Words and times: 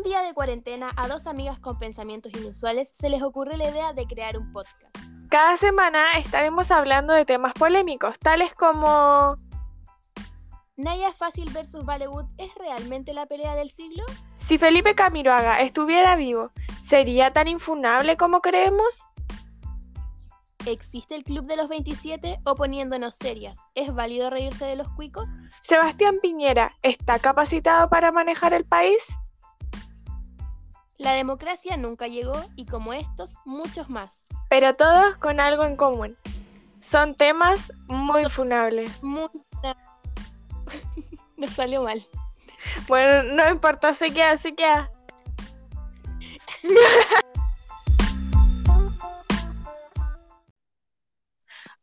Un 0.00 0.04
día 0.04 0.22
de 0.22 0.32
cuarentena, 0.32 0.88
a 0.96 1.08
dos 1.08 1.26
amigas 1.26 1.60
con 1.60 1.78
pensamientos 1.78 2.32
inusuales 2.32 2.90
se 2.94 3.10
les 3.10 3.22
ocurre 3.22 3.58
la 3.58 3.68
idea 3.68 3.92
de 3.92 4.06
crear 4.06 4.38
un 4.38 4.50
podcast. 4.50 4.96
Cada 5.28 5.58
semana 5.58 6.12
estaremos 6.16 6.70
hablando 6.70 7.12
de 7.12 7.26
temas 7.26 7.52
polémicos, 7.52 8.18
tales 8.18 8.54
como... 8.54 9.34
Naya 10.78 11.12
Fácil 11.12 11.50
versus 11.52 11.84
Bollywood 11.84 12.24
es 12.38 12.50
realmente 12.54 13.12
la 13.12 13.26
pelea 13.26 13.54
del 13.54 13.68
siglo? 13.68 14.02
Si 14.48 14.56
Felipe 14.56 14.94
Camiroaga 14.94 15.60
estuviera 15.60 16.16
vivo, 16.16 16.50
¿sería 16.88 17.34
tan 17.34 17.48
infunable 17.48 18.16
como 18.16 18.40
creemos? 18.40 19.02
¿Existe 20.64 21.14
el 21.14 21.24
Club 21.24 21.44
de 21.44 21.56
los 21.56 21.68
27 21.68 22.38
o 22.46 22.54
poniéndonos 22.54 23.16
serias? 23.16 23.58
¿Es 23.74 23.92
válido 23.92 24.30
reírse 24.30 24.64
de 24.64 24.76
los 24.76 24.88
cuicos? 24.92 25.28
¿Sebastián 25.60 26.20
Piñera 26.22 26.74
está 26.82 27.18
capacitado 27.18 27.90
para 27.90 28.12
manejar 28.12 28.54
el 28.54 28.64
país? 28.64 29.02
La 31.00 31.12
democracia 31.14 31.76
nunca 31.78 32.06
llegó 32.08 32.34
y 32.56 32.66
como 32.66 32.92
estos, 32.92 33.38
muchos 33.46 33.88
más. 33.88 34.26
Pero 34.50 34.76
todos 34.76 35.16
con 35.16 35.40
algo 35.40 35.64
en 35.64 35.74
común. 35.74 36.14
Son 36.82 37.14
temas 37.14 37.72
muy 37.86 38.28
funables. 38.28 39.02
Muy... 39.02 39.30
Nos 41.38 41.52
salió 41.52 41.84
mal. 41.84 42.02
Bueno, 42.86 43.22
no 43.34 43.48
importa, 43.48 43.94
se 43.94 44.10
queda, 44.10 44.36
se 44.36 44.54
queda. 44.54 44.90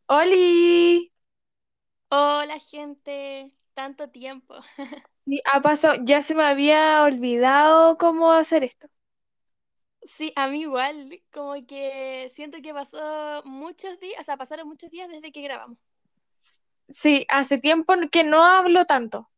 ¡Oli! 0.06 1.12
Hola 2.10 2.60
gente, 2.60 3.52
tanto 3.74 4.10
tiempo. 4.10 4.54
Ha 5.52 5.60
pasado, 5.60 5.96
ya 6.04 6.22
se 6.22 6.34
me 6.34 6.42
había 6.42 7.02
olvidado 7.02 7.98
cómo 7.98 8.32
hacer 8.32 8.64
esto. 8.64 8.88
Sí, 10.02 10.32
a 10.36 10.48
mí 10.48 10.62
igual, 10.62 11.22
como 11.32 11.54
que 11.66 12.30
siento 12.34 12.58
que 12.62 12.72
pasó 12.72 13.42
muchos 13.44 13.98
días, 14.00 14.20
o 14.20 14.24
sea, 14.24 14.36
pasaron 14.36 14.68
muchos 14.68 14.90
días 14.90 15.08
desde 15.08 15.32
que 15.32 15.42
grabamos. 15.42 15.78
Sí, 16.90 17.24
hace 17.30 17.56
tiempo 17.58 17.94
que 18.12 18.24
no 18.24 18.44
hablo 18.44 18.84
tanto. 18.84 19.30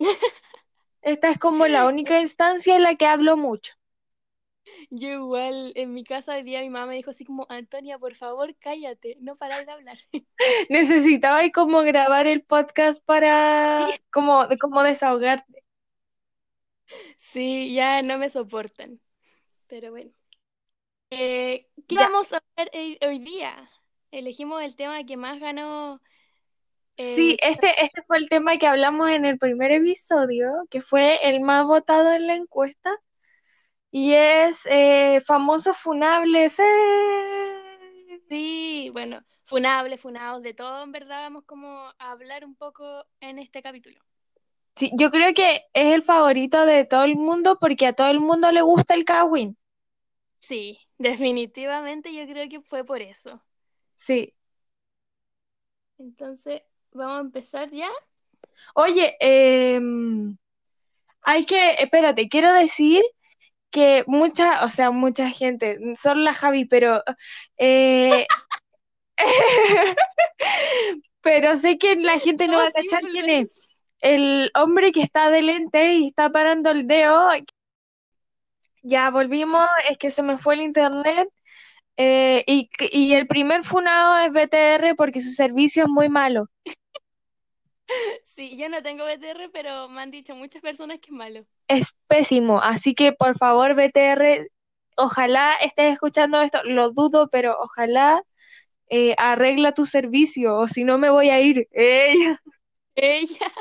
Esta 1.02 1.28
es 1.30 1.38
como 1.40 1.66
la 1.66 1.86
única 1.88 2.20
instancia 2.20 2.76
en 2.76 2.84
la 2.84 2.94
que 2.94 3.06
hablo 3.06 3.36
mucho. 3.36 3.72
Yo 4.90 5.08
igual, 5.10 5.72
en 5.76 5.92
mi 5.94 6.04
casa 6.04 6.34
hoy 6.34 6.42
día 6.42 6.60
mi 6.60 6.70
mamá 6.70 6.86
me 6.86 6.94
dijo 6.96 7.10
así 7.10 7.24
como, 7.24 7.46
Antonia, 7.48 7.98
por 7.98 8.14
favor, 8.14 8.54
cállate, 8.58 9.16
no 9.20 9.36
paráis 9.36 9.66
de 9.66 9.72
hablar. 9.72 9.98
Necesitaba 10.68 11.40
como 11.50 11.82
grabar 11.82 12.26
el 12.26 12.42
podcast 12.42 13.04
para 13.04 13.86
como, 14.10 14.46
como 14.60 14.82
desahogarte. 14.82 15.64
Sí, 17.18 17.74
ya 17.74 18.02
no 18.02 18.18
me 18.18 18.30
soportan. 18.30 19.00
Pero 19.68 19.90
bueno. 19.90 20.10
Eh, 21.10 21.68
¿qué 21.86 21.94
Ya. 21.94 22.02
vamos 22.02 22.32
a 22.32 22.42
ver 22.56 22.70
hoy, 23.06 23.18
día? 23.18 23.70
Elegimos 24.10 24.62
el 24.62 24.76
tema 24.76 25.04
que 25.04 25.16
más 25.16 25.38
ganó. 25.38 26.00
Sí, 26.96 27.36
este, 27.40 27.84
este 27.84 28.02
fue 28.02 28.16
el 28.18 28.28
tema 28.28 28.56
que 28.56 28.66
hablamos 28.66 29.10
en 29.10 29.24
el 29.24 29.38
primer 29.38 29.70
episodio, 29.70 30.50
que 30.68 30.80
fue 30.80 31.28
el 31.28 31.40
más 31.40 31.66
votado 31.66 32.12
en 32.12 32.26
la 32.26 32.34
encuesta, 32.34 32.90
y 33.92 34.14
es 34.14 34.66
eh, 34.66 35.20
famosos 35.24 35.76
funables. 35.76 36.58
¡eh! 36.58 36.64
sí, 38.28 38.90
bueno, 38.92 39.20
funables, 39.44 40.00
funados, 40.00 40.42
de 40.42 40.54
todo, 40.54 40.82
en 40.82 40.92
verdad, 40.92 41.22
vamos 41.22 41.44
como 41.44 41.92
a 41.98 42.10
hablar 42.10 42.44
un 42.44 42.56
poco 42.56 43.04
en 43.20 43.38
este 43.38 43.62
capítulo. 43.62 44.07
Sí, 44.78 44.92
yo 44.96 45.10
creo 45.10 45.34
que 45.34 45.64
es 45.72 45.92
el 45.92 46.02
favorito 46.02 46.64
de 46.64 46.84
todo 46.84 47.02
el 47.02 47.16
mundo 47.16 47.58
porque 47.60 47.84
a 47.84 47.94
todo 47.94 48.10
el 48.10 48.20
mundo 48.20 48.52
le 48.52 48.62
gusta 48.62 48.94
el 48.94 49.04
Kawin. 49.04 49.58
Sí, 50.38 50.78
definitivamente 50.98 52.14
yo 52.14 52.24
creo 52.28 52.48
que 52.48 52.60
fue 52.60 52.84
por 52.84 53.02
eso. 53.02 53.42
Sí. 53.96 54.32
Entonces, 55.98 56.62
vamos 56.92 57.18
a 57.18 57.20
empezar 57.22 57.70
ya. 57.72 57.90
Oye, 58.76 59.16
em, 59.18 60.36
hay 61.22 61.44
que, 61.44 61.72
espérate, 61.80 62.28
quiero 62.28 62.52
decir 62.52 63.02
que 63.70 64.04
mucha, 64.06 64.64
o 64.64 64.68
sea, 64.68 64.92
mucha 64.92 65.28
gente, 65.28 65.80
solo 65.96 66.22
la 66.22 66.34
Javi, 66.34 66.66
pero 66.66 67.02
eh, 67.56 68.28
pero 71.20 71.56
sé 71.56 71.78
que 71.78 71.96
la 71.96 72.20
gente 72.20 72.46
no 72.46 72.58
va 72.58 72.68
a 72.68 72.72
cachar 72.72 73.02
quién 73.10 73.28
es. 73.28 73.67
El 74.00 74.50
hombre 74.56 74.92
que 74.92 75.02
está 75.02 75.30
de 75.30 75.42
lente 75.42 75.94
y 75.94 76.08
está 76.08 76.30
parando 76.30 76.70
el 76.70 76.86
dedo. 76.88 77.30
Ya 78.82 79.10
volvimos, 79.10 79.66
es 79.90 79.98
que 79.98 80.10
se 80.10 80.22
me 80.22 80.38
fue 80.38 80.54
el 80.54 80.60
internet. 80.62 81.28
eh, 81.98 82.44
y, 82.46 82.70
y 82.92 83.14
el 83.14 83.26
primer 83.28 83.64
funado 83.64 84.18
es 84.18 84.32
BTR 84.32 84.94
porque 84.96 85.20
su 85.22 85.32
servicio 85.32 85.84
es 85.84 85.90
muy 85.90 86.08
malo. 86.10 86.46
Sí, 88.24 88.56
yo 88.56 88.68
no 88.68 88.82
tengo 88.82 89.04
BTR, 89.04 89.48
pero 89.50 89.88
me 89.88 90.02
han 90.02 90.10
dicho 90.10 90.34
muchas 90.34 90.62
personas 90.62 90.98
que 91.00 91.06
es 91.10 91.12
malo. 91.12 91.46
Es 91.68 91.94
pésimo. 92.08 92.60
Así 92.62 92.94
que 92.94 93.12
por 93.12 93.36
favor, 93.38 93.74
BTR, 93.74 94.46
ojalá 94.96 95.54
estés 95.62 95.92
escuchando 95.94 96.40
esto. 96.40 96.62
Lo 96.64 96.90
dudo, 96.90 97.28
pero 97.30 97.56
ojalá 97.60 98.22
eh, 98.90 99.14
arregla 99.18 99.72
tu 99.74 99.86
servicio 99.86 100.56
o 100.58 100.68
si 100.68 100.84
no 100.84 100.98
me 100.98 101.10
voy 101.10 101.30
a 101.30 101.40
ir. 101.42 101.68
Ey, 101.72 102.36
Ella. 102.96 103.52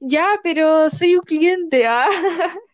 Ya, 0.00 0.38
pero 0.42 0.90
soy 0.90 1.16
un 1.16 1.22
cliente. 1.22 1.86
ah. 1.86 2.08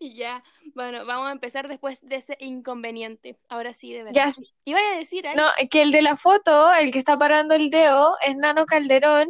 Ya, 0.00 0.42
bueno, 0.74 1.06
vamos 1.06 1.28
a 1.28 1.32
empezar 1.32 1.68
después 1.68 1.98
de 2.02 2.16
ese 2.16 2.36
inconveniente. 2.40 3.38
Ahora 3.48 3.72
sí, 3.72 3.92
de 3.92 4.02
verdad. 4.02 4.12
Ya, 4.14 4.30
sí. 4.30 4.52
Iba 4.64 4.78
a 4.80 4.98
decir 4.98 5.26
algo. 5.26 5.40
No, 5.40 5.48
que 5.70 5.82
el 5.82 5.92
de 5.92 6.02
la 6.02 6.16
foto, 6.16 6.74
el 6.74 6.90
que 6.90 6.98
está 6.98 7.16
parando 7.16 7.54
el 7.54 7.70
dedo, 7.70 8.16
es 8.26 8.36
Nano 8.36 8.66
Calderón. 8.66 9.28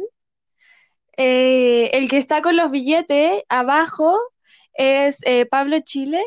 Eh, 1.15 1.89
el 1.93 2.09
que 2.09 2.17
está 2.17 2.41
con 2.41 2.57
los 2.57 2.71
billetes 2.71 3.43
abajo 3.49 4.17
es 4.73 5.19
eh, 5.25 5.45
Pablo 5.45 5.79
Chile. 5.79 6.23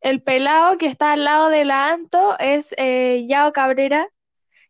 El 0.00 0.22
pelado 0.22 0.78
que 0.78 0.86
está 0.86 1.12
al 1.12 1.24
lado 1.24 1.48
de 1.48 1.64
la 1.64 1.90
Anto 1.90 2.38
es 2.38 2.74
eh, 2.78 3.24
Yao 3.26 3.52
Cabrera. 3.52 4.08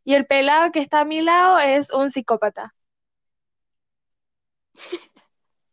Y 0.07 0.15
el 0.15 0.25
pelado 0.27 0.73
que 0.73 0.79
está 0.81 1.01
a 1.01 1.05
mi 1.05 1.21
lado 1.21 1.59
es 1.59 1.93
un 1.93 2.11
psicópata. 2.11 2.75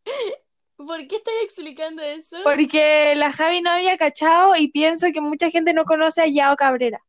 ¿Por 0.78 1.08
qué 1.08 1.16
estás 1.18 1.34
explicando 1.44 2.02
eso? 2.02 2.38
Porque 2.42 3.16
la 3.16 3.34
Javi 3.34 3.60
no 3.62 3.72
había 3.72 3.98
cachado 3.98 4.56
y 4.56 4.70
pienso 4.72 5.08
que 5.14 5.20
mucha 5.20 5.50
gente 5.50 5.74
no 5.74 5.84
conoce 5.84 6.22
a 6.22 6.28
Yao 6.28 6.56
Cabrera. 6.56 7.04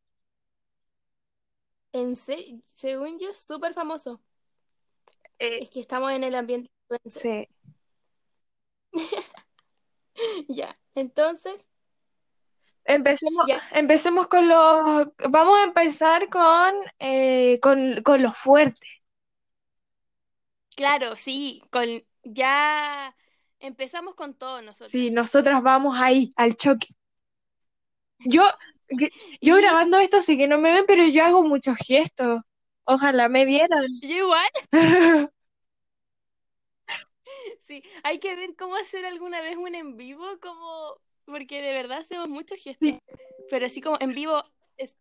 En 1.92 2.14
serio, 2.16 2.60
según 2.66 3.18
yo, 3.18 3.30
es 3.30 3.38
súper 3.40 3.72
famoso. 3.72 4.20
Eh, 5.38 5.60
Es 5.62 5.70
que 5.70 5.80
estamos 5.80 6.10
en 6.12 6.24
el 6.24 6.34
ambiente 6.34 6.70
sí. 7.10 7.48
Ya, 10.48 10.78
entonces, 10.94 11.68
Empecemos, 12.86 13.46
empecemos 13.72 14.28
con 14.28 14.48
los, 14.48 15.08
vamos 15.30 15.58
a 15.58 15.64
empezar 15.64 16.28
con, 16.28 16.74
eh, 16.98 17.58
con, 17.62 18.02
con 18.02 18.22
lo 18.22 18.32
fuerte. 18.32 18.86
claro, 20.76 21.16
sí, 21.16 21.62
con 21.70 21.86
ya 22.22 23.14
empezamos 23.60 24.14
con 24.14 24.34
todo 24.34 24.62
nosotros. 24.62 24.90
Sí, 24.90 25.10
nosotras 25.10 25.62
vamos 25.62 25.96
ahí, 25.98 26.32
al 26.36 26.56
choque. 26.56 26.88
Yo, 28.24 28.42
yo 29.40 29.56
grabando 29.56 29.98
esto 29.98 30.20
sí 30.20 30.36
que 30.36 30.48
no 30.48 30.58
me 30.58 30.72
ven, 30.72 30.84
pero 30.86 31.04
yo 31.06 31.24
hago 31.24 31.42
muchos 31.44 31.76
gestos. 31.78 32.40
Ojalá 32.84 33.28
me 33.28 33.44
vieran. 33.46 33.84
Yo 34.02 34.08
igual, 34.16 34.48
sí, 37.66 37.82
hay 38.02 38.18
que 38.18 38.34
ver 38.36 38.54
cómo 38.56 38.76
hacer 38.76 39.04
alguna 39.04 39.40
vez 39.40 39.56
un 39.56 39.74
en 39.74 39.96
vivo, 39.96 40.24
como, 40.40 41.00
porque 41.26 41.60
de 41.62 41.72
verdad 41.72 41.98
hacemos 42.00 42.28
muchos 42.28 42.58
gestos, 42.62 42.88
Sí. 42.88 42.98
pero 43.50 43.66
así 43.66 43.80
como 43.80 43.96
en 44.00 44.14
vivo, 44.14 44.42
es... 44.76 44.96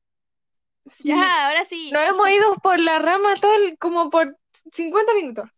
Sí. 0.85 1.09
ya, 1.09 1.47
ahora 1.47 1.65
sí. 1.65 1.91
Nos 1.91 2.03
hemos 2.03 2.29
ido 2.29 2.53
por 2.55 2.79
la 2.79 2.99
rama 2.99 3.33
todo 3.35 3.55
el- 3.55 3.77
como 3.77 4.09
por 4.09 4.37
50 4.71 5.13
minutos. 5.13 5.49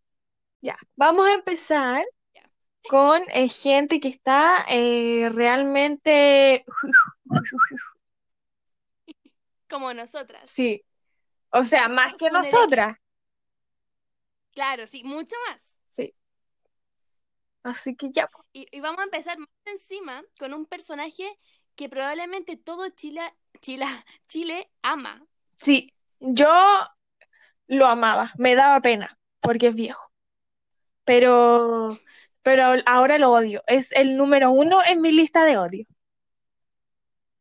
Ya, 0.60 0.76
vamos 0.96 1.26
a 1.26 1.34
empezar 1.34 2.04
Ya. 2.34 2.42
con 2.88 3.22
eh, 3.32 3.48
gente 3.48 4.00
que 4.00 4.08
está 4.08 4.64
eh, 4.68 5.28
realmente... 5.32 6.64
Como 9.68 9.92
nosotras. 9.92 10.48
Sí, 10.48 10.82
o 11.50 11.64
sea, 11.64 11.88
más 11.88 12.14
que 12.14 12.30
nosotras. 12.30 12.96
Claro, 14.52 14.86
sí, 14.86 15.02
mucho 15.04 15.36
más. 15.48 15.65
Sí. 17.72 17.90
Así 17.90 17.96
que 17.96 18.10
ya. 18.12 18.28
Y, 18.52 18.66
y 18.72 18.80
vamos 18.80 19.00
a 19.00 19.04
empezar 19.04 19.38
más 19.38 19.48
encima 19.66 20.22
con 20.38 20.54
un 20.54 20.66
personaje 20.66 21.24
que 21.76 21.88
probablemente 21.88 22.56
todo 22.56 22.88
Chile, 22.90 23.22
Chile, 23.60 23.86
Chile 24.28 24.70
ama. 24.82 25.26
Sí, 25.58 25.92
yo 26.20 26.48
lo 27.68 27.86
amaba, 27.86 28.32
me 28.38 28.54
daba 28.56 28.80
pena, 28.80 29.18
porque 29.40 29.68
es 29.68 29.74
viejo. 29.76 30.10
pero, 31.04 31.98
pero 32.42 32.64
ahora 32.86 33.18
lo 33.18 33.32
odio. 33.32 33.62
Es 33.66 33.92
el 33.92 34.16
número 34.16 34.50
uno 34.50 34.80
en 34.86 35.00
mi 35.00 35.12
lista 35.12 35.44
de 35.44 35.56
odio. 35.58 35.86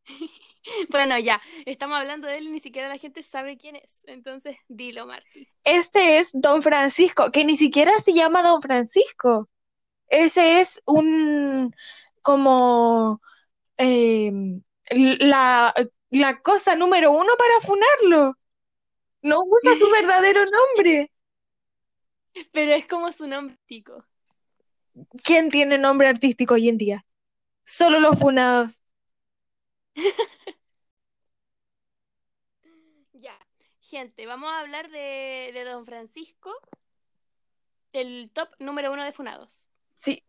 Bueno, 0.90 1.18
ya, 1.20 1.42
estamos 1.66 1.98
hablando 1.98 2.28
de 2.28 2.38
él 2.38 2.48
y 2.48 2.52
ni 2.52 2.60
siquiera 2.60 2.90
la 2.90 2.98
gente 2.98 3.24
sabe 3.24 3.58
quién 3.58 3.76
es. 3.76 4.02
Entonces, 4.08 4.58
dilo, 4.68 5.06
Martín. 5.06 5.48
Este 5.66 6.18
es 6.20 6.32
Don 6.34 6.62
Francisco, 6.62 7.32
que 7.32 7.44
ni 7.44 7.56
siquiera 7.56 7.92
se 8.00 8.14
llama 8.14 8.42
Don 8.42 8.62
Francisco. 8.62 9.50
Ese 10.10 10.60
es 10.62 10.82
un 10.86 11.74
como 12.22 13.22
em, 13.78 14.64
la, 14.90 15.74
la 16.12 16.42
cosa 16.42 16.76
número 16.76 17.12
uno 17.12 17.34
para 17.38 17.62
funarlo. 17.62 18.38
No 19.22 19.42
usa 19.46 19.76
su 19.76 19.90
verdadero 19.92 20.42
nombre. 20.46 21.12
Pero 22.52 22.72
es 22.74 22.88
como 22.88 23.12
su 23.12 23.28
nombre 23.28 23.58
tico. 23.68 24.06
¿Quién 25.24 25.50
tiene 25.50 25.78
nombre 25.78 26.08
artístico 26.08 26.54
hoy 26.56 26.70
en 26.70 26.78
día? 26.78 27.06
Solo 27.66 28.00
los 28.00 28.20
funados. 28.20 28.82
Ya, 33.14 33.38
gente, 33.80 34.26
vamos 34.26 34.52
a 34.52 34.60
hablar 34.60 34.90
de, 34.90 35.52
de 35.54 35.64
Don 35.64 35.86
Francisco, 35.86 36.52
el 37.94 38.30
top 38.34 38.50
número 38.60 38.92
uno 38.94 39.04
de 39.04 39.12
funados. 39.12 39.68
Sí, 39.98 40.24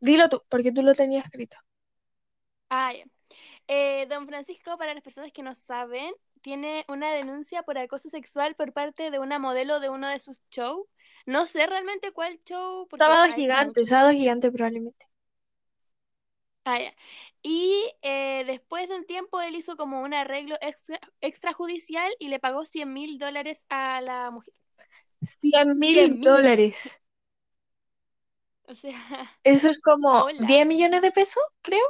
dilo 0.00 0.28
tú, 0.30 0.42
porque 0.48 0.72
tú 0.72 0.82
lo 0.82 0.94
tenías 0.94 1.24
escrito. 1.26 1.56
Ah, 2.70 2.92
ya. 2.92 3.04
Eh, 3.68 4.06
don 4.08 4.26
Francisco, 4.28 4.76
para 4.78 4.94
las 4.94 5.02
personas 5.02 5.32
que 5.32 5.42
no 5.42 5.54
saben, 5.54 6.14
tiene 6.42 6.84
una 6.88 7.12
denuncia 7.12 7.62
por 7.64 7.78
acoso 7.78 8.08
sexual 8.10 8.54
por 8.56 8.72
parte 8.72 9.10
de 9.10 9.18
una 9.18 9.38
modelo 9.38 9.80
de 9.80 9.90
uno 9.90 10.08
de 10.08 10.20
sus 10.20 10.40
shows. 10.50 10.86
No 11.26 11.46
sé 11.46 11.66
realmente 11.66 12.12
cuál 12.12 12.40
show. 12.44 12.88
Sábado 12.98 13.32
gigante, 13.34 13.86
sábado 13.86 14.12
gigante 14.12 14.52
probablemente. 14.52 15.06
Ah, 16.64 16.78
ya. 16.80 16.92
Y 17.42 17.90
eh, 18.02 18.44
después 18.46 18.88
de 18.88 18.96
un 18.96 19.06
tiempo 19.06 19.40
él 19.40 19.54
hizo 19.56 19.76
como 19.76 20.02
un 20.02 20.12
arreglo 20.12 20.56
extra, 20.60 21.00
extrajudicial 21.22 22.10
y 22.18 22.28
le 22.28 22.40
pagó 22.40 22.66
100 22.66 22.92
mil 22.92 23.18
dólares 23.18 23.64
a 23.70 24.00
la 24.02 24.30
mujer. 24.30 24.52
100 25.40 25.78
mil 25.78 26.20
100.000. 26.20 26.20
dólares. 26.20 27.00
O 28.68 28.74
sea, 28.74 28.92
Eso 29.42 29.68
es 29.70 29.80
como 29.80 30.24
Hola. 30.24 30.46
10 30.46 30.64
millones 30.66 31.02
de 31.02 31.10
pesos, 31.10 31.42
creo. 31.62 31.82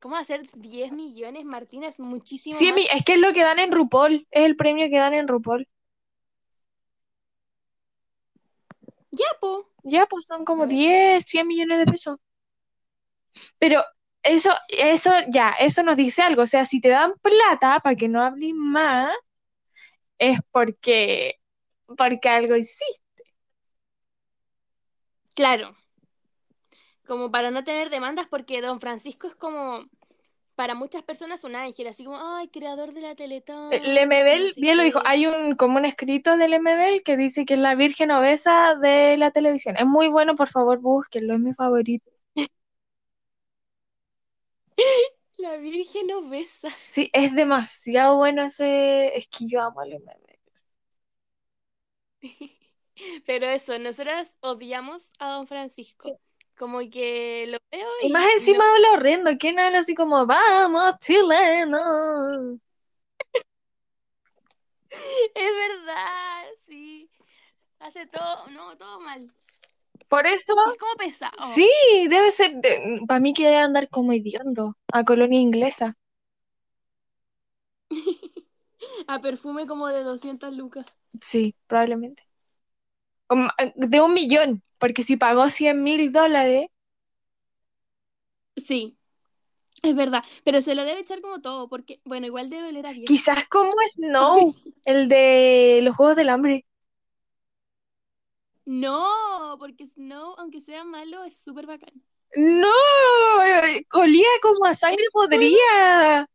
¿cómo 0.00 0.16
hacer 0.16 0.48
10 0.54 0.90
millones, 0.92 1.44
Martina? 1.44 1.86
Es 1.88 2.00
muchísimo 2.00 2.58
100 2.58 2.74
mi- 2.74 2.86
más. 2.86 2.96
es 2.96 3.04
que 3.04 3.14
es 3.14 3.20
lo 3.20 3.32
que 3.32 3.42
dan 3.44 3.58
en 3.58 3.72
RuPaul, 3.72 4.26
es 4.30 4.44
el 4.44 4.56
premio 4.56 4.88
que 4.90 4.98
dan 4.98 5.14
en 5.14 5.28
RuPaul. 5.28 5.66
Ya, 9.12 9.26
po. 9.40 9.66
Ya, 9.82 10.06
pues 10.06 10.26
son 10.26 10.44
como 10.44 10.62
A 10.64 10.66
ver. 10.66 10.68
10, 10.68 11.24
100 11.24 11.46
millones 11.48 11.78
de 11.80 11.86
pesos. 11.86 12.18
Pero 13.58 13.82
eso, 14.22 14.50
eso, 14.68 15.12
ya, 15.28 15.50
eso 15.58 15.82
nos 15.82 15.96
dice 15.96 16.22
algo. 16.22 16.42
O 16.42 16.46
sea, 16.46 16.66
si 16.66 16.80
te 16.80 16.88
dan 16.88 17.14
plata 17.22 17.80
para 17.80 17.96
que 17.96 18.08
no 18.08 18.22
hables 18.22 18.52
más, 18.54 19.12
es 20.18 20.38
porque, 20.52 21.34
porque 21.96 22.28
algo 22.28 22.56
hiciste. 22.56 23.02
Claro. 25.38 25.76
Como 27.06 27.30
para 27.30 27.52
no 27.52 27.62
tener 27.62 27.90
demandas, 27.90 28.26
porque 28.26 28.60
Don 28.60 28.80
Francisco 28.80 29.28
es 29.28 29.36
como 29.36 29.84
para 30.56 30.74
muchas 30.74 31.04
personas 31.04 31.44
un 31.44 31.54
ángel, 31.54 31.86
así 31.86 32.04
como, 32.04 32.18
ay, 32.20 32.48
creador 32.48 32.92
de 32.92 33.02
la 33.02 33.14
Teletón. 33.14 33.72
El 33.72 33.94
Lemebel, 33.94 34.52
bien 34.56 34.76
lo 34.76 34.82
dijo, 34.82 34.98
qué". 34.98 35.08
hay 35.08 35.26
un, 35.28 35.54
como 35.54 35.78
un 35.78 35.84
escrito 35.84 36.36
del 36.36 36.50
Lemebel 36.50 37.04
que 37.04 37.16
dice 37.16 37.46
que 37.46 37.54
es 37.54 37.60
la 37.60 37.76
virgen 37.76 38.10
obesa 38.10 38.74
de 38.74 39.16
la 39.16 39.30
televisión. 39.30 39.76
Es 39.76 39.86
muy 39.86 40.08
bueno, 40.08 40.34
por 40.34 40.48
favor, 40.48 40.80
búsquenlo, 40.80 41.34
es 41.34 41.40
mi 41.40 41.54
favorito. 41.54 42.10
La 45.36 45.56
Virgen 45.56 46.10
obesa. 46.10 46.68
Sí, 46.88 47.10
es 47.12 47.32
demasiado 47.36 48.16
bueno 48.16 48.42
ese, 48.42 49.16
es 49.16 49.28
que 49.28 49.46
yo 49.46 49.62
amo 49.62 49.80
al 49.82 49.90
Lemebel. 49.90 50.38
Pero 53.26 53.46
eso, 53.46 53.78
nosotras 53.78 54.36
odiamos 54.40 55.12
a 55.18 55.30
Don 55.32 55.46
Francisco. 55.46 56.04
Sí. 56.04 56.18
Como 56.56 56.80
que 56.90 57.46
lo 57.48 57.58
veo 57.70 57.86
Y 58.00 58.08
y 58.08 58.10
más 58.10 58.26
encima 58.34 58.64
no. 58.64 58.72
habla 58.74 58.92
horrendo. 58.92 59.30
¿Quién 59.38 59.58
habla 59.60 59.80
así 59.80 59.94
como, 59.94 60.26
vamos, 60.26 60.98
chileno? 60.98 61.78
Es 65.34 65.50
verdad, 65.56 66.44
sí. 66.66 67.10
Hace 67.80 68.06
todo, 68.06 68.48
no, 68.50 68.76
todo 68.78 69.00
mal. 69.00 69.32
Por 70.08 70.26
eso, 70.26 70.54
Es 70.64 70.76
como 70.78 70.94
pesado. 70.96 71.36
sí, 71.40 71.68
debe 72.10 72.30
ser, 72.30 72.52
para 73.08 73.20
mí 73.20 73.32
que 73.34 73.44
debe 73.44 73.56
andar 73.58 73.88
como 73.88 74.12
hediondo 74.12 74.76
a 74.92 75.04
colonia 75.04 75.40
inglesa. 75.40 75.96
A 79.08 79.20
perfume 79.20 79.66
como 79.66 79.88
de 79.88 80.02
200 80.04 80.54
lucas. 80.56 80.86
Sí, 81.20 81.54
probablemente. 81.68 82.27
De 83.76 84.00
un 84.00 84.14
millón, 84.14 84.62
porque 84.78 85.02
si 85.02 85.16
pagó 85.16 85.48
100 85.50 85.82
mil 85.82 86.12
dólares, 86.12 86.66
Sí, 88.56 88.96
es 89.82 89.94
verdad. 89.94 90.24
Pero 90.44 90.60
se 90.60 90.74
lo 90.74 90.84
debe 90.84 91.00
echar 91.00 91.20
como 91.20 91.40
todo, 91.40 91.68
porque, 91.68 92.00
bueno, 92.04 92.26
igual 92.26 92.50
debe 92.50 92.68
oler 92.68 92.86
a 92.86 92.92
viejo. 92.92 93.06
quizás 93.06 93.46
como 93.48 93.72
Snow, 93.94 94.54
el 94.84 95.08
de 95.08 95.80
los 95.82 95.96
Juegos 95.96 96.16
del 96.16 96.30
Hambre. 96.30 96.64
No, 98.66 99.56
porque 99.58 99.86
Snow, 99.86 100.34
aunque 100.38 100.60
sea 100.60 100.84
malo, 100.84 101.24
es 101.24 101.36
súper 101.36 101.66
bacán. 101.66 102.02
No, 102.36 103.42
eh, 103.44 103.84
olía 103.92 104.28
como 104.42 104.66
a 104.66 104.74
sangre 104.74 105.04
podrida. 105.12 106.26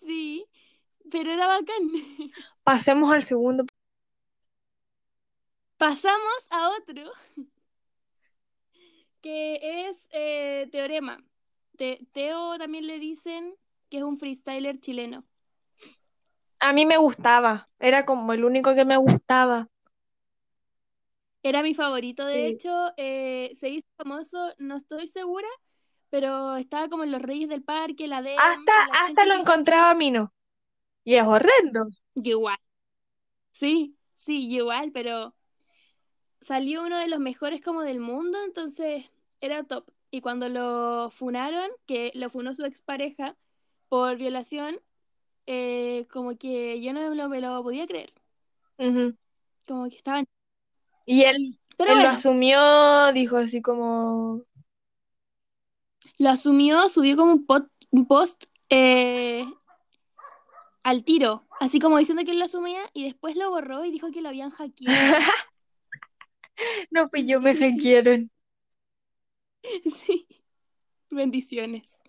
Sí, 0.00 0.44
pero 1.10 1.30
era 1.30 1.46
bacán. 1.46 1.82
Pasemos 2.64 3.12
al 3.12 3.22
segundo. 3.22 3.64
Pasamos 5.82 6.42
a 6.50 6.68
otro, 6.70 7.10
que 9.20 9.88
es 9.88 10.08
eh, 10.10 10.68
Teorema. 10.70 11.22
Te- 11.76 12.06
Teo 12.12 12.58
también 12.58 12.86
le 12.86 12.98
dicen 12.98 13.54
que 13.90 13.98
es 13.98 14.02
un 14.02 14.18
freestyler 14.18 14.78
chileno. 14.80 15.24
A 16.60 16.72
mí 16.72 16.86
me 16.86 16.96
gustaba, 16.96 17.68
era 17.78 18.06
como 18.06 18.32
el 18.32 18.46
único 18.46 18.74
que 18.74 18.86
me 18.86 18.96
gustaba. 18.96 19.68
Era 21.42 21.62
mi 21.62 21.74
favorito, 21.74 22.24
de 22.24 22.46
Sí. 22.48 22.48
hecho, 22.48 22.92
eh, 22.96 23.50
se 23.56 23.68
hizo 23.70 23.86
famoso, 23.96 24.54
no 24.58 24.76
estoy 24.76 25.08
segura, 25.08 25.48
pero 26.10 26.56
estaba 26.56 26.88
como 26.88 27.04
en 27.04 27.12
Los 27.12 27.22
Reyes 27.22 27.48
del 27.48 27.64
Parque, 27.64 28.06
la 28.08 28.22
de 28.22 28.36
Hasta, 28.36 28.72
hasta 29.04 29.24
lo 29.26 29.34
encontraba 29.36 29.90
a 29.90 29.94
mí, 29.94 30.10
¿no? 30.10 30.32
Y 31.04 31.16
es 31.16 31.24
horrendo. 31.26 31.88
Igual. 32.14 32.58
Sí, 33.52 33.96
sí, 34.16 34.48
igual, 34.52 34.92
pero 34.92 35.34
salió 36.42 36.82
uno 36.84 36.98
de 36.98 37.08
los 37.08 37.20
mejores 37.20 37.60
como 37.62 37.82
del 37.82 38.00
mundo, 38.00 38.38
entonces 38.44 39.06
era 39.40 39.64
top. 39.64 39.88
Y 40.10 40.20
cuando 40.20 40.48
lo 40.48 41.10
funaron, 41.10 41.70
que 41.86 42.10
lo 42.14 42.28
funó 42.28 42.54
su 42.54 42.64
expareja 42.64 43.36
por 43.88 44.16
violación, 44.16 44.80
eh, 45.46 46.06
como 46.10 46.36
que 46.36 46.80
yo 46.82 46.92
no 46.92 47.14
lo- 47.14 47.28
me 47.28 47.40
lo 47.40 47.62
podía 47.62 47.86
creer. 47.86 48.12
Como 49.66 49.88
que 49.88 49.96
estaban... 49.96 50.24
Y 51.06 51.22
él, 51.22 51.58
Pero 51.76 51.92
él 51.92 52.02
lo 52.02 52.08
asumió, 52.08 53.12
dijo 53.12 53.36
así 53.38 53.60
como, 53.62 54.44
lo 56.18 56.30
asumió, 56.30 56.88
subió 56.88 57.16
como 57.16 57.32
un, 57.32 57.46
pot- 57.46 57.70
un 57.90 58.06
post 58.06 58.44
eh, 58.70 59.44
al 60.82 61.04
tiro, 61.04 61.44
así 61.60 61.78
como 61.78 61.98
diciendo 61.98 62.24
que 62.24 62.32
él 62.32 62.38
lo 62.38 62.44
asumía 62.44 62.82
y 62.92 63.04
después 63.04 63.36
lo 63.36 63.50
borró 63.50 63.84
y 63.84 63.90
dijo 63.90 64.10
que 64.10 64.20
lo 64.22 64.28
habían 64.28 64.50
hackeado. 64.50 65.16
no 66.90 67.08
fui 67.08 67.24
yo, 67.26 67.40
me 67.40 67.54
hackearon. 67.56 68.30
Sí. 69.94 70.26
Bendiciones. 71.10 72.02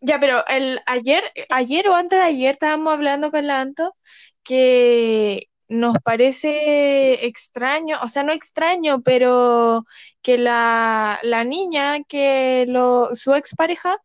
Ya, 0.00 0.20
pero 0.20 0.46
el 0.46 0.80
ayer, 0.86 1.24
ayer 1.50 1.88
o 1.88 1.94
antes 1.94 2.18
de 2.18 2.24
ayer 2.24 2.50
estábamos 2.52 2.92
hablando 2.92 3.30
con 3.30 3.46
la 3.46 3.60
Anto 3.60 3.96
que 4.44 5.48
nos 5.68 5.98
parece 6.02 7.26
extraño, 7.26 7.98
o 8.02 8.08
sea, 8.08 8.22
no 8.22 8.32
extraño, 8.32 9.02
pero 9.02 9.84
que 10.22 10.38
la, 10.38 11.18
la 11.22 11.44
niña 11.44 12.02
que 12.04 12.64
lo, 12.68 13.14
su 13.16 13.34
expareja, 13.34 13.96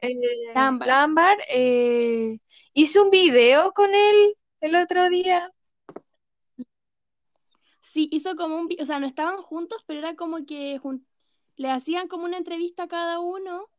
eh, 0.00 0.14
La 0.54 0.68
Ámbar. 0.68 0.88
la 0.88 1.02
Ámbar, 1.02 1.38
eh, 1.48 2.38
hizo 2.74 3.04
un 3.04 3.10
video 3.10 3.72
con 3.72 3.94
él 3.94 4.36
el 4.60 4.76
otro 4.76 5.08
día. 5.10 5.50
Sí, 7.96 8.10
hizo 8.12 8.36
como 8.36 8.58
un... 8.58 8.68
O 8.78 8.84
sea, 8.84 9.00
no 9.00 9.06
estaban 9.06 9.40
juntos, 9.40 9.82
pero 9.86 10.00
era 10.00 10.16
como 10.16 10.44
que 10.44 10.78
le 11.56 11.70
hacían 11.70 12.08
como 12.08 12.26
una 12.26 12.36
entrevista 12.36 12.82
a 12.82 12.88
cada 12.88 13.20
uno 13.20 13.70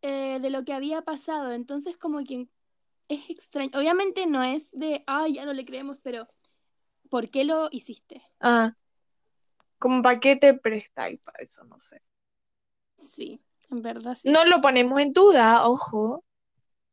eh, 0.00 0.40
de 0.42 0.50
lo 0.50 0.64
que 0.64 0.72
había 0.72 1.02
pasado. 1.02 1.52
Entonces, 1.52 1.96
como 1.96 2.24
que 2.24 2.48
es 3.06 3.30
extraño. 3.30 3.70
Obviamente 3.74 4.26
no 4.26 4.42
es 4.42 4.72
de, 4.72 5.04
ay, 5.06 5.34
ya 5.34 5.44
no 5.44 5.52
le 5.52 5.64
creemos, 5.64 6.00
pero 6.00 6.26
¿por 7.10 7.30
qué 7.30 7.44
lo 7.44 7.68
hiciste? 7.70 8.24
Ah, 8.40 8.74
como 9.78 10.02
para 10.02 10.18
qué 10.18 10.34
te 10.34 10.54
prestáis 10.54 11.20
para 11.20 11.38
eso, 11.44 11.62
no 11.62 11.78
sé. 11.78 12.02
Sí, 12.96 13.40
en 13.70 13.82
verdad 13.82 14.16
sí. 14.16 14.32
No 14.32 14.44
lo 14.46 14.60
ponemos 14.60 15.00
en 15.00 15.12
duda, 15.12 15.68
ojo. 15.68 16.24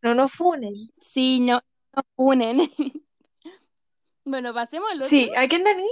No 0.03 0.13
nos 0.13 0.31
funen. 0.31 0.75
Sí, 0.99 1.39
no, 1.39 1.63
no 1.95 2.03
unen. 2.17 2.71
bueno, 4.25 4.53
pasemos 4.53 4.91
al 4.91 4.97
otro. 4.97 5.09
Sí, 5.09 5.31
¿a 5.35 5.47
quién 5.47 5.63
Dani? 5.63 5.89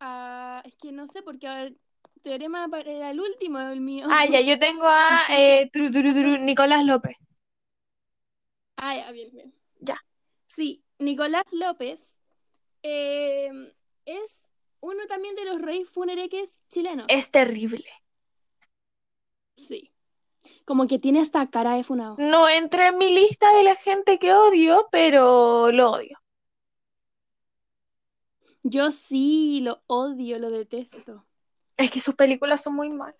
Ah, 0.00 0.62
es 0.64 0.76
que 0.76 0.92
no 0.92 1.06
sé, 1.06 1.22
porque 1.22 1.46
a 1.46 1.62
ver, 1.62 1.76
teorema 2.22 2.68
era 2.84 3.10
el 3.10 3.20
último, 3.20 3.58
el 3.60 3.80
mío. 3.80 4.06
Ah, 4.10 4.26
ya, 4.26 4.40
yo 4.40 4.58
tengo 4.58 4.86
a 4.86 5.22
eh, 5.30 5.70
tru, 5.72 5.90
tru, 5.90 6.12
tru, 6.12 6.38
Nicolás 6.38 6.84
López. 6.84 7.16
Ah, 8.76 8.96
ya, 8.96 9.10
bien, 9.12 9.30
bien. 9.32 9.54
Ya. 9.80 9.98
Sí, 10.48 10.84
Nicolás 10.98 11.52
López 11.52 12.20
eh, 12.82 13.50
es 14.04 14.50
uno 14.80 15.06
también 15.06 15.34
de 15.34 15.44
los 15.44 15.60
reyes 15.60 15.90
funereques 15.90 16.62
chilenos. 16.68 17.06
Es 17.08 17.30
terrible. 17.30 17.86
Sí. 19.56 19.92
Como 20.64 20.86
que 20.86 20.98
tiene 20.98 21.20
hasta 21.20 21.48
cara 21.48 21.74
de 21.74 21.84
funado. 21.84 22.16
No 22.18 22.48
entra 22.48 22.88
en 22.88 22.98
mi 22.98 23.14
lista 23.14 23.52
de 23.54 23.62
la 23.62 23.76
gente 23.76 24.18
que 24.18 24.34
odio, 24.34 24.88
pero 24.90 25.70
lo 25.72 25.92
odio. 25.92 26.18
Yo 28.72 28.90
sí 28.90 29.60
lo 29.62 29.82
odio, 29.86 30.38
lo 30.38 30.50
detesto. 30.50 31.24
Es 31.78 31.90
que 31.90 32.00
sus 32.02 32.14
películas 32.14 32.62
son 32.62 32.74
muy 32.74 32.90
malas. 32.90 33.16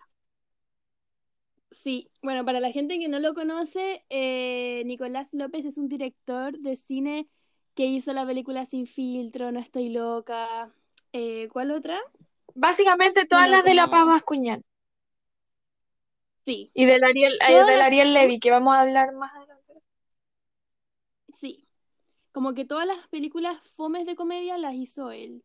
Sí, 1.71 2.11
bueno, 2.23 2.45
para 2.45 2.61
la 2.61 2.73
gente 2.73 2.99
que 2.99 3.09
no 3.09 3.19
lo 3.19 3.35
conoce, 3.35 4.05
eh, 4.09 4.83
Nicolás 4.87 5.35
López 5.35 5.65
es 5.65 5.79
un 5.79 5.88
director 5.88 6.59
de 6.59 6.76
cine 6.76 7.29
que 7.75 7.87
hizo 7.87 8.12
la 8.12 8.25
película 8.26 8.65
Sin 8.67 8.87
Filtro, 8.87 9.53
No 9.53 9.61
Estoy 9.61 9.91
Loca. 9.91 10.73
eh, 11.12 11.49
¿cuál 11.53 11.71
otra? 11.73 11.99
Básicamente 12.57 13.25
todas 13.26 13.49
Bueno, 13.49 13.50
las 13.50 13.62
de 13.62 13.75
la 13.75 13.87
Paz 13.88 14.05
Bascuñán. 14.05 14.62
Sí, 16.47 16.73
Y 16.75 16.85
del 16.87 17.03
Ariel, 17.03 17.37
eh, 17.49 17.65
del 17.65 17.81
Ariel 17.81 18.15
Levy, 18.15 18.38
que 18.38 18.53
vamos 18.53 18.73
a 18.76 18.81
hablar 18.83 19.12
más 19.15 19.35
adelante. 19.35 19.83
sí. 21.33 21.65
Como 22.37 22.52
que 22.52 22.66
todas 22.66 22.87
las 22.87 23.09
películas 23.09 23.66
fomes 23.66 24.05
de 24.05 24.14
comedia 24.14 24.59
las 24.59 24.75
hizo 24.75 25.11
él. 25.11 25.43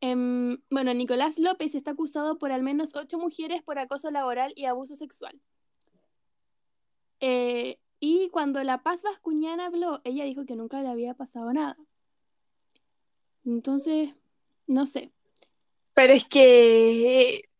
Em, 0.00 0.56
bueno, 0.70 0.94
Nicolás 0.94 1.38
López 1.38 1.74
está 1.74 1.90
acusado 1.90 2.38
por 2.38 2.50
al 2.50 2.62
menos 2.62 2.96
ocho 2.96 3.18
mujeres 3.18 3.62
por 3.62 3.78
acoso 3.78 4.10
laboral 4.10 4.54
y 4.56 4.64
abuso 4.64 4.96
sexual. 4.96 5.38
Eh, 7.20 7.78
y 8.00 8.30
cuando 8.30 8.62
La 8.62 8.82
Paz 8.82 9.02
Bascuñán 9.02 9.60
habló, 9.60 10.00
ella 10.04 10.24
dijo 10.24 10.46
que 10.46 10.56
nunca 10.56 10.80
le 10.80 10.88
había 10.88 11.12
pasado 11.12 11.52
nada. 11.52 11.76
Entonces, 13.44 14.14
no 14.66 14.86
sé. 14.86 15.12
Pero 15.92 16.14
es 16.14 16.24
que 16.24 17.50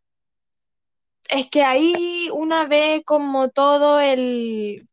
es 1.29 1.51
que 1.51 1.63
ahí 1.63 2.31
una 2.33 2.67
ve 2.67 3.03
como 3.05 3.51
todo 3.51 4.01
el 4.01 4.89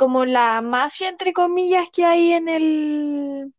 como 0.00 0.24
la 0.26 0.60
mafia 0.62 1.08
entre 1.08 1.32
comillas 1.32 1.88
que 1.92 2.04
hay 2.06 2.32
en 2.32 2.48
el 2.48 3.52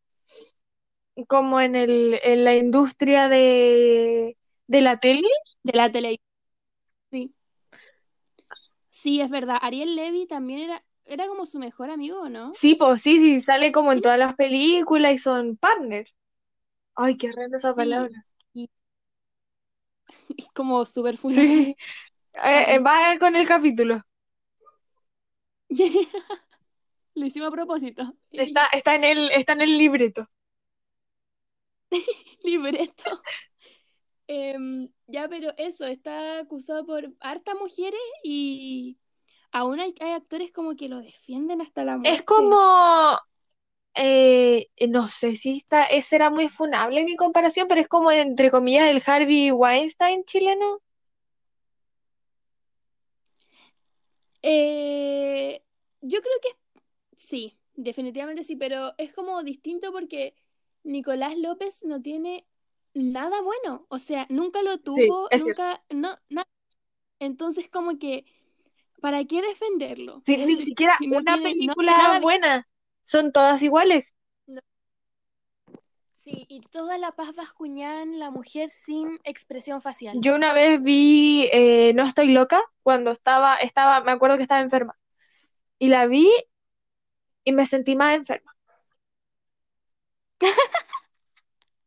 como 1.27 1.59
en 1.61 1.75
el 1.75 2.19
en 2.23 2.43
la 2.43 2.55
industria 2.55 3.29
de 3.29 4.37
de 4.67 4.81
la 4.81 4.97
tele. 4.99 5.27
De 5.63 5.73
la 5.73 5.91
televisión. 5.91 6.25
Sí. 7.11 7.35
Sí, 8.89 9.21
es 9.21 9.29
verdad. 9.29 9.57
Ariel 9.61 9.95
Levy 9.95 10.27
también 10.27 10.59
era, 10.59 10.83
era 11.05 11.27
como 11.27 11.45
su 11.45 11.59
mejor 11.59 11.89
amigo, 11.89 12.21
¿o 12.21 12.29
¿no? 12.29 12.59
Sí, 12.59 12.75
pues 12.75 13.01
sí, 13.01 13.19
sí, 13.19 13.41
sale 13.41 13.71
como 13.71 13.91
en 13.91 14.01
todas 14.01 14.19
las 14.19 14.35
películas 14.35 15.13
y 15.13 15.17
son 15.17 15.57
partners. 15.57 16.13
Ay, 16.95 17.17
qué 17.17 17.31
rara 17.33 17.57
esa 17.57 17.75
Sí. 17.75 17.75
palabra. 17.75 18.25
Es 18.53 18.69
como 20.53 20.85
súper 20.85 21.17
funado. 21.17 21.55
Sí. 21.55 21.75
Eh, 22.33 22.75
eh, 22.75 22.79
va 22.79 23.17
con 23.19 23.35
el 23.35 23.47
capítulo. 23.47 24.01
Lo 27.15 27.25
hicimos 27.25 27.49
a 27.49 27.51
propósito. 27.51 28.13
Está, 28.31 28.67
está 28.67 28.95
en 28.95 29.03
el, 29.03 29.31
está 29.31 29.53
en 29.53 29.61
el 29.61 29.77
libreto. 29.77 30.29
Libreto. 32.43 33.21
Em, 34.27 34.89
ya, 35.07 35.27
pero 35.27 35.53
eso, 35.57 35.85
está 35.85 36.39
acusado 36.39 36.85
por 36.85 37.11
hartas 37.19 37.55
mujeres 37.59 37.99
y 38.23 38.97
aún 39.51 39.79
hay, 39.79 39.93
hay 39.99 40.11
actores 40.11 40.51
como 40.51 40.75
que 40.75 40.87
lo 40.87 40.99
defienden 40.99 41.61
hasta 41.61 41.83
la 41.83 41.97
muerte. 41.97 42.15
Es 42.17 42.21
como, 42.23 43.19
eh, 43.93 44.67
no 44.87 45.09
sé 45.09 45.35
si 45.35 45.57
está, 45.57 45.83
ese 45.85 46.15
era 46.15 46.29
muy 46.29 46.47
funable 46.47 47.03
mi 47.03 47.17
comparación, 47.17 47.67
pero 47.67 47.81
es 47.81 47.89
como 47.89 48.09
entre 48.11 48.51
comillas 48.51 48.89
el 48.89 49.03
Harvey 49.05 49.51
Weinstein 49.51 50.23
chileno. 50.23 50.81
Eh, 54.43 55.63
yo 56.01 56.21
creo 56.21 56.33
que 56.41 56.49
sí, 57.17 57.57
definitivamente 57.75 58.43
sí, 58.43 58.55
pero 58.55 58.93
es 58.97 59.13
como 59.13 59.43
distinto 59.43 59.91
porque 59.91 60.35
Nicolás 60.83 61.37
López 61.37 61.85
no 61.85 62.01
tiene 62.01 62.47
nada 62.93 63.41
bueno, 63.41 63.85
o 63.89 63.99
sea, 63.99 64.27
nunca 64.29 64.63
lo 64.63 64.79
tuvo, 64.79 65.29
cierto. 65.29 65.35
nunca, 65.35 65.83
no, 65.89 66.17
nada. 66.29 66.47
Entonces 67.19 67.69
como 67.69 67.99
que, 67.99 68.25
¿para 69.01 69.25
qué 69.25 69.41
defenderlo? 69.41 70.23
Sí, 70.23 70.37
ni 70.43 70.55
siquiera 70.57 70.93
Si 70.97 71.07
no 71.07 71.19
una 71.19 71.39
película 71.41 71.93
nada 71.93 72.19
bien. 72.19 72.21
buena. 72.21 72.67
Son 73.03 73.31
todas 73.31 73.61
iguales. 73.63 74.15
Sí, 76.23 76.45
y 76.49 76.61
toda 76.61 76.99
la 76.99 77.13
paz 77.13 77.33
Bascuñán, 77.35 78.19
la 78.19 78.29
mujer 78.29 78.69
sin 78.69 79.19
expresión 79.23 79.81
facial. 79.81 80.15
Yo 80.21 80.35
una 80.35 80.53
vez 80.53 80.79
vi 80.79 81.49
eh, 81.51 81.93
No 81.95 82.03
estoy 82.03 82.27
loca 82.27 82.61
cuando 82.83 83.09
estaba, 83.09 83.55
estaba, 83.55 84.01
me 84.01 84.11
acuerdo 84.11 84.37
que 84.37 84.43
estaba 84.43 84.61
enferma. 84.61 84.95
Y 85.79 85.87
la 85.87 86.05
vi 86.05 86.29
y 87.43 87.53
me 87.53 87.65
sentí 87.65 87.95
más 87.95 88.13
enferma. 88.13 88.55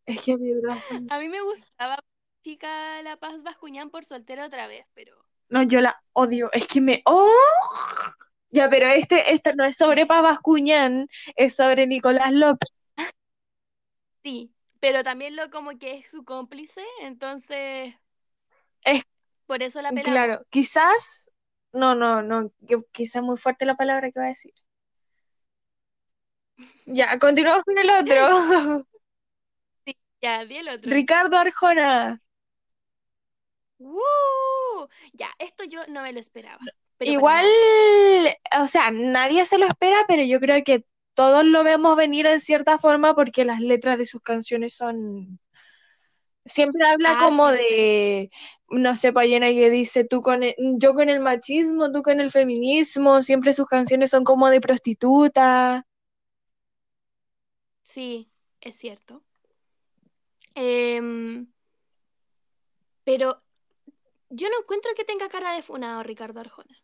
Es 0.06 0.20
que 0.22 0.36
verdad 0.36 0.80
son- 0.80 1.06
A 1.12 1.20
mí 1.20 1.28
me 1.28 1.40
gustaba 1.40 2.00
chica 2.42 3.00
la 3.02 3.16
paz 3.16 3.40
Bascuñán 3.44 3.90
por 3.90 4.04
soltera 4.04 4.46
otra 4.46 4.66
vez, 4.66 4.84
pero 4.94 5.14
No, 5.48 5.62
yo 5.62 5.80
la 5.80 6.02
odio. 6.12 6.50
Es 6.52 6.66
que 6.66 6.80
me. 6.80 7.02
¡Oh! 7.06 7.30
Ya, 8.50 8.68
pero 8.68 8.86
este, 8.86 9.32
este 9.32 9.54
no 9.54 9.62
es 9.64 9.76
sobre 9.76 10.06
Paz 10.06 10.22
Bascuñán, 10.22 11.08
es 11.36 11.54
sobre 11.54 11.86
Nicolás 11.86 12.32
López. 12.32 12.73
Sí, 14.24 14.52
pero 14.80 15.04
también 15.04 15.36
lo 15.36 15.50
como 15.50 15.78
que 15.78 15.96
es 15.98 16.10
su 16.10 16.24
cómplice, 16.24 16.82
entonces 17.02 17.94
Es- 18.84 19.04
por 19.46 19.62
eso 19.62 19.82
la. 19.82 19.92
Claro, 19.92 20.44
quizás. 20.50 21.30
No, 21.72 21.94
no, 21.94 22.22
no. 22.22 22.52
Quizás 22.92 23.22
muy 23.22 23.36
fuerte 23.36 23.66
la 23.66 23.76
palabra 23.76 24.10
que 24.12 24.20
va 24.20 24.26
a 24.26 24.28
decir. 24.28 24.54
Ya, 26.86 27.18
continuamos 27.18 27.64
con 27.64 27.78
el 27.78 27.90
otro. 27.90 28.86
Ya, 30.22 30.44
di 30.46 30.56
el 30.56 30.68
otro. 30.68 30.90
Ricardo 30.90 31.36
Arjona. 31.36 32.20
¡Woo! 33.78 34.88
Ya, 35.12 35.28
esto 35.38 35.64
yo 35.64 35.80
no 35.88 36.02
me 36.02 36.12
lo 36.12 36.20
esperaba. 36.20 36.60
Igual, 37.00 37.46
o 38.60 38.66
sea, 38.66 38.90
nadie 38.90 39.44
se 39.44 39.58
lo 39.58 39.66
espera, 39.66 40.04
pero 40.08 40.22
yo 40.22 40.40
creo 40.40 40.62
que 40.64 40.84
todos 41.14 41.44
lo 41.44 41.64
vemos 41.64 41.96
venir 41.96 42.26
en 42.26 42.40
cierta 42.40 42.78
forma 42.78 43.14
porque 43.14 43.44
las 43.44 43.60
letras 43.60 43.98
de 43.98 44.06
sus 44.06 44.22
canciones 44.22 44.74
son... 44.74 45.38
Siempre 46.46 46.84
habla 46.86 47.16
Ah, 47.16 47.26
como 47.26 47.50
sí. 47.50 47.58
de, 47.58 48.30
no 48.68 48.96
sé, 48.96 49.12
Payena 49.14 49.48
que 49.48 49.70
dice, 49.70 50.04
tú 50.04 50.20
con 50.20 50.42
el- 50.42 50.54
yo 50.78 50.92
con 50.94 51.08
el 51.08 51.20
machismo, 51.20 51.90
tú 51.90 52.02
con 52.02 52.20
el 52.20 52.30
feminismo, 52.30 53.22
siempre 53.22 53.54
sus 53.54 53.66
canciones 53.66 54.10
son 54.10 54.24
como 54.24 54.50
de 54.50 54.60
prostituta. 54.60 55.86
Sí, 57.82 58.30
es 58.60 58.76
cierto. 58.76 59.22
Em, 60.56 61.46
pero 63.04 63.42
yo 64.30 64.48
no 64.48 64.60
encuentro 64.60 64.92
que 64.96 65.04
tenga 65.04 65.28
cara 65.28 65.54
de 65.54 65.62
funado 65.62 66.02
Ricardo 66.02 66.40
Arjona. 66.40 66.76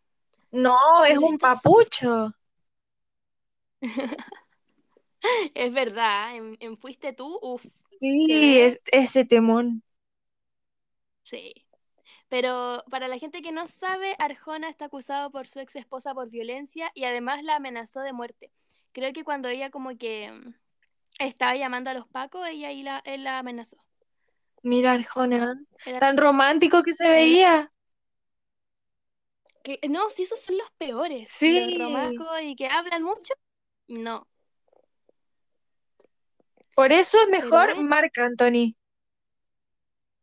No, 0.52 1.04
es 1.04 1.18
un 1.18 1.38
papucho. 1.38 2.32
Es 5.54 5.72
verdad, 5.72 6.36
en, 6.36 6.56
en 6.60 6.76
Fuiste 6.78 7.12
tú, 7.12 7.38
uff, 7.42 7.64
Sí, 8.00 8.58
es- 8.60 8.80
ese 8.90 9.24
temón. 9.24 9.82
sí. 11.24 11.52
Pero 12.28 12.84
para 12.90 13.08
la 13.08 13.18
gente 13.18 13.42
que 13.42 13.52
no 13.52 13.66
sabe, 13.68 14.14
Arjona 14.18 14.68
está 14.70 14.86
acusado 14.86 15.30
por 15.30 15.46
su 15.48 15.60
ex 15.60 15.76
esposa 15.76 16.14
por 16.14 16.30
violencia 16.30 16.92
y 16.94 17.04
además 17.04 17.44
la 17.44 17.56
amenazó 17.56 18.00
de 18.02 18.12
muerte. 18.14 18.52
Creo 18.92 19.12
que 19.12 19.24
cuando 19.24 19.48
ella 19.48 19.70
como 19.70 19.96
que 19.98 20.32
mm, 20.32 20.54
estaba 21.20 21.56
llamando 21.56 21.90
a 21.90 21.94
los 21.94 22.08
pacos, 22.08 22.48
ella 22.48 22.68
ahí 22.70 22.82
la, 22.84 23.02
él 23.06 23.24
la 23.24 23.38
amenazó. 23.40 23.78
Mira, 24.62 24.92
Arjona, 24.92 25.62
Era 25.84 26.00
tan 26.00 26.16
romántico 26.16 26.82
que 26.82 26.94
se 26.94 27.06
veía. 27.06 27.70
que- 29.62 29.80
no, 29.88 30.10
si 30.10 30.22
esos 30.24 30.40
son 30.40 30.58
los 30.58 30.70
peores, 30.72 31.36
Sí. 31.36 31.76
los 31.78 32.12
y 32.42 32.56
que 32.56 32.66
hablan 32.68 33.02
mucho, 33.02 33.34
no. 33.90 34.26
Por 36.74 36.92
eso 36.92 37.16
es 37.22 37.28
Pero 37.28 37.48
mejor 37.48 37.76
bueno, 37.76 37.80
Marc 37.80 38.18
Anthony. 38.18 38.74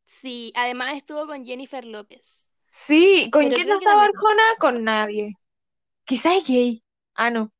sí, 0.05 0.51
además 0.55 0.93
estuvo 0.95 1.27
con 1.27 1.45
Jennifer 1.45 1.85
López. 1.85 2.49
Sí, 2.71 3.29
¿con 3.31 3.49
Pero 3.49 3.51
quién 3.51 3.67
no 3.67 3.75
estaba 3.75 4.05
Arjona? 4.05 4.43
Con 4.59 4.83
nadie. 4.85 5.33
Quizás 6.05 6.37
es 6.37 6.45
gay. 6.47 6.83
Ah, 7.15 7.31
no. 7.31 7.53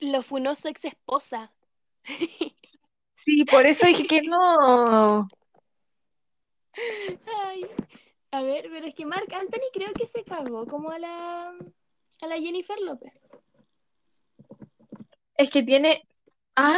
lo 0.00 0.22
funó 0.22 0.54
su 0.56 0.68
ex 0.68 0.84
esposa. 0.84 1.52
Sí, 3.14 3.44
por 3.44 3.66
eso 3.66 3.86
dije 3.86 4.06
que 4.06 4.22
no. 4.22 5.28
Ay, 7.44 7.62
a 8.30 8.42
ver, 8.42 8.68
pero 8.70 8.86
es 8.86 8.94
que 8.94 9.06
Marc 9.06 9.32
Anthony 9.32 9.68
creo 9.72 9.92
que 9.94 10.06
se 10.06 10.24
cagó 10.24 10.66
como 10.66 10.90
a 10.90 10.98
la, 10.98 11.48
a 12.22 12.26
la 12.26 12.36
Jennifer 12.40 12.78
López. 12.80 13.12
Es 15.38 15.48
que 15.50 15.62
tiene. 15.62 16.02
Ah, 16.56 16.76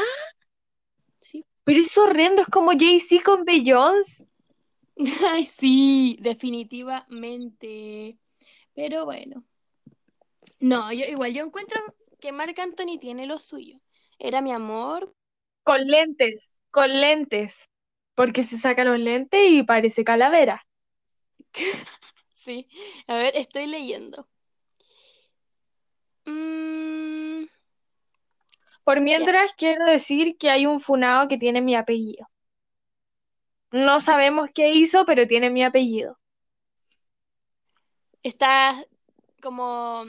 Sí. 1.20 1.44
pero 1.64 1.80
es 1.80 1.96
horrendo, 1.96 2.42
es 2.42 2.48
como 2.48 2.72
Jay-Z 2.72 3.22
con 3.24 3.44
Beyoncé. 3.44 4.26
Ay, 5.26 5.44
sí, 5.46 6.16
definitivamente. 6.20 8.18
Pero 8.74 9.04
bueno. 9.04 9.44
No, 10.60 10.92
yo 10.92 11.04
igual 11.06 11.32
yo 11.34 11.44
encuentro 11.44 11.80
que 12.20 12.32
Marc 12.32 12.58
Anthony 12.58 12.98
tiene 13.00 13.26
lo 13.26 13.38
suyo. 13.38 13.80
Era 14.18 14.40
mi 14.40 14.52
amor. 14.52 15.14
Con 15.64 15.86
lentes, 15.86 16.60
con 16.70 16.90
lentes. 17.00 17.70
Porque 18.14 18.44
se 18.44 18.58
saca 18.58 18.84
los 18.84 18.98
lentes 18.98 19.40
y 19.50 19.62
parece 19.62 20.04
calavera. 20.04 20.66
Sí. 22.34 22.68
A 23.06 23.14
ver, 23.16 23.36
estoy 23.36 23.66
leyendo. 23.66 24.28
Mm, 26.26 26.59
Por 28.90 29.00
mientras, 29.02 29.52
quiero 29.54 29.86
decir 29.86 30.36
que 30.36 30.50
hay 30.50 30.66
un 30.66 30.80
funado 30.80 31.28
que 31.28 31.38
tiene 31.38 31.62
mi 31.62 31.76
apellido. 31.76 32.26
No 33.72 34.00
sabemos 34.00 34.50
qué 34.54 34.70
hizo, 34.70 35.04
pero 35.04 35.26
tiene 35.26 35.50
mi 35.50 35.64
apellido. 35.64 36.18
¿Estás 38.22 38.84
como... 39.42 40.04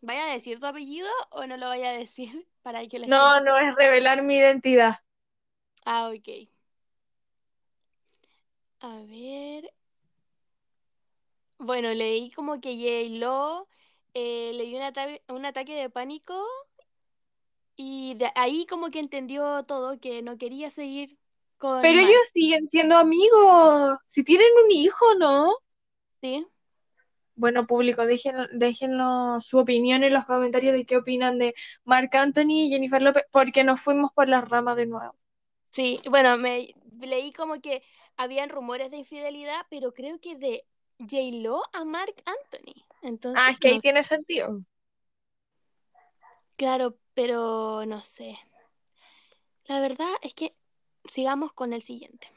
¿Vaya 0.00 0.26
a 0.26 0.32
decir 0.32 0.60
tu 0.60 0.66
apellido 0.66 1.08
o 1.30 1.46
no 1.46 1.56
lo 1.56 1.68
vaya 1.68 1.90
a 1.90 1.92
decir 1.92 2.46
para 2.62 2.86
que 2.86 2.98
No, 3.06 3.40
no 3.40 3.58
es 3.58 3.74
revelar 3.76 4.22
mi 4.22 4.36
identidad. 4.36 4.96
Ah, 5.86 6.08
ok. 6.10 6.48
A 8.80 9.00
ver. 9.08 9.64
Bueno, 11.58 11.92
leí 11.94 12.30
como 12.32 12.60
que 12.60 12.76
J-Lo 12.76 13.68
eh, 14.14 14.52
le 14.54 14.64
dio 14.64 14.78
un, 14.78 14.84
ata- 14.84 15.20
un 15.28 15.44
ataque 15.46 15.74
de 15.74 15.90
pánico 15.90 16.34
y 17.76 18.14
de 18.14 18.30
ahí 18.34 18.66
como 18.66 18.90
que 18.90 19.00
entendió 19.00 19.64
todo, 19.64 19.98
que 20.00 20.22
no 20.22 20.38
quería 20.38 20.70
seguir 20.70 21.18
con 21.58 21.82
Pero 21.82 22.00
ellos 22.00 22.30
siguen 22.32 22.66
siendo 22.66 22.96
amigos. 22.96 23.98
Si 24.06 24.24
tienen 24.24 24.48
un 24.64 24.70
hijo, 24.70 25.14
¿no? 25.18 25.52
¿sí? 26.20 26.46
Bueno, 27.36 27.66
público, 27.66 28.06
dejen, 28.06 28.36
déjenos 28.52 29.44
su 29.46 29.58
opinión 29.58 30.02
en 30.04 30.12
los 30.14 30.24
comentarios 30.24 30.72
de 30.72 30.84
qué 30.84 30.96
opinan 30.96 31.38
de 31.38 31.54
Marc 31.84 32.14
Anthony 32.14 32.66
y 32.66 32.70
Jennifer 32.70 33.02
López, 33.02 33.24
porque 33.30 33.64
nos 33.64 33.80
fuimos 33.80 34.12
por 34.12 34.28
las 34.28 34.48
ramas 34.48 34.76
de 34.76 34.86
nuevo. 34.86 35.14
Sí, 35.70 36.00
bueno, 36.08 36.36
me 36.38 36.74
leí 37.00 37.32
como 37.32 37.60
que 37.60 37.82
habían 38.16 38.48
rumores 38.48 38.90
de 38.90 38.98
infidelidad, 38.98 39.66
pero 39.70 39.92
creo 39.92 40.20
que 40.20 40.36
de 40.36 40.64
J-Lo 41.00 41.62
a 41.72 41.84
Mark 41.84 42.14
Anthony. 42.24 42.74
Ah, 43.02 43.08
Entonces, 43.08 43.52
es 43.52 43.58
que 43.58 43.68
ahí 43.68 43.80
tiene 43.80 44.02
sentido. 44.04 44.60
Claro, 46.56 46.96
pero 47.14 47.86
no 47.86 48.02
sé. 48.02 48.38
La 49.66 49.80
verdad 49.80 50.08
es 50.22 50.34
que 50.34 50.54
sigamos 51.06 51.52
con 51.52 51.72
el 51.72 51.82
siguiente. 51.82 52.30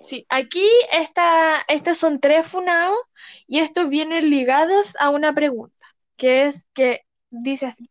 Sí, 0.00 0.26
aquí 0.28 0.66
está, 0.90 1.64
estos 1.68 1.98
son 1.98 2.20
tres 2.20 2.46
funados 2.46 2.98
y 3.46 3.60
estos 3.60 3.88
vienen 3.88 4.28
ligados 4.30 4.96
a 4.98 5.10
una 5.10 5.34
pregunta, 5.34 5.86
que 6.16 6.46
es 6.46 6.66
que 6.72 7.02
dice 7.30 7.66
así, 7.66 7.90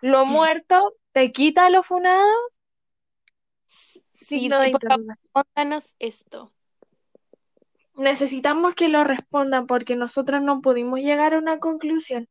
¿lo 0.00 0.24
muerto 0.24 0.94
te 1.12 1.32
quita 1.32 1.68
lo 1.70 1.82
funado? 1.82 2.28
Sí, 3.66 4.48
de 4.48 4.68
interrogación. 4.68 5.16
pónganos 5.32 5.94
esto. 5.98 6.52
Necesitamos 7.96 8.74
que 8.74 8.88
lo 8.88 9.04
respondan 9.04 9.66
porque 9.66 9.96
nosotros 9.96 10.42
no 10.42 10.60
pudimos 10.60 11.00
llegar 11.00 11.34
a 11.34 11.38
una 11.38 11.58
conclusión. 11.58 12.28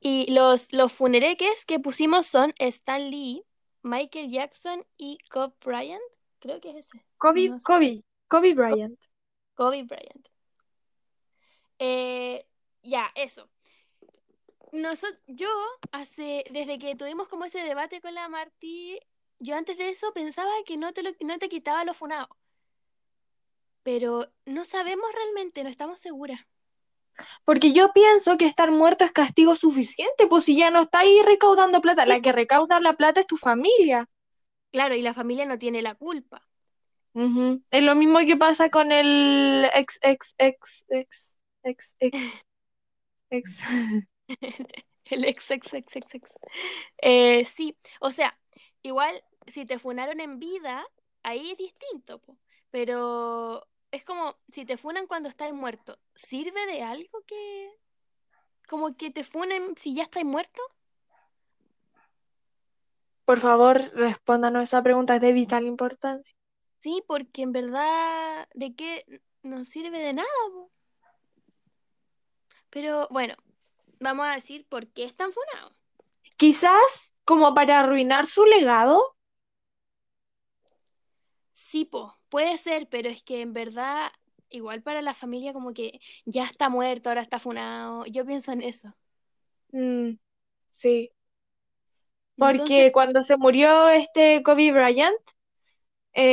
Y 0.00 0.32
los, 0.32 0.72
los 0.72 0.92
funereques 0.92 1.66
que 1.66 1.78
pusimos 1.80 2.26
son 2.26 2.54
Stan 2.58 3.10
Lee, 3.10 3.44
Michael 3.82 4.30
Jackson 4.30 4.84
y 4.96 5.18
Kobe 5.30 5.54
Bryant. 5.64 6.02
Creo 6.38 6.60
que 6.60 6.70
es 6.70 6.86
ese. 6.86 7.04
Kobe, 7.18 7.48
No 7.50 7.58
sé. 7.58 7.64
Kobe, 7.64 8.04
Kobe 8.28 8.54
Bryant. 8.54 8.98
Kobe 9.54 9.82
Bryant. 9.82 10.28
Eh, 11.78 12.46
ya, 12.82 13.10
eso. 13.14 13.48
Noso- 14.72 15.06
yo, 15.26 15.48
hace, 15.92 16.44
desde 16.50 16.78
que 16.78 16.94
tuvimos 16.94 17.28
como 17.28 17.44
ese 17.44 17.62
debate 17.62 18.00
con 18.00 18.14
la 18.14 18.28
Martí, 18.28 18.98
yo 19.38 19.56
antes 19.56 19.76
de 19.78 19.88
eso 19.90 20.12
pensaba 20.12 20.50
que 20.64 20.76
no 20.76 20.92
te, 20.92 21.02
lo- 21.02 21.10
no 21.20 21.38
te 21.38 21.48
quitaba 21.48 21.84
lo 21.84 21.92
funado. 21.94 22.28
Pero 23.82 24.30
no 24.44 24.64
sabemos 24.64 25.06
realmente, 25.12 25.64
no 25.64 25.70
estamos 25.70 26.00
seguras. 26.00 26.40
Porque 27.44 27.72
yo 27.72 27.92
pienso 27.92 28.36
que 28.36 28.46
estar 28.46 28.70
muerto 28.70 29.04
es 29.04 29.12
castigo 29.12 29.54
suficiente, 29.54 30.26
pues 30.26 30.44
si 30.44 30.56
ya 30.56 30.70
no 30.70 30.82
está 30.82 31.00
ahí 31.00 31.20
recaudando 31.24 31.80
plata, 31.80 32.06
la 32.06 32.20
que 32.20 32.32
recauda 32.32 32.80
la 32.80 32.94
plata 32.94 33.20
es 33.20 33.26
tu 33.26 33.36
familia. 33.36 34.08
Claro, 34.72 34.94
y 34.94 35.02
la 35.02 35.14
familia 35.14 35.46
no 35.46 35.58
tiene 35.58 35.82
la 35.82 35.94
culpa. 35.94 36.42
Es 37.70 37.82
lo 37.82 37.94
mismo 37.96 38.20
que 38.20 38.36
pasa 38.36 38.70
con 38.70 38.92
el 38.92 39.68
ex, 39.74 39.98
ex, 40.02 40.34
ex, 40.38 40.84
ex, 40.88 41.38
ex, 41.64 41.96
ex, 41.98 42.38
ex. 43.30 43.64
El 45.04 45.24
ex, 45.24 45.50
ex, 45.50 45.74
ex, 45.74 45.96
ex, 45.96 46.14
ex. 46.14 46.38
Eh, 46.98 47.44
sí, 47.44 47.76
o 48.00 48.10
sea, 48.10 48.38
igual 48.82 49.22
si 49.48 49.66
te 49.66 49.78
funaron 49.78 50.20
en 50.20 50.38
vida, 50.38 50.86
ahí 51.24 51.50
es 51.50 51.58
distinto, 51.58 52.20
po. 52.20 52.38
Pero 52.70 53.66
es 53.90 54.04
como 54.04 54.36
si 54.50 54.64
te 54.64 54.76
funan 54.76 55.06
cuando 55.06 55.28
estás 55.28 55.52
muerto, 55.52 55.98
¿sirve 56.14 56.66
de 56.66 56.82
algo 56.82 57.22
que 57.26 57.70
como 58.68 58.96
que 58.96 59.10
te 59.10 59.24
funen 59.24 59.76
si 59.76 59.94
ya 59.94 60.04
estás 60.04 60.24
muerto? 60.24 60.62
Por 63.24 63.38
favor, 63.38 63.80
respóndanos 63.94 64.64
esa 64.64 64.82
pregunta, 64.82 65.16
es 65.16 65.20
de 65.20 65.32
vital 65.32 65.64
importancia. 65.64 66.36
Sí, 66.80 67.02
porque 67.06 67.42
en 67.42 67.52
verdad, 67.52 68.48
¿de 68.54 68.74
qué 68.74 69.22
no 69.42 69.64
sirve 69.64 69.98
de 69.98 70.14
nada, 70.14 70.28
po? 70.52 70.70
Pero 72.70 73.08
bueno, 73.10 73.34
vamos 73.98 74.26
a 74.26 74.34
decir 74.34 74.66
por 74.68 74.88
qué 74.88 75.04
están 75.04 75.32
funados. 75.32 75.76
Quizás 76.36 77.12
como 77.24 77.54
para 77.54 77.80
arruinar 77.80 78.26
su 78.26 78.44
legado, 78.44 79.16
Sí, 81.62 81.84
po, 81.84 82.18
puede 82.28 82.56
ser, 82.58 82.88
pero 82.88 83.08
es 83.10 83.22
que 83.22 83.42
en 83.42 83.52
verdad, 83.52 84.10
igual 84.48 84.82
para 84.82 85.02
la 85.02 85.12
familia 85.14 85.52
como 85.52 85.74
que 85.74 86.00
ya 86.24 86.44
está 86.44 86.68
muerto, 86.70 87.08
ahora 87.10 87.20
está 87.22 87.38
funado. 87.38 88.06
Yo 88.06 88.24
pienso 88.26 88.52
en 88.52 88.62
eso. 88.62 88.94
mm, 89.72 90.18
sí, 90.70 91.12
Entonces, 92.38 92.84
porque 92.84 92.90
cuando 92.92 93.22
se 93.24 93.36
murió 93.36 93.88
este 93.90 94.42
Kobe 94.42 94.72
Bryant, 94.72 95.16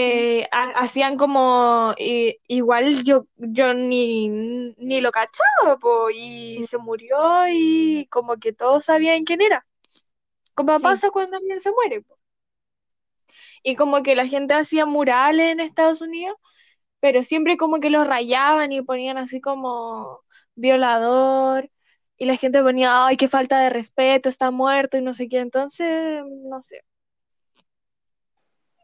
¿Mm? 0.05 0.21
eh, 0.21 0.47
ha- 0.51 0.71
hacían 0.81 1.17
como, 1.17 1.93
igual 2.47 3.03
yo, 3.03 3.27
yo 3.37 3.73
ni, 3.73 4.29
ni 4.29 5.01
lo 5.01 5.11
cachaba, 5.11 5.77
po, 5.79 6.09
y 6.11 6.61
Mm. 6.61 6.65
se 6.65 6.77
murió 6.77 7.17
y 7.49 8.07
como 8.11 8.37
que 8.37 8.53
todos 8.53 8.85
sabían 8.85 9.23
quién 9.25 9.41
era, 9.41 9.65
como 10.55 10.81
sí, 10.81 10.81
pasa 10.81 11.11
cuando 11.11 11.37
alguien 11.37 11.59
se 11.61 11.71
muere, 11.71 12.01
po. 12.03 12.16
Y 13.63 13.75
como 13.75 14.03
que 14.03 14.15
la 14.15 14.27
gente 14.27 14.53
hacía 14.55 14.85
murales 14.85 15.51
en 15.51 15.59
Estados 15.59 16.01
Unidos, 16.01 16.37
pero 16.99 17.23
siempre 17.23 17.57
como 17.57 17.79
que 17.79 17.89
los 17.89 18.07
rayaban 18.07 18.71
y 18.71 18.81
ponían 18.81 19.17
así 19.17 19.41
como 19.41 20.21
violador, 20.55 21.71
y 22.17 22.25
la 22.25 22.37
gente 22.37 22.63
ponía, 22.63 23.07
ay, 23.07 23.17
qué 23.17 23.27
falta 23.29 23.59
de 23.61 23.69
respeto, 23.69 24.29
está 24.29 24.51
muerto 24.51 24.97
y 24.97 25.01
no 25.03 25.13
sé 25.13 25.29
qué, 25.29 25.39
entonces, 25.39 26.23
no 26.45 26.61
sé. 26.63 26.81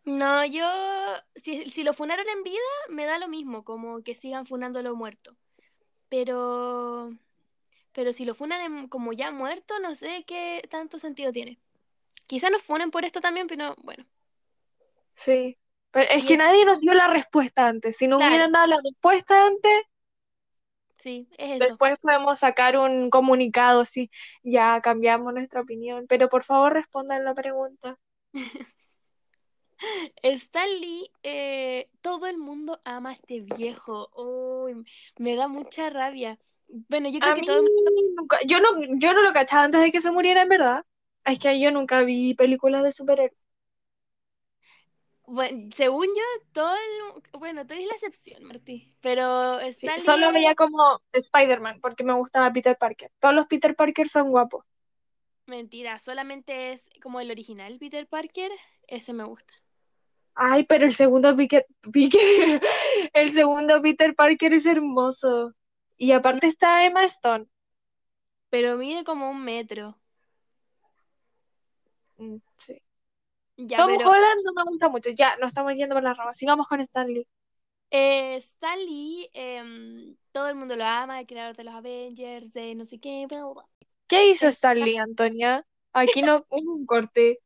no, 0.05 0.45
yo, 0.45 0.65
si, 1.36 1.69
si 1.69 1.83
lo 1.83 1.93
funaron 1.93 2.27
en 2.29 2.43
vida, 2.43 2.59
me 2.89 3.05
da 3.05 3.17
lo 3.19 3.27
mismo, 3.27 3.63
como 3.63 4.03
que 4.03 4.15
sigan 4.15 4.45
funándolo 4.45 4.95
muerto. 4.95 5.36
Pero, 6.09 7.12
pero 7.93 8.13
si 8.13 8.25
lo 8.25 8.36
funan 8.36 8.62
en- 8.62 8.89
como 8.89 9.13
ya 9.13 9.31
muerto, 9.31 9.79
no 9.79 9.95
sé 9.95 10.25
qué 10.27 10.63
tanto 10.71 10.99
sentido 10.99 11.31
tiene. 11.31 11.59
Quizá 12.27 12.49
nos 12.51 12.63
funen 12.63 12.91
por 12.91 13.05
esto 13.05 13.21
también, 13.21 13.47
pero 13.47 13.75
bueno. 13.83 14.05
Sí, 15.15 15.58
pero 15.91 16.10
es 16.12 16.23
Y 16.23 16.28
que 16.28 16.34
es, 16.34 16.39
nadie 16.39 16.65
nos 16.65 16.80
dio 16.80 16.93
la 16.93 17.08
respuesta 17.08 17.67
antes. 17.67 17.97
Si 17.97 18.08
claro, 18.08 18.28
hubieran 18.30 18.52
dado 18.52 18.67
la 18.67 18.80
respuesta 18.84 19.47
antes, 19.47 19.84
sí, 20.97 21.28
es 21.38 21.62
eso. 21.62 21.65
después 21.65 21.97
podemos 21.99 22.39
sacar 22.39 22.78
un 22.78 23.10
comunicado 23.10 23.82
así, 23.82 24.10
ya 24.43 24.80
cambiamos 24.82 25.34
nuestra 25.34 25.62
opinión. 25.62 26.06
Pero 26.08 26.30
por 26.30 26.43
favor 26.43 26.73
respondan 26.73 27.23
la 27.26 27.34
pregunta. 27.34 27.97
Stan 30.23 30.69
Lee, 30.80 31.12
eh, 31.23 31.89
todo 32.02 32.28
el 32.28 32.38
mundo 32.38 32.80
ama 32.86 33.12
a 33.12 33.13
este 33.13 33.41
viejo. 33.41 34.10
Uy, 34.15 34.86
me 35.17 35.36
da 35.36 35.47
mucha 35.47 35.89
rabia. 35.89 36.39
Bueno, 36.67 37.10
yo 37.10 37.19
creo 37.19 37.32
A 37.32 37.36
que 37.36 37.41
mí 37.41 37.47
todo 37.47 37.58
el 37.58 37.63
mundo, 37.63 37.91
nunca, 38.17 38.38
yo 38.45 38.60
no, 38.60 38.69
yo 38.99 39.13
no 39.13 39.21
lo 39.21 39.34
cachaba 39.34 39.63
antes 39.63 39.82
de 39.82 39.91
que 39.91 40.02
se 40.02 40.12
muriera, 40.12 40.41
en 40.43 40.49
verdad. 40.49 40.86
Es 41.26 41.39
que 41.39 41.60
yo 41.60 41.71
nunca 41.71 42.02
vi 42.04 42.34
películas 42.34 42.84
de 42.84 42.91
superhéroes. 42.91 43.38
Bueno, 45.25 45.69
según 45.73 46.07
yo, 46.07 46.21
todo 46.51 46.73
el, 46.75 47.39
bueno, 47.39 47.65
tú 47.65 47.73
eres 47.73 47.88
la 47.88 47.93
excepción, 47.93 48.43
Martí, 48.43 48.93
pero 49.01 49.59
Sí, 49.75 49.91
solo 49.97 50.31
veía 50.31 50.55
como 50.55 51.01
Spider-Man 51.12 51.79
porque 51.81 52.03
me 52.03 52.13
gustaba 52.13 52.51
Peter 52.53 52.77
Parker. 52.77 53.12
Todos 53.19 53.36
los 53.36 53.47
Peter 53.47 53.75
Parker 53.75 54.07
son 54.07 54.29
guapos. 54.31 54.65
mentira, 55.45 55.99
solamente 55.99 56.71
es 56.73 56.89
como 57.01 57.19
el 57.21 57.31
original 57.31 57.77
Peter 57.79 58.07
Parker, 58.07 58.51
ese 58.88 59.13
me 59.13 59.23
gusta. 59.23 59.53
Ay, 60.36 60.63
pero 60.65 60.86
el 60.86 60.93
segundo 60.93 61.36
Peter, 61.36 61.65
el 63.13 63.31
segundo 63.31 63.81
Peter 63.81 64.15
Parker 64.15 64.53
es 64.53 64.65
hermoso. 64.65 65.53
Y 65.97 66.12
aparte 66.12 66.47
está 66.47 66.86
Emma 66.86 67.03
Stone. 67.03 67.47
Pero 68.49 68.77
mide 68.77 69.03
como 69.03 69.29
un 69.29 69.43
metro. 69.43 69.99
Mm. 72.19 72.39
Ya, 73.57 73.81
Tom 73.81 73.91
pero 73.91 74.05
Holland 74.05 74.41
no 74.45 74.53
me 74.53 74.63
gusta 74.63 74.89
mucho. 74.89 75.11
Ya, 75.11 75.37
nos 75.37 75.49
estamos 75.49 75.73
yendo 75.75 75.93
por 75.95 76.03
la 76.03 76.13
rama. 76.15 76.33
Sigamos 76.33 76.67
con 76.67 76.81
Stanley. 76.81 77.27
eh, 77.91 78.35
Stan 78.41 78.79
Lee, 78.79 79.29
em, 79.33 80.15
todo 80.31 80.47
el 80.49 80.55
mundo 80.55 80.75
lo 80.75 80.85
ama, 80.85 81.19
el 81.19 81.27
creador 81.27 81.55
de 81.55 81.63
los 81.63 81.73
Avengers, 81.75 82.53
de 82.53 82.75
no 82.75 82.85
sé 82.85 82.99
qué, 82.99 83.25
bla, 83.27 83.43
bla, 83.45 83.53
bla. 83.53 83.69
¿Qué 84.07 84.29
hizo 84.29 84.47
Es- 84.47 84.47
Stanley, 84.47 84.95
Antonia? 84.97 85.65
Aquí 85.91 86.23
no 86.23 86.45
hubo 86.49 86.73
un 86.73 86.85
corte. 86.85 87.37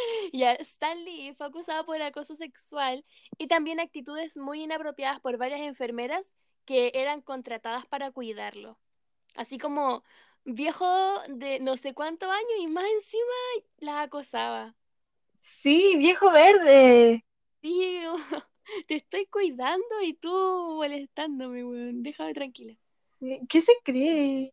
Ya, 0.32 0.52
Stan 0.54 1.04
Lee 1.04 1.34
fue 1.36 1.46
acusado 1.46 1.84
por 1.86 2.00
acoso 2.02 2.36
sexual 2.36 3.04
y 3.38 3.46
también 3.48 3.80
actitudes 3.80 4.36
muy 4.36 4.62
inapropiadas 4.62 5.20
por 5.20 5.36
varias 5.38 5.60
enfermeras 5.60 6.34
que 6.64 6.92
eran 6.94 7.22
contratadas 7.22 7.86
para 7.86 8.10
cuidarlo. 8.10 8.78
Así 9.36 9.58
como 9.58 10.04
viejo 10.46 10.86
de 11.28 11.60
no 11.60 11.76
sé 11.78 11.94
cuántos 11.94 12.30
años 12.30 12.50
y 12.60 12.68
más 12.68 12.86
encima 12.96 13.24
las 13.80 14.06
acosaba. 14.06 14.76
Sí, 15.40 15.96
viejo 15.96 16.30
verde. 16.30 17.24
Tío, 17.60 18.14
te 18.88 18.96
estoy 18.96 19.26
cuidando 19.26 20.00
y 20.02 20.14
tú 20.14 20.28
molestándome, 20.76 21.64
weón. 21.64 22.02
Déjame 22.02 22.34
tranquila. 22.34 22.76
¿Qué 23.48 23.60
se 23.60 23.72
cree? 23.84 24.52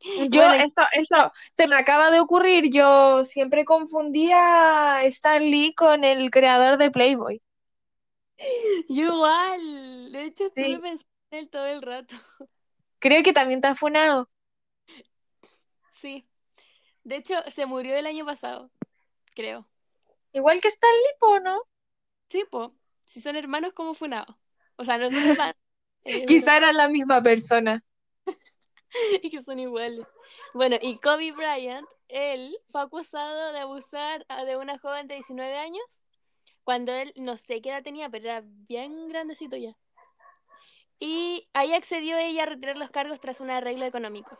Yo, 0.30 0.42
Bueno, 0.42 0.54
esto, 0.54 0.82
esto 0.92 1.32
se 1.56 1.66
me 1.66 1.76
acaba 1.76 2.10
de 2.10 2.20
ocurrir. 2.20 2.70
Yo 2.72 3.24
siempre 3.24 3.64
confundía 3.64 4.96
a 4.96 5.04
Stan 5.04 5.42
Lee 5.42 5.74
con 5.74 6.04
el 6.04 6.30
creador 6.30 6.78
de 6.78 6.90
Playboy. 6.90 7.40
yo 8.88 9.14
igual. 9.14 10.12
De 10.12 10.24
hecho, 10.26 10.46
estuve 10.46 10.78
Sí, 10.78 10.80
pensando 10.80 11.06
en 11.30 11.38
él 11.38 11.50
todo 11.50 11.66
el 11.66 11.82
rato. 11.82 12.14
Creo 13.00 13.22
que 13.22 13.32
también 13.32 13.60
te 13.60 13.66
ha 13.66 13.74
funado. 13.74 14.30
Sí. 15.92 16.26
De 17.02 17.16
hecho, 17.16 17.34
se 17.50 17.66
murió 17.66 17.96
el 17.96 18.06
año 18.06 18.24
pasado, 18.24 18.70
creo. 19.34 19.68
Igual 20.32 20.60
que 20.60 20.68
Stan 20.68 20.90
Lee, 20.90 21.18
po, 21.18 21.40
¿no? 21.40 21.62
Sí, 22.28 22.44
po. 22.48 22.74
Si 23.04 23.20
son 23.20 23.36
hermanos, 23.36 23.72
como 23.72 23.94
funado. 23.94 24.38
O 24.76 24.84
sea, 24.84 24.98
no 24.98 25.10
son 25.10 25.22
hermanos. 25.28 25.56
eh, 26.04 26.24
Quizá 26.26 26.58
era 26.58 26.72
la 26.72 26.88
misma 26.88 27.22
persona. 27.22 27.82
y 29.22 29.30
que 29.30 29.42
son 29.42 29.58
iguales. 29.58 30.06
Bueno, 30.54 30.76
y 30.80 30.98
Kobe 30.98 31.32
Bryant, 31.32 31.86
él 32.08 32.56
fue 32.70 32.82
acusado 32.82 33.52
de 33.52 33.60
abusar 33.60 34.26
de 34.46 34.56
una 34.56 34.78
joven 34.78 35.08
de 35.08 35.14
19 35.14 35.56
años 35.56 35.84
cuando 36.64 36.92
él 36.92 37.12
no 37.16 37.36
sé 37.36 37.60
qué 37.62 37.70
edad 37.70 37.82
tenía, 37.82 38.08
pero 38.10 38.26
era 38.26 38.42
bien 38.44 39.08
grandecito 39.08 39.56
ya. 39.56 39.76
Y 41.00 41.48
ahí 41.54 41.72
accedió 41.72 42.18
ella 42.18 42.44
a 42.44 42.46
retirar 42.46 42.76
los 42.76 42.90
cargos 42.90 43.20
tras 43.20 43.40
un 43.40 43.50
arreglo 43.50 43.86
económico. 43.86 44.38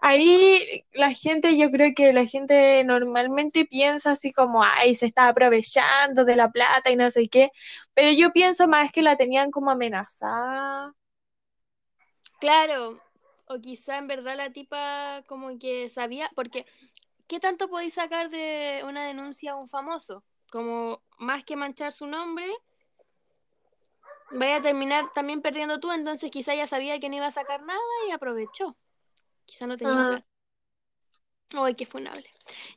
Ahí 0.00 0.84
la 0.92 1.12
gente, 1.12 1.56
yo 1.56 1.70
creo 1.70 1.92
que 1.96 2.12
la 2.12 2.26
gente 2.26 2.84
normalmente 2.84 3.64
piensa 3.64 4.12
así 4.12 4.32
como, 4.32 4.62
ay, 4.62 4.94
se 4.94 5.06
está 5.06 5.28
aprovechando 5.28 6.24
de 6.24 6.36
la 6.36 6.50
plata 6.50 6.90
y 6.90 6.96
no 6.96 7.10
sé 7.10 7.28
qué, 7.28 7.50
pero 7.94 8.12
yo 8.12 8.32
pienso 8.32 8.68
más 8.68 8.92
que 8.92 9.02
la 9.02 9.16
tenían 9.16 9.50
como 9.50 9.70
amenazada. 9.70 10.92
Claro, 12.40 13.00
o 13.46 13.58
quizá 13.60 13.98
en 13.98 14.06
verdad 14.06 14.36
la 14.36 14.52
tipa 14.52 15.22
como 15.26 15.58
que 15.58 15.88
sabía, 15.90 16.30
porque 16.34 16.66
¿qué 17.26 17.40
tanto 17.40 17.68
podéis 17.68 17.94
sacar 17.94 18.30
de 18.30 18.82
una 18.84 19.06
denuncia 19.06 19.52
a 19.52 19.56
un 19.56 19.68
famoso? 19.68 20.24
Como 20.50 21.02
más 21.18 21.44
que 21.44 21.56
manchar 21.56 21.92
su 21.92 22.06
nombre, 22.06 22.46
vaya 24.32 24.56
a 24.56 24.62
terminar 24.62 25.10
también 25.14 25.42
perdiendo 25.42 25.78
tú, 25.80 25.92
entonces 25.92 26.30
quizá 26.30 26.54
ya 26.54 26.66
sabía 26.66 26.98
que 27.00 27.08
no 27.08 27.16
iba 27.16 27.26
a 27.26 27.30
sacar 27.30 27.62
nada 27.62 27.80
y 28.08 28.10
aprovechó. 28.12 28.76
Quizá 29.44 29.66
no 29.66 29.76
tenía 29.76 29.94
Ah. 29.94 30.26
Ay, 31.54 31.74
qué 31.74 31.86
funable. 31.86 32.28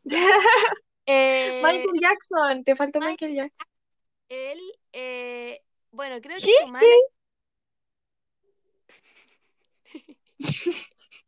Eh, 1.12 1.60
Michael 1.64 2.00
Jackson, 2.00 2.64
te 2.64 2.76
falta 2.76 3.00
Mike- 3.00 3.10
Michael 3.26 3.36
Jackson. 3.36 3.68
él, 4.30 4.60
eh, 4.94 5.64
bueno, 5.90 6.22
creo 6.22 6.38
que 6.38 6.42
su 6.46 6.68
manager, 6.68 6.88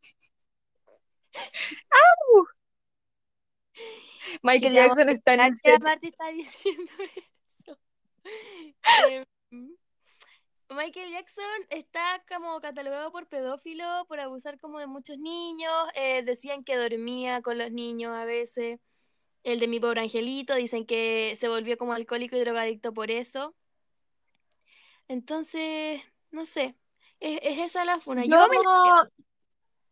Michael 4.42 4.74
Jackson 4.74 5.08
está 5.08 5.34
en 5.34 5.40
el 5.40 5.54
set. 5.54 5.82
Está 6.02 6.28
diciendo 6.28 6.92
eso. 7.66 7.78
Em, 9.50 9.76
Michael 10.74 11.10
Jackson 11.12 11.44
está 11.70 12.22
como 12.28 12.60
catalogado 12.60 13.12
por 13.12 13.26
pedófilo, 13.28 13.84
por 14.08 14.20
abusar 14.20 14.58
como 14.58 14.78
de 14.78 14.86
muchos 14.86 15.18
niños. 15.18 15.72
eh, 15.94 16.22
decían 16.24 16.64
que 16.64 16.76
dormía 16.76 17.42
con 17.42 17.58
los 17.58 17.70
niños 17.72 18.12
a 18.16 18.24
veces. 18.24 18.80
El 19.44 19.60
de 19.60 19.68
mi 19.68 19.80
pobre 19.80 20.02
angelito, 20.02 20.54
dicen 20.54 20.86
que 20.86 21.34
se 21.36 21.48
volvió 21.48 21.78
como 21.78 21.92
alcohólico 21.94 22.36
y 22.36 22.40
drogadicto 22.40 22.92
por 22.94 23.10
eso. 23.10 23.54
Entonces, 25.08 26.00
no 26.30 26.46
sé. 26.46 26.76
Es, 27.20 27.40
es 27.42 27.58
esa 27.58 27.84
la 27.84 28.00
funa. 28.00 28.24
Yo 28.24 28.36
Yo, 28.36 28.48
me 28.48 28.56
la- 28.56 29.08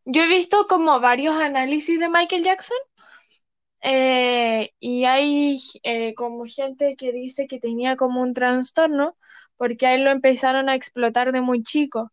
yo 0.04 0.22
he 0.22 0.28
visto 0.28 0.66
como 0.66 1.00
varios 1.00 1.36
análisis 1.36 1.98
de 2.00 2.08
Michael 2.10 2.44
Jackson 2.44 2.76
eh, 3.82 4.72
y 4.78 5.04
hay 5.04 5.58
eh, 5.82 6.14
como 6.14 6.44
gente 6.46 6.96
que 6.96 7.12
dice 7.12 7.46
que 7.46 7.58
tenía 7.58 7.96
como 7.96 8.20
un 8.20 8.34
trastorno 8.34 9.16
porque 9.60 9.86
a 9.86 9.94
él 9.94 10.04
lo 10.04 10.10
empezaron 10.10 10.68
a 10.70 10.74
explotar 10.76 11.32
de 11.32 11.42
muy 11.42 11.62
chico. 11.62 12.10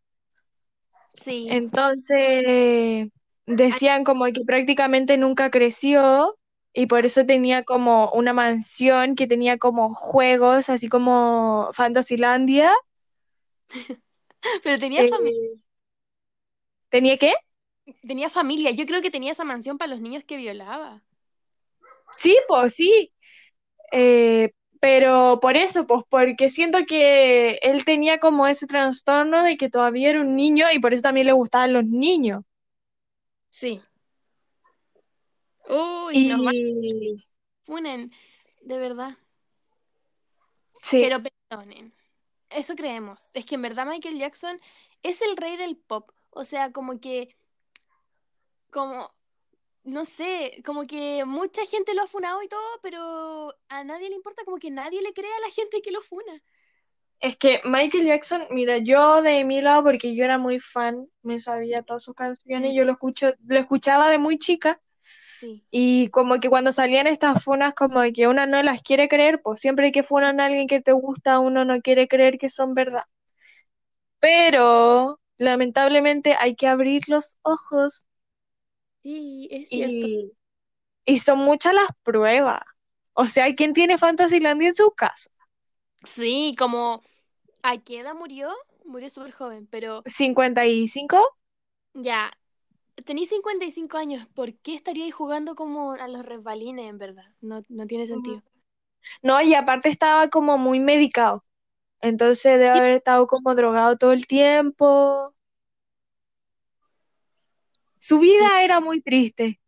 Sí, 1.13 1.59
Entonces 1.59 3.09
decían 3.45 4.03
como 4.03 4.25
que 4.25 4.41
prácticamente 4.45 5.17
nunca 5.17 5.49
creció 5.51 6.37
y 6.73 6.87
por 6.87 7.05
eso 7.05 7.25
tenía 7.25 7.63
como 7.63 8.09
una 8.11 8.33
mansión 8.33 9.15
que 9.15 9.27
tenía 9.27 9.57
como 9.57 9.93
juegos, 9.93 10.69
así 10.69 10.89
como 10.89 11.69
Fantasylandia. 11.73 12.71
pero 14.63 14.79
tenía 14.79 15.05
Eh, 15.05 15.13
familia. 15.13 15.41
¿tenía 16.89 17.17
qué? 17.17 17.33
Tenía 18.07 18.29
familia. 18.29 18.71
Yo 18.71 18.85
creo 18.85 19.01
que 19.03 19.11
tenía 19.11 19.31
esa 19.33 19.43
mansión 19.43 19.77
para 19.77 19.91
los 19.91 20.01
niños 20.01 20.23
que 20.23 20.37
violaba. 20.37 21.03
Sí, 22.17 22.37
pues 22.47 22.73
sí. 22.75 23.11
Eh, 23.91 24.51
pero 24.79 25.39
por 25.41 25.57
eso, 25.57 25.87
pues 25.87 26.03
porque 26.09 26.49
siento 26.49 26.79
que 26.87 27.59
él 27.63 27.85
tenía 27.85 28.19
como 28.19 28.47
ese 28.47 28.67
trastorno 28.67 29.43
de 29.43 29.57
que 29.57 29.69
todavía 29.69 30.09
era 30.11 30.21
un 30.21 30.35
niño 30.35 30.67
y 30.73 30.79
por 30.79 30.93
eso 30.93 31.01
también 31.03 31.27
le 31.27 31.33
gustaban 31.33 31.73
los 31.73 31.85
niños. 31.85 32.43
Sí. 33.49 33.81
Uy, 35.69 36.19
nos 36.21 36.39
Y 36.39 37.23
funen, 37.65 38.11
de 38.61 38.77
verdad. 38.77 39.17
sí, 40.81 41.07
Pero 41.07 41.17
perdonen. 41.21 41.93
Eso 42.49 42.75
creemos. 42.75 43.31
Es 43.33 43.45
que 43.45 43.55
en 43.55 43.61
verdad 43.63 43.85
Michael 43.87 44.19
Jackson 44.19 44.59
es 45.03 45.21
el 45.21 45.37
rey 45.37 45.57
del 45.57 45.77
pop. 45.77 46.11
O 46.31 46.45
sea, 46.45 46.71
como 46.71 46.99
que, 46.99 47.35
como, 48.71 49.11
no 49.87 50.05
sé, 50.05 50.61
como 50.65 50.85
que 50.87 51.25
mucha 51.25 51.65
gente 51.65 51.93
lo 51.95 52.03
ha 52.03 52.07
funado 52.07 52.43
y 52.43 52.47
todo, 52.49 52.61
pero 52.83 53.53
a 53.69 53.83
nadie 53.85 54.09
le 54.09 54.15
importa, 54.15 54.43
como 54.45 54.57
que 54.59 54.71
nadie 54.71 55.01
le 55.01 55.13
cree 55.13 55.33
a 55.33 55.41
la 55.41 55.51
gente 55.55 55.81
que 55.83 55.91
lo 55.91 56.01
funa. 56.03 56.43
es 57.19 57.37
que 57.37 57.61
Michael 57.65 58.05
Jackson, 58.05 58.43
mira, 58.51 58.77
yo 58.77 59.21
de 59.21 59.43
mi 59.45 59.61
lado, 59.61 59.83
porque 59.83 60.15
yo 60.15 60.23
era 60.23 60.37
muy 60.37 60.59
fan, 60.59 61.07
me 61.23 61.39
sabía 61.39 61.81
todas 61.83 62.03
sus 62.03 62.15
canciones, 62.15 62.73
yo 62.75 62.85
lo 62.85 62.91
escucho, 62.93 63.33
lo 63.47 63.57
escuchaba 63.57 64.09
de 64.09 64.17
muy 64.19 64.37
chica 64.37 64.79
Sí. 65.39 65.63
y 65.71 66.09
como 66.11 66.39
que 66.39 66.49
cuando 66.49 66.71
salían 66.73 67.07
estas 67.07 67.43
funas, 67.43 67.73
como 67.75 68.01
que 68.15 68.27
una 68.29 68.47
no 68.47 68.63
las 68.63 68.81
quiere 68.83 69.09
creer, 69.09 69.41
pues 69.43 69.59
siempre 69.61 69.91
que 69.93 70.03
funan 70.03 70.39
a 70.41 70.45
alguien 70.47 70.67
que 70.67 70.81
te 70.81 70.93
gusta, 70.93 71.39
uno 71.39 71.65
no 71.65 71.81
quiere 71.81 72.07
creer 72.09 72.37
que 72.39 72.49
son 72.49 72.73
verdad. 72.75 73.03
Pero 74.19 75.19
lamentablemente 75.37 76.35
hay 76.39 76.55
que 76.55 76.67
abrir 76.67 77.03
los 77.07 77.37
ojos 77.43 78.05
Sí, 79.07 79.47
es 79.51 79.69
cierto. 79.71 80.07
y 80.07 80.33
Y 81.05 81.19
son 81.19 81.39
muchas 81.39 81.73
las 81.75 81.89
pruebas. 82.03 82.61
O 83.13 83.25
sea, 83.25 83.53
¿quién 83.55 83.73
tiene 83.73 83.97
Fantasylandia 83.99 84.69
en 84.69 84.75
su 84.75 84.91
casa? 84.93 85.29
Sí, 86.03 86.55
como 86.57 87.03
¿a 87.63 87.77
qué 87.79 87.99
edad 88.01 88.15
murió? 88.15 88.51
Murió 88.85 89.09
súper 89.09 89.31
joven, 89.33 89.67
pero 89.67 90.07
¿55? 90.17 91.17
ya, 91.93 92.31
tenís 93.05 93.29
55 93.29 93.97
años, 93.97 94.27
¿por 94.35 94.55
qué 94.59 94.75
estaríais 94.75 95.13
jugando 95.15 95.55
como 95.55 95.93
a 95.93 96.07
los 96.07 96.25
resbalines, 96.25 96.89
en 96.89 96.97
verdad? 96.99 97.25
No, 97.41 97.61
no 97.69 97.87
tiene 97.87 98.07
sentido. 98.07 98.43
No, 99.21 99.41
y 99.41 99.53
aparte 99.55 99.89
estaba 99.89 100.29
como 100.29 100.57
muy 100.57 100.79
medicado. 100.79 101.43
Entonces 102.01 102.53
debe 102.59 102.69
haber 102.69 102.93
estado 102.97 103.27
como 103.27 103.55
drogado 103.55 103.97
todo 103.97 104.13
el 104.13 104.27
tiempo. 104.27 105.35
Su 108.07 108.19
vida 108.19 108.63
era 108.63 108.79
muy 108.79 109.01
triste. 109.01 109.59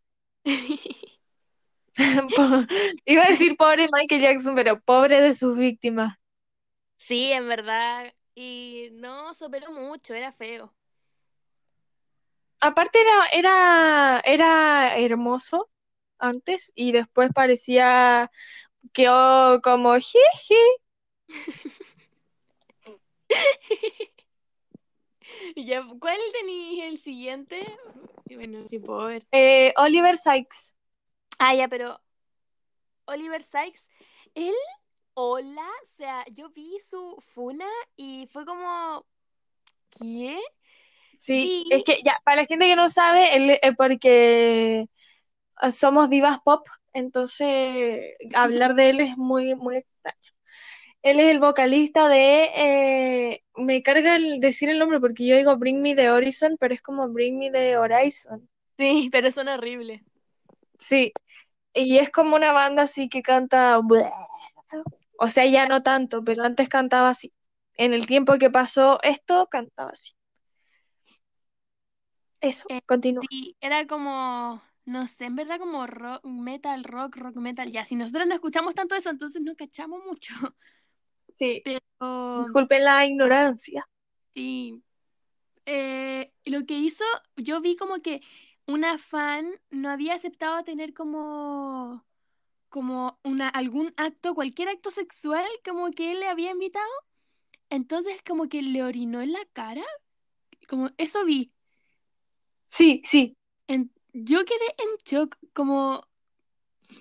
Iba 3.05 3.23
a 3.23 3.27
decir 3.27 3.57
pobre 3.57 3.89
Michael 3.91 4.21
Jackson, 4.21 4.55
pero 4.55 4.79
pobre 4.79 5.19
de 5.19 5.33
sus 5.33 5.57
víctimas. 5.57 6.15
Sí, 6.95 7.33
en 7.33 7.49
verdad. 7.49 8.13
Y 8.35 8.91
no, 8.93 9.35
superó 9.35 9.73
mucho, 9.73 10.13
era 10.13 10.31
feo. 10.31 10.73
Aparte 12.61 13.01
era, 13.01 13.25
era, 13.33 14.21
era 14.23 14.97
hermoso 14.97 15.69
antes 16.17 16.71
y 16.75 16.93
después 16.93 17.31
parecía 17.35 18.31
que 18.93 19.09
oh, 19.09 19.59
como 19.61 19.95
jiji. 19.95 20.55
Ya, 25.55 25.85
¿cuál 25.99 26.17
tenéis 26.33 26.83
el 26.83 26.97
siguiente? 26.97 27.65
Bueno, 28.25 28.67
sí 28.67 28.79
puedo 28.79 29.05
ver. 29.05 29.25
Eh, 29.31 29.73
Oliver 29.77 30.15
Sykes. 30.15 30.73
Ah, 31.39 31.55
ya, 31.55 31.67
pero 31.67 31.99
Oliver 33.05 33.41
Sykes, 33.41 33.87
él, 34.35 34.53
hola, 35.13 35.67
o 35.83 35.85
sea, 35.85 36.25
yo 36.31 36.49
vi 36.49 36.77
su 36.79 37.17
funa 37.33 37.65
y 37.95 38.27
fue 38.27 38.45
como, 38.45 39.05
¿qué? 39.99 40.39
Sí, 41.13 41.63
Y 41.65 41.73
es 41.73 41.83
que 41.83 42.01
ya, 42.03 42.19
para 42.23 42.41
la 42.41 42.45
gente 42.45 42.65
que 42.65 42.75
no 42.75 42.89
sabe, 42.89 43.35
él, 43.35 43.49
eh, 43.61 43.73
porque 43.75 44.85
eh, 45.61 45.71
somos 45.71 46.09
divas 46.09 46.39
pop, 46.43 46.65
entonces 46.93 48.15
hablar 48.35 48.75
de 48.75 48.89
él 48.89 48.99
es 49.01 49.17
muy, 49.17 49.55
muy. 49.55 49.83
Él 51.01 51.19
es 51.19 51.29
el 51.31 51.39
vocalista 51.39 52.07
de, 52.09 52.45
eh, 52.55 53.43
me 53.55 53.81
carga 53.83 54.15
el 54.15 54.39
decir 54.39 54.69
el 54.69 54.79
nombre 54.79 54.99
porque 55.01 55.25
yo 55.27 55.35
digo 55.37 55.57
Bring 55.57 55.81
Me 55.81 55.95
the 55.95 56.09
Horizon, 56.09 56.57
pero 56.59 56.73
es 56.73 56.81
como 56.81 57.09
Bring 57.09 57.37
Me 57.37 57.51
the 57.51 57.77
Horizon. 57.77 58.49
sí, 58.77 59.09
pero 59.11 59.31
son 59.31 59.47
horribles. 59.47 60.01
Sí, 60.79 61.13
y 61.73 61.97
es 61.99 62.11
como 62.11 62.35
una 62.35 62.51
banda 62.53 62.83
así 62.83 63.09
que 63.09 63.21
canta, 63.21 63.79
o 65.19 65.27
sea, 65.27 65.45
ya 65.45 65.67
no 65.67 65.83
tanto, 65.83 66.23
pero 66.23 66.43
antes 66.43 66.69
cantaba 66.69 67.09
así. 67.09 67.33
En 67.77 67.93
el 67.93 68.07
tiempo 68.07 68.37
que 68.39 68.49
pasó 68.49 68.99
esto, 69.03 69.47
cantaba 69.49 69.91
así. 69.91 70.13
Eso, 72.41 72.67
Eh, 72.67 72.81
continúa. 72.85 73.27
Sí, 73.29 73.57
era 73.61 73.85
como, 73.87 74.61
no 74.85 75.07
sé, 75.07 75.25
en 75.25 75.35
verdad 75.35 75.59
como 75.59 75.87
rock, 75.87 76.23
metal, 76.25 76.83
rock, 76.83 77.17
rock, 77.17 77.35
metal. 77.37 77.71
Ya, 77.71 77.85
si 77.85 77.95
nosotros 77.95 78.27
no 78.27 78.35
escuchamos 78.35 78.75
tanto 78.75 78.95
eso, 78.95 79.09
entonces 79.09 79.41
no 79.41 79.55
cachamos 79.55 80.01
mucho. 80.05 80.33
Sí, 81.39 81.51
Pero 81.63 81.79
disculpen 82.33 82.85
la 82.85 83.05
ignorancia. 83.05 83.87
sí, 84.33 84.83
eh, 85.65 86.33
lo 86.45 86.65
que 86.67 86.75
hizo, 86.75 87.05
yo 87.37 87.61
vi 87.61 87.75
como 87.75 88.01
que 88.01 88.21
una 88.67 88.97
fan 88.99 89.49
no 89.71 89.89
había 89.91 90.15
aceptado 90.15 90.63
tener 90.65 90.93
como, 90.93 92.05
como 92.69 93.19
una, 93.23 93.49
algún 93.49 93.93
acto, 93.97 94.35
cualquier 94.35 94.69
acto 94.69 94.91
sexual, 94.91 95.47
como 95.65 95.91
que 95.91 96.13
él 96.13 96.21
le 96.21 96.29
había 96.29 96.51
invitado. 96.51 96.85
Entonces 97.69 98.15
como 98.27 98.49
que 98.49 98.61
le 98.63 98.83
orinó 98.83 99.21
en 99.21 99.33
la 99.33 99.45
cara. 99.53 99.83
Como 100.69 100.91
eso 100.97 101.25
vi. 101.25 101.53
Sí, 102.71 103.01
sí, 103.05 103.35
En- 103.67 103.91
yo 104.13 104.43
quedé 104.45 104.65
en 104.79 104.89
shock, 105.05 105.37
como 105.53 106.05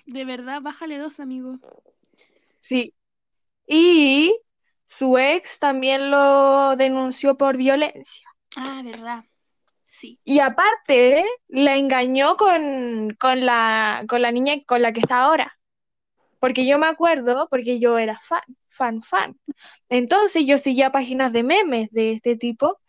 de 0.05 0.25
verdad, 0.25 0.61
bájale 0.61 0.97
dos, 0.97 1.19
amigo. 1.21 1.59
sí. 2.59 2.93
Y 3.69 4.37
su 4.87 5.17
ex 5.19 5.59
también 5.59 6.11
lo 6.11 6.75
denunció 6.77 7.37
por 7.37 7.57
violencia. 7.57 8.27
Ah, 8.55 8.81
verdad. 8.83 9.25
Sí. 9.83 10.19
Y 10.23 10.39
aparte, 10.39 11.25
la 11.47 11.77
engañó 11.77 12.35
con, 12.37 13.15
con 13.19 13.45
la, 13.45 14.03
con 14.07 14.21
la 14.21 14.31
niña 14.31 14.55
con 14.67 14.81
la 14.81 14.93
que 14.93 14.99
está 14.99 15.23
ahora. 15.23 15.57
Porque 16.39 16.67
yo 16.67 16.79
me 16.79 16.87
acuerdo, 16.87 17.47
porque 17.49 17.79
yo 17.79 17.97
era 17.99 18.19
fan, 18.21 18.41
fan, 18.69 19.01
fan. 19.03 19.39
Entonces 19.89 20.45
yo 20.47 20.57
seguía 20.59 20.91
páginas 20.91 21.33
de 21.33 21.43
memes 21.43 21.89
de 21.91 22.13
este 22.13 22.37
tipo. 22.37 22.79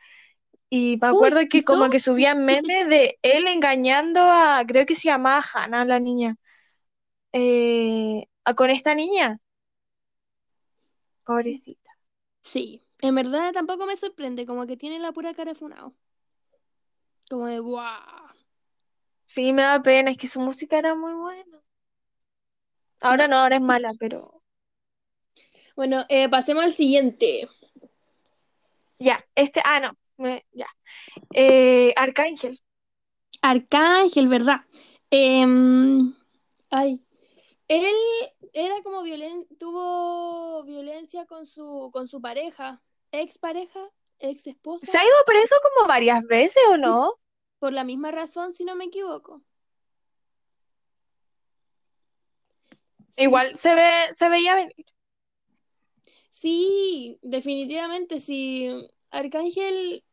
Y 0.70 0.98
me 1.02 1.08
acuerdo 1.08 1.40
¿y 1.42 1.48
que 1.48 1.64
como 1.64 1.90
que 1.90 2.00
subían 2.00 2.44
memes 2.46 2.88
de 2.88 3.18
él 3.22 3.48
engañando 3.48 4.20
a, 4.22 4.64
creo 4.66 4.86
que 4.86 4.94
se 4.96 5.08
llamaba 5.08 5.44
Hannah, 5.54 5.84
la 5.86 6.00
niña. 6.00 6.36
Eh, 7.32 8.24
a- 8.44 8.54
con 8.54 8.70
esta 8.70 8.94
niña. 8.94 9.38
Pobrecita. 11.24 11.90
Sí. 12.42 12.86
En 13.00 13.14
verdad 13.14 13.52
tampoco 13.52 13.86
me 13.86 13.96
sorprende, 13.96 14.46
como 14.46 14.66
que 14.66 14.76
tiene 14.76 14.98
la 14.98 15.12
pura 15.12 15.32
cara 15.34 15.52
de 15.52 15.58
funao. 15.58 15.94
Como 17.28 17.46
de 17.46 17.58
guau. 17.60 18.00
Sí, 19.26 19.52
me 19.52 19.62
da 19.62 19.80
pena, 19.82 20.10
es 20.10 20.16
que 20.18 20.26
su 20.26 20.40
música 20.40 20.78
era 20.78 20.94
muy 20.94 21.12
buena. 21.12 21.62
Ahora 23.00 23.28
No. 23.28 23.36
ahora 23.38 23.56
es 23.56 23.62
mala, 23.62 23.92
pero 23.98 24.42
Bueno, 25.76 26.04
eh, 26.08 26.28
pasemos 26.28 26.64
al 26.64 26.72
siguiente. 26.72 27.48
ya, 28.98 29.24
este, 29.34 29.62
ah, 29.64 29.80
no, 29.80 29.96
me- 30.18 30.44
ya. 30.52 30.66
Eh, 31.32 31.94
Arcángel. 31.96 32.60
Arcángel, 33.42 34.28
¿verdad? 34.28 34.60
Em, 35.10 36.14
ay. 36.70 37.00
Él 37.68 37.94
era 38.52 38.82
como 38.82 39.02
violen 39.02 39.46
tuvo 39.58 40.62
violencia 40.64 41.26
con 41.26 41.46
su, 41.46 41.90
con 41.92 42.08
su 42.08 42.20
pareja, 42.20 42.82
ex 43.12 43.38
pareja, 43.38 43.80
ex 44.18 44.44
¿Se 44.44 44.50
esposa, 44.50 44.92
ha 44.98 45.04
ido 45.04 45.14
preso 45.26 45.56
como 45.62 45.88
varias 45.88 46.22
veces 46.26 46.62
o 46.70 46.76
no? 46.76 47.14
por 47.60 47.72
la 47.72 47.84
misma 47.84 48.10
razón, 48.10 48.52
si 48.52 48.64
no 48.64 48.74
me 48.74 48.86
equivoco. 48.86 49.42
Sí, 53.12 53.24
Igual 53.24 53.54
se 53.56 53.74
ve, 53.74 54.08
se 54.12 54.28
veía 54.28 54.54
venir. 54.56 54.86
sí, 56.30 57.18
definitivamente, 57.22 58.18
sí. 58.18 58.68
Arcángel, 59.10 60.04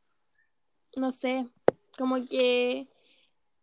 no 0.97 1.11
sé, 1.11 1.47
como 1.97 2.25
que 2.25 2.89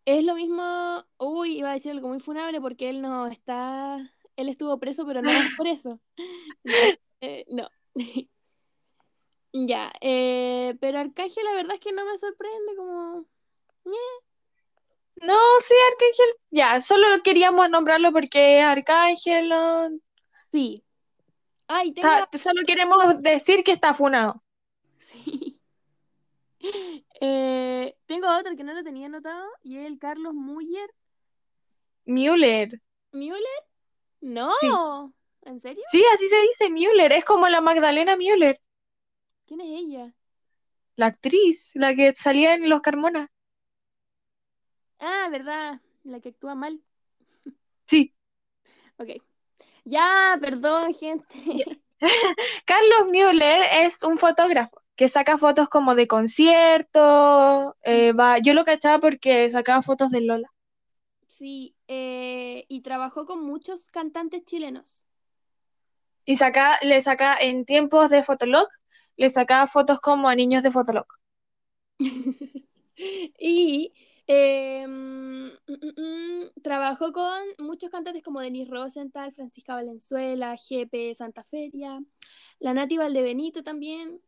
es 0.07 0.25
lo 0.25 0.35
mismo. 0.37 1.05
Uy, 1.19 1.59
iba 1.59 1.71
a 1.71 1.75
decir 1.75 1.93
algo 1.93 2.09
muy 2.09 2.21
funable 2.21 2.61
porque 2.61 2.91
él 2.91 3.03
no 3.03 3.27
está. 3.29 4.14
Él 4.37 4.49
estuvo 4.49 4.79
preso, 4.79 5.07
pero 5.07 5.23
no 5.23 5.31
es 5.31 5.55
por 5.57 5.67
eso. 5.67 6.01
Ya, 6.65 6.73
eh, 7.21 7.45
no. 7.49 7.69
Ya, 9.57 9.93
eh, 10.01 10.77
pero 10.81 10.99
Arcángel, 10.99 11.45
la 11.45 11.53
verdad 11.53 11.75
es 11.75 11.81
que 11.81 11.93
no 11.93 12.05
me 12.05 12.19
sorprende, 12.19 12.75
como. 12.77 13.25
No, 15.23 15.39
sí, 15.61 15.75
Arcángel. 15.93 16.37
Ya, 16.51 16.81
solo 16.81 17.07
queríamos 17.23 17.71
nombrarlo 17.71 18.11
porque 18.13 18.59
es 18.59 18.65
Arcángel. 18.65 19.53
Sí. 20.51 20.85
Ay, 21.69 21.93
tengo. 21.93 22.09
está- 22.09 22.37
solo 22.37 22.63
queremos 22.67 23.23
decir 23.23 23.63
que 23.63 23.71
está 23.71 23.95
funado. 23.95 24.43
Sí. 24.99 25.61
Eh, 27.21 27.95
tengo 28.07 28.27
otro 28.35 28.57
que 28.57 28.65
no 28.65 28.73
lo 28.73 28.83
tenía 28.83 29.07
anotado 29.07 29.47
y 29.63 29.77
es 29.77 29.87
el 29.87 29.99
Carlos 29.99 30.33
Müller. 30.33 30.91
Müller. 32.07 32.81
¿Müller? 33.13 33.65
No. 34.25 34.51
Sí. 34.61 34.69
¿En 35.43 35.61
serio? 35.61 35.85
Sí, 35.85 36.05
así 36.13 36.29
se 36.29 36.37
dice 36.43 36.71
Müller. 36.71 37.13
Es 37.13 37.25
como 37.25 37.49
la 37.49 37.61
Magdalena 37.63 38.17
Müller, 38.17 38.61
¿Quién 39.47 39.61
es 39.63 39.67
ella? 39.69 40.15
la 40.97 41.07
actriz, 41.07 41.71
la 41.77 41.95
que 41.95 42.13
salía 42.17 42.55
en 42.55 42.69
Los 42.69 42.81
Carmona. 42.81 43.29
Ah, 44.99 45.29
verdad, 45.31 45.81
la 46.05 46.19
que 46.21 46.31
actúa 46.31 46.55
mal. 46.57 46.83
Sí. 47.89 48.13
Ok. 48.99 49.09
Ya, 49.85 50.39
perdón, 50.41 50.95
gente. 50.95 51.83
Carlos 52.67 53.09
Müller 53.11 53.63
es 53.85 54.03
un 54.03 54.19
fotógrafo 54.19 54.83
que 54.97 55.09
saca 55.09 55.39
fotos 55.39 55.69
como 55.69 55.95
de 55.95 56.07
conciertos. 56.07 57.75
eh, 57.85 58.13
va, 58.13 58.39
yo 58.39 58.55
lo 58.55 58.65
cachaba 58.65 58.99
porque 59.01 59.51
sacaba 59.51 59.83
fotos 59.83 60.11
de 60.11 60.21
Lola. 60.23 60.53
Sí, 61.27 61.77
eh, 61.89 62.65
y 62.69 62.81
trabajó 62.81 63.27
con 63.27 63.45
muchos 63.45 63.89
cantantes 63.91 64.45
chilenos. 64.45 65.05
Y 66.25 66.37
saca, 66.37 66.79
le 66.83 67.01
saca 67.01 67.37
en 67.41 67.65
tiempos 67.65 68.11
de 68.11 68.23
Fotolog, 68.23 68.69
le 69.17 69.31
sacaba 69.31 69.67
fotos 69.67 70.01
como 70.01 70.29
a 70.29 70.35
niños 70.35 70.63
de 70.63 70.71
Fotolog. 70.71 71.07
Y 73.39 73.93
Eh, 74.27 74.87
mm, 74.87 75.49
mm, 75.67 76.01
mm, 76.01 76.63
trabajó 76.63 77.13
con 77.13 77.39
muchos 77.59 77.91
cantantes 77.91 78.23
como 78.23 78.41
Denis 78.41 78.69
Rosenthal, 78.71 79.35
Francisca 79.35 79.75
Valenzuela, 79.75 80.57
GP 80.57 81.15
Santa 81.15 81.45
Feria, 81.45 82.01
la 82.59 82.73
Nati 82.75 82.97
Valdebenito 82.97 83.63
también. 83.63 84.21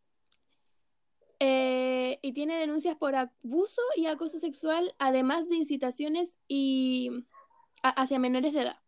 Eh, 1.40 2.18
y 2.22 2.32
tiene 2.32 2.58
denuncias 2.58 2.96
por 2.96 3.14
abuso 3.14 3.82
y 3.96 4.06
acoso 4.06 4.38
sexual, 4.38 4.94
además 4.98 5.48
de 5.48 5.56
incitaciones 5.56 6.38
y 6.48 7.10
a- 7.82 7.90
hacia 7.90 8.18
menores 8.18 8.52
de 8.54 8.62
edad. 8.62 8.78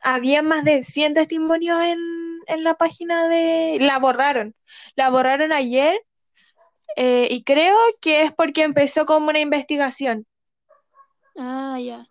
Había 0.00 0.40
más 0.42 0.64
de 0.64 0.82
100 0.82 1.14
testimonios 1.14 1.80
en, 1.82 1.98
en 2.46 2.64
la 2.64 2.74
página 2.76 3.28
de... 3.28 3.78
La 3.80 3.98
borraron. 3.98 4.54
La 4.94 5.10
borraron 5.10 5.52
ayer 5.52 6.00
eh, 6.96 7.28
y 7.30 7.44
creo 7.44 7.76
que 8.00 8.22
es 8.24 8.32
porque 8.32 8.62
empezó 8.62 9.04
como 9.06 9.28
una 9.30 9.40
investigación. 9.40 10.26
Ah, 11.36 11.78
ya. 11.80 12.08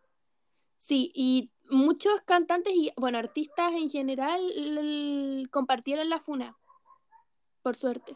Sí, 0.77 1.11
y 1.15 1.51
muchos 1.71 2.21
cantantes 2.25 2.73
y, 2.75 2.91
bueno, 2.97 3.17
artistas 3.19 3.73
en 3.73 3.89
general 3.89 4.41
compartieron 5.51 6.09
la 6.09 6.19
funa, 6.19 6.57
por 7.61 7.75
suerte. 7.75 8.15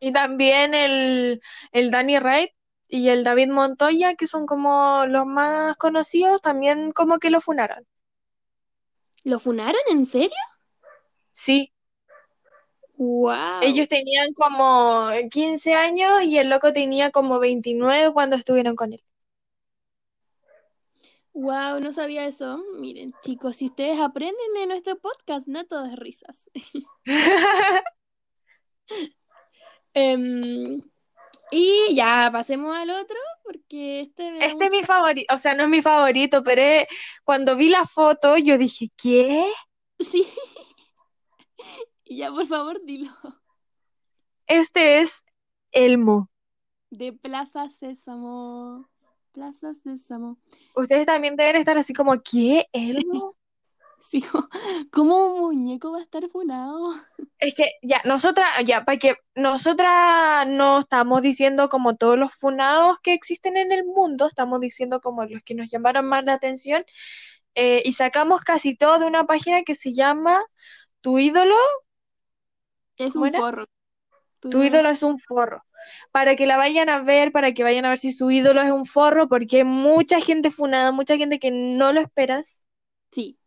Y 0.00 0.12
también 0.12 0.74
el, 0.74 1.40
el 1.72 1.90
Danny 1.90 2.18
Wright 2.18 2.50
y 2.88 3.08
el 3.08 3.22
David 3.22 3.48
Montoya, 3.48 4.14
que 4.14 4.26
son 4.26 4.46
como 4.46 5.04
los 5.06 5.26
más 5.26 5.76
conocidos, 5.76 6.40
también 6.40 6.92
como 6.92 7.18
que 7.18 7.30
lo 7.30 7.40
funaron. 7.40 7.86
¿Lo 9.24 9.38
funaron? 9.38 9.80
¿En 9.90 10.06
serio? 10.06 10.30
Sí, 11.32 11.72
¡Wow! 13.00 13.62
ellos 13.62 13.88
tenían 13.88 14.34
como 14.34 15.08
15 15.30 15.74
años 15.74 16.22
y 16.22 16.36
el 16.36 16.50
loco 16.50 16.74
tenía 16.74 17.10
como 17.10 17.38
29 17.38 18.12
cuando 18.12 18.36
estuvieron 18.36 18.76
con 18.76 18.92
él. 18.92 19.02
¡Wow! 21.32 21.80
No 21.80 21.94
sabía 21.94 22.26
eso. 22.26 22.62
Miren, 22.78 23.14
chicos, 23.22 23.56
si 23.56 23.66
ustedes 23.66 23.98
aprenden 23.98 24.52
de 24.52 24.66
nuestro 24.66 24.98
podcast, 24.98 25.46
no 25.46 25.64
todo 25.64 25.86
es 25.86 25.96
risas. 25.96 26.50
Em, 29.94 30.80
y 31.50 31.94
ya, 31.94 32.28
pasemos 32.32 32.76
al 32.76 32.90
otro, 32.90 33.16
porque 33.44 34.00
este 34.02 34.30
me 34.30 34.44
Este 34.44 34.66
es 34.66 34.70
mi 34.70 34.82
favorito, 34.82 35.34
o 35.34 35.38
sea, 35.38 35.54
no 35.54 35.64
es 35.64 35.68
mi 35.68 35.82
favorito, 35.82 36.42
pero 36.42 36.62
es- 36.62 36.86
cuando 37.24 37.56
vi 37.56 37.68
la 37.68 37.84
foto 37.84 38.36
yo 38.36 38.56
dije, 38.58 38.88
¿qué? 38.96 39.44
Sí. 39.98 40.26
Ya, 42.12 42.28
por 42.32 42.44
favor, 42.44 42.80
dilo. 42.84 43.12
Este 44.48 45.00
es 45.00 45.22
Elmo. 45.70 46.28
De 46.90 47.12
Plaza 47.12 47.68
Sésamo. 47.70 48.88
Plaza 49.30 49.74
Sésamo. 49.74 50.36
Ustedes 50.74 51.06
también 51.06 51.36
deben 51.36 51.54
estar 51.54 51.78
así 51.78 51.92
como, 51.94 52.20
¿qué? 52.20 52.66
¿Elmo? 52.72 53.36
Sí, 54.00 54.22
¿cómo 54.92 55.26
un 55.34 55.40
muñeco 55.40 55.92
va 55.92 55.98
a 55.98 56.02
estar 56.02 56.28
funado? 56.30 56.94
Es 57.38 57.54
que 57.54 57.72
ya, 57.82 58.02
nosotras, 58.04 58.48
ya, 58.66 58.84
para 58.84 58.98
que 58.98 59.14
nosotras 59.34 60.46
no 60.46 60.80
estamos 60.80 61.22
diciendo 61.22 61.68
como 61.70 61.96
todos 61.96 62.18
los 62.18 62.34
funados 62.34 62.98
que 63.02 63.14
existen 63.14 63.56
en 63.56 63.72
el 63.72 63.84
mundo, 63.86 64.26
estamos 64.28 64.60
diciendo 64.60 65.00
como 65.00 65.24
los 65.24 65.42
que 65.42 65.54
nos 65.54 65.68
llamaron 65.70 66.04
más 66.06 66.24
la 66.24 66.34
atención, 66.34 66.84
eh, 67.54 67.82
y 67.84 67.94
sacamos 67.94 68.42
casi 68.42 68.76
todo 68.76 68.98
de 69.00 69.06
una 69.06 69.26
página 69.26 69.62
que 69.64 69.74
se 69.76 69.94
llama 69.94 70.40
Tu 71.02 71.18
ídolo, 71.20 71.56
Es 72.98 73.16
¿Cómo 73.16 73.26
un 73.26 73.26
era? 73.26 73.42
forro. 73.42 73.66
Tu 74.50 74.62
no- 74.62 74.62
ídolo 74.62 74.90
es 74.90 75.02
un 75.02 75.18
forro. 75.18 75.64
Para 76.12 76.36
que 76.36 76.46
la 76.46 76.56
vayan 76.58 76.88
a 76.90 77.00
ver, 77.02 77.32
para 77.32 77.52
que 77.54 77.62
vayan 77.62 77.84
a 77.86 77.90
ver 77.90 77.98
si 77.98 78.12
su 78.12 78.30
ídolo 78.30 78.60
es 78.62 78.70
un 78.70 78.84
forro, 78.86 79.28
porque 79.28 79.58
hay 79.58 79.64
mucha 79.64 80.20
gente 80.20 80.50
funada, 80.50 80.92
mucha 80.92 81.16
gente 81.16 81.38
que 81.38 81.50
no 81.50 81.92
lo 81.92 82.00
esperas. 82.00 82.68
Sí. 83.12 83.38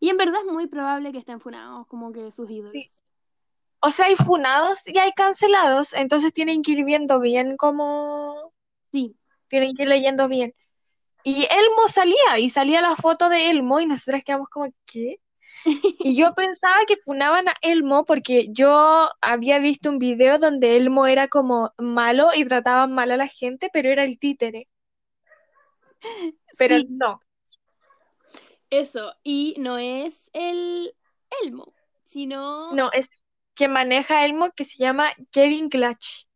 Y 0.00 0.10
en 0.10 0.16
verdad 0.16 0.40
es 0.46 0.52
muy 0.52 0.66
probable 0.68 1.12
que 1.12 1.18
estén 1.18 1.40
funados, 1.40 1.86
como 1.88 2.12
que 2.12 2.30
sus 2.30 2.50
ídolos. 2.50 2.72
Sí. 2.72 2.90
O 3.80 3.90
sea, 3.90 4.06
hay 4.06 4.16
funados 4.16 4.86
y 4.86 4.98
hay 4.98 5.12
cancelados, 5.12 5.92
entonces 5.94 6.32
tienen 6.32 6.62
que 6.62 6.72
ir 6.72 6.84
viendo 6.84 7.20
bien 7.20 7.56
cómo, 7.56 8.52
Sí. 8.92 9.16
tienen 9.48 9.74
que 9.76 9.84
ir 9.84 9.88
leyendo 9.88 10.28
bien. 10.28 10.54
Y 11.24 11.44
Elmo 11.50 11.88
salía, 11.88 12.38
y 12.38 12.48
salía 12.50 12.80
la 12.80 12.96
foto 12.96 13.28
de 13.28 13.50
Elmo, 13.50 13.80
y 13.80 13.86
nosotras 13.86 14.24
quedamos 14.24 14.48
como, 14.48 14.66
¿qué? 14.86 15.20
Y 16.02 16.16
yo 16.16 16.34
pensaba 16.34 16.76
que 16.86 16.96
funaban 16.96 17.48
a 17.48 17.54
Elmo 17.62 18.04
porque 18.04 18.48
yo 18.50 19.10
había 19.20 19.58
visto 19.58 19.90
un 19.90 19.98
video 19.98 20.38
donde 20.38 20.76
Elmo 20.76 21.06
era 21.06 21.28
como 21.28 21.72
malo 21.78 22.30
y 22.34 22.44
trataba 22.46 22.86
mal 22.86 23.10
a 23.12 23.16
la 23.16 23.28
gente, 23.28 23.70
pero 23.72 23.90
era 23.90 24.04
el 24.04 24.18
títere. 24.18 24.68
Pero 26.56 26.76
Sí, 26.76 26.86
no, 26.88 27.20
eso. 28.70 29.14
Y 29.22 29.54
no 29.58 29.78
es 29.78 30.30
el 30.32 30.94
Elmo, 31.42 31.74
sino... 32.04 32.74
no, 32.74 32.90
es 32.92 33.22
que 33.54 33.68
maneja 33.68 34.24
Elmo 34.24 34.52
que 34.52 34.64
se 34.64 34.78
llama 34.78 35.12
Kevin 35.30 35.68
Clutch. 35.68 36.26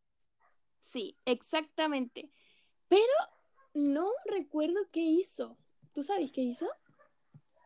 Sí, 0.81 1.17
exactamente. 1.25 2.31
Pero 2.89 3.13
no 3.75 4.11
recuerdo 4.27 4.81
qué 4.91 5.01
hizo. 5.01 5.57
¿Tú 5.95 6.03
sabes 6.03 6.33
qué 6.33 6.43
hizo? 6.43 6.69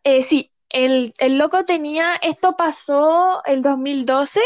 Eh, 0.05 0.23
sí, 0.23 0.53
el, 0.69 1.13
el 1.19 1.39
loco 1.39 1.65
tenía, 1.65 2.15
esto 2.17 2.57
pasó 2.57 3.43
el 3.45 3.63
2012, 3.63 4.41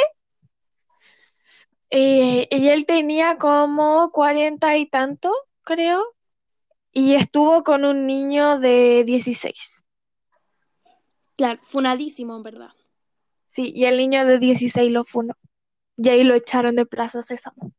eh, 1.90 2.46
y 2.50 2.68
él 2.68 2.86
tenía 2.86 3.36
como 3.36 4.10
cuarenta 4.12 4.76
y 4.76 4.86
tanto, 4.86 5.32
creo, 5.62 6.04
y 6.92 7.14
estuvo 7.14 7.64
con 7.64 7.84
un 7.84 8.06
niño 8.06 8.58
de 8.60 9.04
16. 9.04 9.84
Claro, 11.40 11.58
funadísimo, 11.62 12.36
en 12.36 12.42
verdad. 12.42 12.72
Sí, 13.48 13.70
y 13.74 13.84
el 13.84 13.98
niño 13.98 14.24
de 14.24 14.38
16 14.38 14.90
lo 14.90 15.04
funó. 15.04 15.34
Y 15.96 16.08
ahí 16.10 16.24
lo 16.24 16.34
echaron 16.34 16.76
de 16.76 16.86
Plaza 16.86 17.22
Sésamo. 17.22 17.72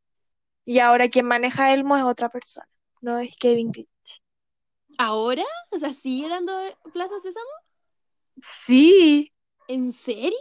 Y 0.65 0.80
ahora 0.80 1.10
quien 1.10 1.28
maneja 1.28 1.74
Elmo 1.74 1.97
es 1.97 2.04
otra 2.04 2.30
persona, 2.30 2.67
no 3.02 3.19
es 3.19 3.36
Kevin 3.38 3.71
Clutch. 3.71 3.89
¿Ahora? 4.97 5.43
O 5.71 5.78
sea, 5.78 5.93
¿sigue 5.93 6.30
dando 6.30 6.54
Plaza 6.93 7.19
Sésamo? 7.19 7.50
Sí, 8.41 9.32
¿En 9.67 9.91
serio? 9.93 10.38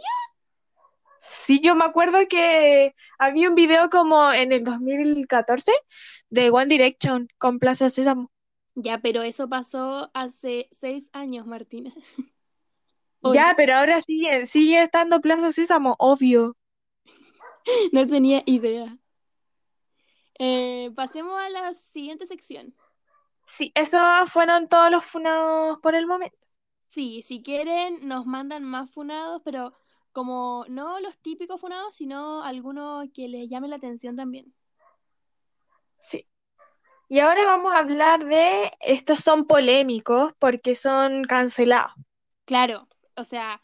sí, 1.19 1.59
yo 1.61 1.75
me 1.75 1.85
acuerdo 1.85 2.19
que 2.29 2.95
había 3.17 3.49
un 3.49 3.55
video 3.55 3.89
como 3.89 4.31
en 4.33 4.51
el 4.51 4.63
2014 4.63 5.71
de 6.29 6.49
One 6.49 6.67
Direction 6.67 7.27
con 7.37 7.59
Plaza 7.59 7.89
Sésamo. 7.89 8.31
Ya, 8.75 8.99
pero 9.01 9.21
eso 9.21 9.49
pasó 9.49 10.11
hace 10.13 10.67
seis 10.71 11.09
años, 11.13 11.45
Martina. 11.45 11.93
Ya, 13.23 13.53
pero 13.55 13.75
ahora 13.75 14.01
sigue, 14.01 14.45
sigue 14.45 14.81
estando 14.81 15.21
Plaza 15.21 15.51
Sésamo, 15.51 15.95
obvio. 15.99 16.57
no 17.91 18.07
tenía 18.07 18.41
idea. 18.45 18.97
Eh, 20.39 20.91
pasemos 20.95 21.39
a 21.39 21.49
la 21.49 21.73
siguiente 21.73 22.25
sección. 22.25 22.73
Sí, 23.45 23.71
esos 23.75 24.01
fueron 24.31 24.67
todos 24.67 24.89
los 24.89 25.05
funados 25.05 25.79
por 25.81 25.93
el 25.93 26.07
momento. 26.07 26.37
Sí, 26.87 27.21
si 27.21 27.43
quieren, 27.43 28.07
nos 28.07 28.25
mandan 28.25 28.63
más 28.63 28.89
funados, 28.91 29.41
pero 29.45 29.73
como 30.11 30.65
no 30.67 30.99
los 30.99 31.17
típicos 31.19 31.61
funados, 31.61 31.95
sino 31.95 32.43
algunos 32.43 33.07
que 33.13 33.27
les 33.27 33.49
llame 33.49 33.67
la 33.67 33.77
atención 33.77 34.15
también. 34.15 34.53
Sí. 36.01 36.27
Y 37.07 37.19
ahora 37.19 37.45
vamos 37.45 37.73
a 37.73 37.79
hablar 37.79 38.25
de, 38.25 38.71
estos 38.79 39.19
son 39.19 39.45
polémicos 39.45 40.33
porque 40.39 40.75
son 40.75 41.23
cancelados. 41.23 41.93
Claro, 42.45 42.87
o 43.21 43.25
sea, 43.25 43.61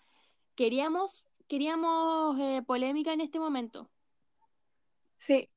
queríamos, 0.55 1.25
queríamos 1.47 2.39
eh, 2.39 2.63
polémica 2.65 3.13
en 3.13 3.21
este 3.21 3.39
momento. 3.39 3.89
Sí. 5.17 5.49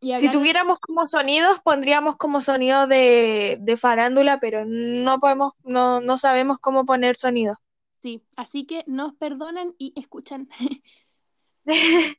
Y 0.00 0.16
Si 0.16 0.26
de- 0.26 0.32
tuviéramos 0.32 0.78
como 0.78 1.06
sonidos, 1.06 1.60
pondríamos 1.60 2.16
como 2.16 2.40
sonido 2.40 2.86
de, 2.86 3.58
de 3.60 3.76
farándula, 3.76 4.38
pero 4.40 4.64
no 4.66 5.18
podemos, 5.18 5.52
no, 5.64 6.00
no 6.00 6.18
sabemos 6.18 6.58
cómo 6.58 6.84
poner 6.84 7.16
sonido. 7.16 7.56
Sí, 8.02 8.22
así 8.36 8.66
que 8.66 8.84
nos 8.86 9.14
perdonan 9.14 9.74
y 9.78 9.92
escuchan. 9.96 10.48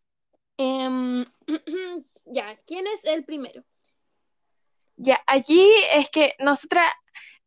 Em, 0.57 1.23
ya, 2.25 2.57
¿quién 2.65 2.87
es 2.87 3.05
el 3.05 3.25
primero? 3.25 3.63
Ya, 4.97 5.21
aquí 5.27 5.63
es 5.93 6.09
que 6.09 6.33
nosotras 6.39 6.87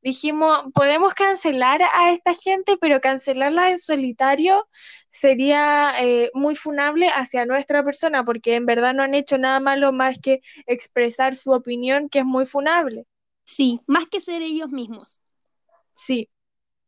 dijimos, 0.03 0.65
podemos 0.75 1.15
cancelar 1.15 1.83
a 1.83 2.13
esta 2.13 2.35
gente, 2.35 2.77
pero 2.81 3.01
cancelarla 3.01 3.71
en 3.71 3.79
solitario 3.79 4.67
sería 5.11 5.93
eh, 6.01 6.31
muy 6.35 6.55
funable 6.55 7.09
hacia 7.09 7.47
nuestra 7.47 7.83
persona, 7.83 8.25
porque 8.25 8.55
en 8.55 8.67
verdad 8.67 8.95
no 8.95 9.03
han 9.03 9.15
hecho 9.15 9.39
nada 9.39 9.61
malo 9.61 9.93
más 9.93 10.19
que 10.21 10.41
expresar 10.67 11.35
su 11.37 11.53
opinión, 11.53 12.09
que 12.09 12.21
es 12.21 12.25
muy 12.25 12.47
funable. 12.47 13.07
Sí, 13.45 13.81
más 13.87 14.07
que 14.09 14.21
ser 14.21 14.43
ellos 14.43 14.71
mismos. 14.71 15.21
Sí. 15.95 16.29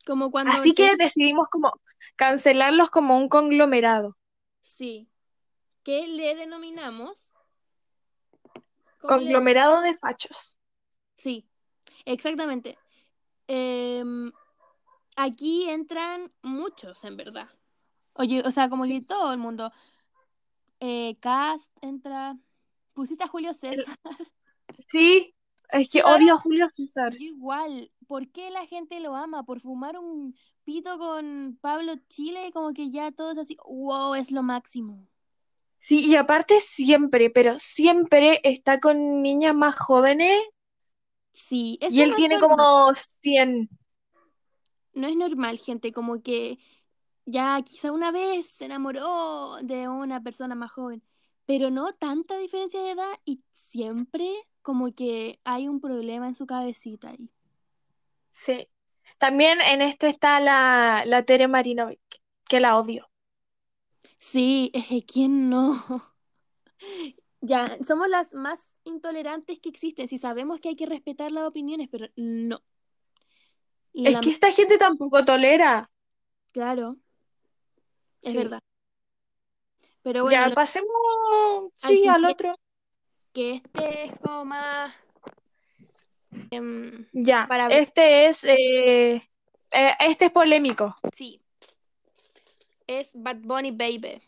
Como 0.07 0.31
cuando 0.31 0.53
Así 0.53 0.75
que 0.75 0.97
decidimos 0.97 1.49
como 1.49 1.73
cancelarlos 2.17 2.91
como 2.91 3.17
un 3.17 3.29
conglomerado, 3.29 4.17
Sí, 4.61 5.09
que 5.83 6.07
le 6.07 6.35
denominamos... 6.35 7.33
¿cómo 9.01 9.17
le- 9.19 9.19
conglomerado 9.19 9.81
de 9.83 9.95
fachos. 9.95 10.57
Sí, 11.17 11.49
Exactamente. 12.05 12.79
Em, 13.55 14.33
aquí 15.15 15.69
entran 15.69 16.33
muchos, 16.43 17.05
en 17.05 17.19
verdad. 17.19 17.49
Oye, 18.15 18.43
o 18.47 18.51
sea, 18.51 18.71
como 18.71 18.87
Sí. 18.87 19.01
que 19.01 19.07
todo 19.07 19.31
el 19.33 19.39
mundo. 19.39 19.71
Eh, 20.81 21.17
Cast 21.21 21.71
entra. 21.83 22.37
Pusiste 22.95 23.25
a 23.25 23.29
Julio 23.29 23.53
César. 23.53 23.99
Sí, 24.89 25.35
es 25.71 25.89
que 25.91 26.01
¿Sabes? 26.01 26.23
odio 26.23 26.35
a 26.35 26.39
Julio 26.39 26.69
César. 26.69 27.13
Yo 27.13 27.25
igual. 27.25 27.91
¿Por 28.07 28.29
qué 28.31 28.51
la 28.51 28.67
gente 28.67 29.01
lo 29.01 29.15
ama? 29.15 29.45
¿Por 29.45 29.61
fumar 29.61 29.99
un 29.99 30.35
pito 30.65 30.99
con 30.99 31.59
Pablo 31.61 31.93
Chile? 32.09 32.51
Como 32.53 32.73
que 32.73 32.91
ya 32.91 33.13
todo 33.13 33.33
es 33.33 33.39
así. 33.39 33.57
Wow, 33.67 34.15
es 34.15 34.31
lo 34.31 34.43
máximo. 34.43 35.07
Sí, 35.79 36.07
y 36.07 36.17
aparte 36.17 36.59
siempre, 36.61 37.29
pero 37.29 37.59
siempre 37.59 38.41
está 38.45 38.81
con 38.81 39.21
niñas 39.21 39.55
más 39.55 39.77
jóvenes 39.77 40.41
Sí, 41.33 41.79
eso 41.81 41.95
y 41.95 42.03
él 42.03 42.11
no 42.11 42.17
tiene 42.17 42.39
normal. 42.39 42.59
como 42.59 42.95
100. 42.95 43.69
No 44.95 45.09
es 45.09 45.17
normal, 45.17 45.59
gente. 45.59 45.93
Como 45.93 46.23
que 46.23 46.59
ya 47.25 47.61
quizá 47.63 47.93
una 47.93 48.11
vez 48.11 48.49
se 48.49 48.67
enamoró 48.67 49.57
de 49.63 49.89
una 49.89 50.23
persona 50.23 50.55
más 50.55 50.73
joven. 50.73 51.03
Pero 51.47 51.71
no 51.71 51.93
tanta 51.93 52.39
diferencia 52.39 52.81
de 52.81 52.93
edad 52.93 53.13
y 53.25 53.43
siempre 53.51 54.31
como 54.63 54.95
que 54.95 55.41
hay 55.45 55.69
un 55.69 55.81
problema 55.81 56.29
en 56.29 56.35
su 56.35 56.47
cabecita 56.47 57.11
ahí. 57.11 57.31
Sí. 58.31 58.69
También 59.19 59.61
en 59.61 59.83
este 59.83 60.09
está 60.09 60.41
la, 60.41 61.05
la 61.07 61.25
Tere 61.25 61.49
Marinovich, 61.49 62.23
que 62.49 62.61
la 62.61 62.77
odio. 62.77 63.09
Sí, 64.19 64.71
es 64.75 64.87
que 64.87 65.05
quién 65.05 65.51
no. 65.51 65.85
Ya, 67.45 67.77
somos 67.83 68.09
las 68.09 68.33
más 68.35 68.73
intolerantes 68.85 69.59
que 69.59 69.69
existen. 69.69 70.07
Si 70.07 70.17
sabemos 70.17 70.61
que 70.61 70.71
hay 70.71 70.77
que 70.77 70.87
respetar 70.87 71.33
las 71.33 71.45
opiniones, 71.49 71.89
pero 71.91 72.07
no. 72.17 72.63
Es 73.93 74.19
que 74.21 74.31
esta 74.31 74.51
gente 74.53 74.79
tampoco 74.79 75.25
tolera. 75.25 75.91
Claro, 76.53 76.97
es 78.23 78.31
Sí. 78.31 78.37
verdad. 78.37 78.61
Pero 80.03 80.23
bueno, 80.23 80.41
Ya, 80.41 80.49
lo- 80.49 80.55
pasemos, 80.55 80.89
sí, 81.77 82.07
al 82.07 82.25
otro. 82.25 82.55
que 83.33 83.57
este 83.57 84.05
es 84.07 84.13
como 84.21 84.45
más 84.45 84.95
em, 86.51 87.07
Ya, 87.13 87.47
para 87.49 87.67
este 87.69 88.27
es, 88.27 88.45
eh, 88.45 89.15
eh, 89.71 89.93
este 90.01 90.27
es 90.27 90.31
polémico. 90.33 90.95
Sí, 91.15 91.41
es 92.87 93.11
Bad 93.15 93.39
Bunny 93.43 93.71
Baby. 93.71 94.23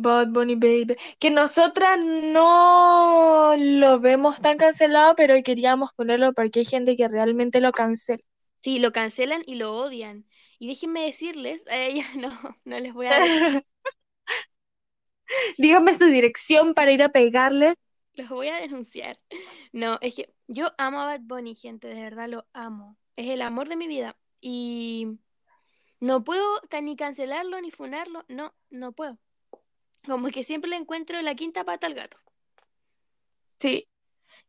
Bad 0.00 0.28
Bunny 0.28 0.54
Baby. 0.54 0.96
Que 1.18 1.30
nosotras 1.30 1.98
no 2.04 3.54
lo 3.56 4.00
vemos 4.00 4.40
tan 4.40 4.58
cancelado, 4.58 5.14
pero 5.16 5.34
queríamos 5.42 5.92
ponerlo 5.94 6.32
porque 6.32 6.60
hay 6.60 6.64
gente 6.64 6.96
que 6.96 7.08
realmente 7.08 7.60
lo 7.60 7.72
cancela. 7.72 8.22
Sí, 8.60 8.78
lo 8.78 8.92
cancelan 8.92 9.42
y 9.46 9.54
lo 9.54 9.74
odian. 9.74 10.26
Y 10.58 10.68
déjenme 10.68 11.04
decirles, 11.04 11.66
a 11.68 11.76
ella 11.76 12.06
no, 12.16 12.30
no 12.64 12.78
les 12.78 12.92
voy 12.92 13.06
a 13.06 13.18
decir, 13.18 13.64
Dígame 15.58 15.96
su 15.96 16.04
dirección 16.04 16.74
para 16.74 16.92
ir 16.92 17.02
a 17.02 17.08
pegarle. 17.10 17.74
los 18.14 18.28
voy 18.28 18.48
a 18.48 18.56
denunciar. 18.56 19.18
No, 19.72 19.98
es 20.00 20.14
que 20.14 20.32
yo 20.48 20.72
amo 20.78 21.00
a 21.00 21.06
Bad 21.06 21.20
Bunny, 21.22 21.54
gente, 21.54 21.88
de 21.88 22.02
verdad 22.02 22.28
lo 22.28 22.46
amo. 22.52 22.96
Es 23.16 23.28
el 23.30 23.42
amor 23.42 23.68
de 23.68 23.76
mi 23.76 23.88
vida. 23.88 24.16
Y 24.40 25.18
no 26.00 26.24
puedo 26.24 26.44
ni 26.82 26.96
cancelarlo 26.96 27.60
ni 27.60 27.70
funarlo. 27.70 28.24
No, 28.28 28.54
no 28.70 28.92
puedo. 28.92 29.18
Como 30.06 30.28
que 30.28 30.44
siempre 30.44 30.70
le 30.70 30.76
encuentro 30.76 31.20
la 31.22 31.34
quinta 31.34 31.64
pata 31.64 31.86
al 31.86 31.94
gato. 31.94 32.16
Sí, 33.58 33.88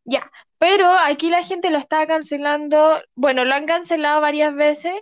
ya. 0.04 0.32
Pero 0.58 0.90
aquí 0.90 1.30
la 1.30 1.44
gente 1.44 1.70
lo 1.70 1.78
está 1.78 2.08
cancelando. 2.08 3.02
Bueno, 3.16 3.46
lo 3.46 3.54
han 3.54 3.66
cancelado 3.66 4.22
varias 4.22 4.56
veces, 4.56 4.94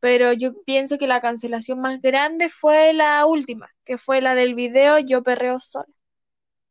pero 0.00 0.32
yo 0.32 0.62
pienso 0.64 0.98
que 0.98 1.06
la 1.06 1.20
cancelación 1.20 1.80
más 1.80 2.00
grande 2.00 2.48
fue 2.48 2.92
la 2.92 3.24
última, 3.26 3.70
que 3.84 3.98
fue 3.98 4.20
la 4.20 4.34
del 4.34 4.54
video 4.54 4.98
Yo 4.98 5.22
perreo 5.22 5.58
sola. 5.58 5.86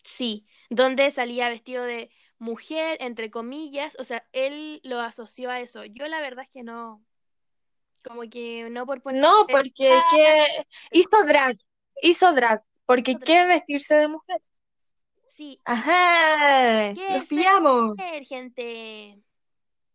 Sí, 0.03 0.45
donde 0.69 1.09
salía 1.11 1.49
vestido 1.49 1.84
de 1.84 2.11
mujer, 2.38 2.97
entre 2.99 3.31
comillas. 3.31 3.95
O 3.99 4.03
sea, 4.03 4.27
él 4.34 4.81
lo 4.84 4.99
asoció 4.99 5.49
a 5.49 5.61
eso. 5.61 5.86
Yo 5.86 6.07
la 6.07 6.19
verdad 6.19 6.45
es 6.45 6.51
que 6.51 6.63
no. 6.63 7.03
Como 8.03 8.21
que 8.29 8.67
no 8.69 8.86
por 8.86 9.01
poner. 9.01 9.21
No, 9.21 9.47
porque 9.47 9.95
es 9.95 10.03
que 10.11 10.65
hizo 10.91 11.23
drag, 11.23 11.57
hizo 12.01 12.34
drag, 12.34 12.61
porque 12.86 13.11
Hizo 13.11 13.19
drag. 13.19 13.25
quiere 13.25 13.47
vestirse 13.47 13.95
de 13.95 14.07
mujer. 14.07 14.41
Sí, 15.27 15.57
Ajá, 15.65 16.93
¿Qué 16.93 17.17
los 17.17 17.27
pillamos. 17.27 17.95
ser, 17.97 18.23
gente. 18.25 19.19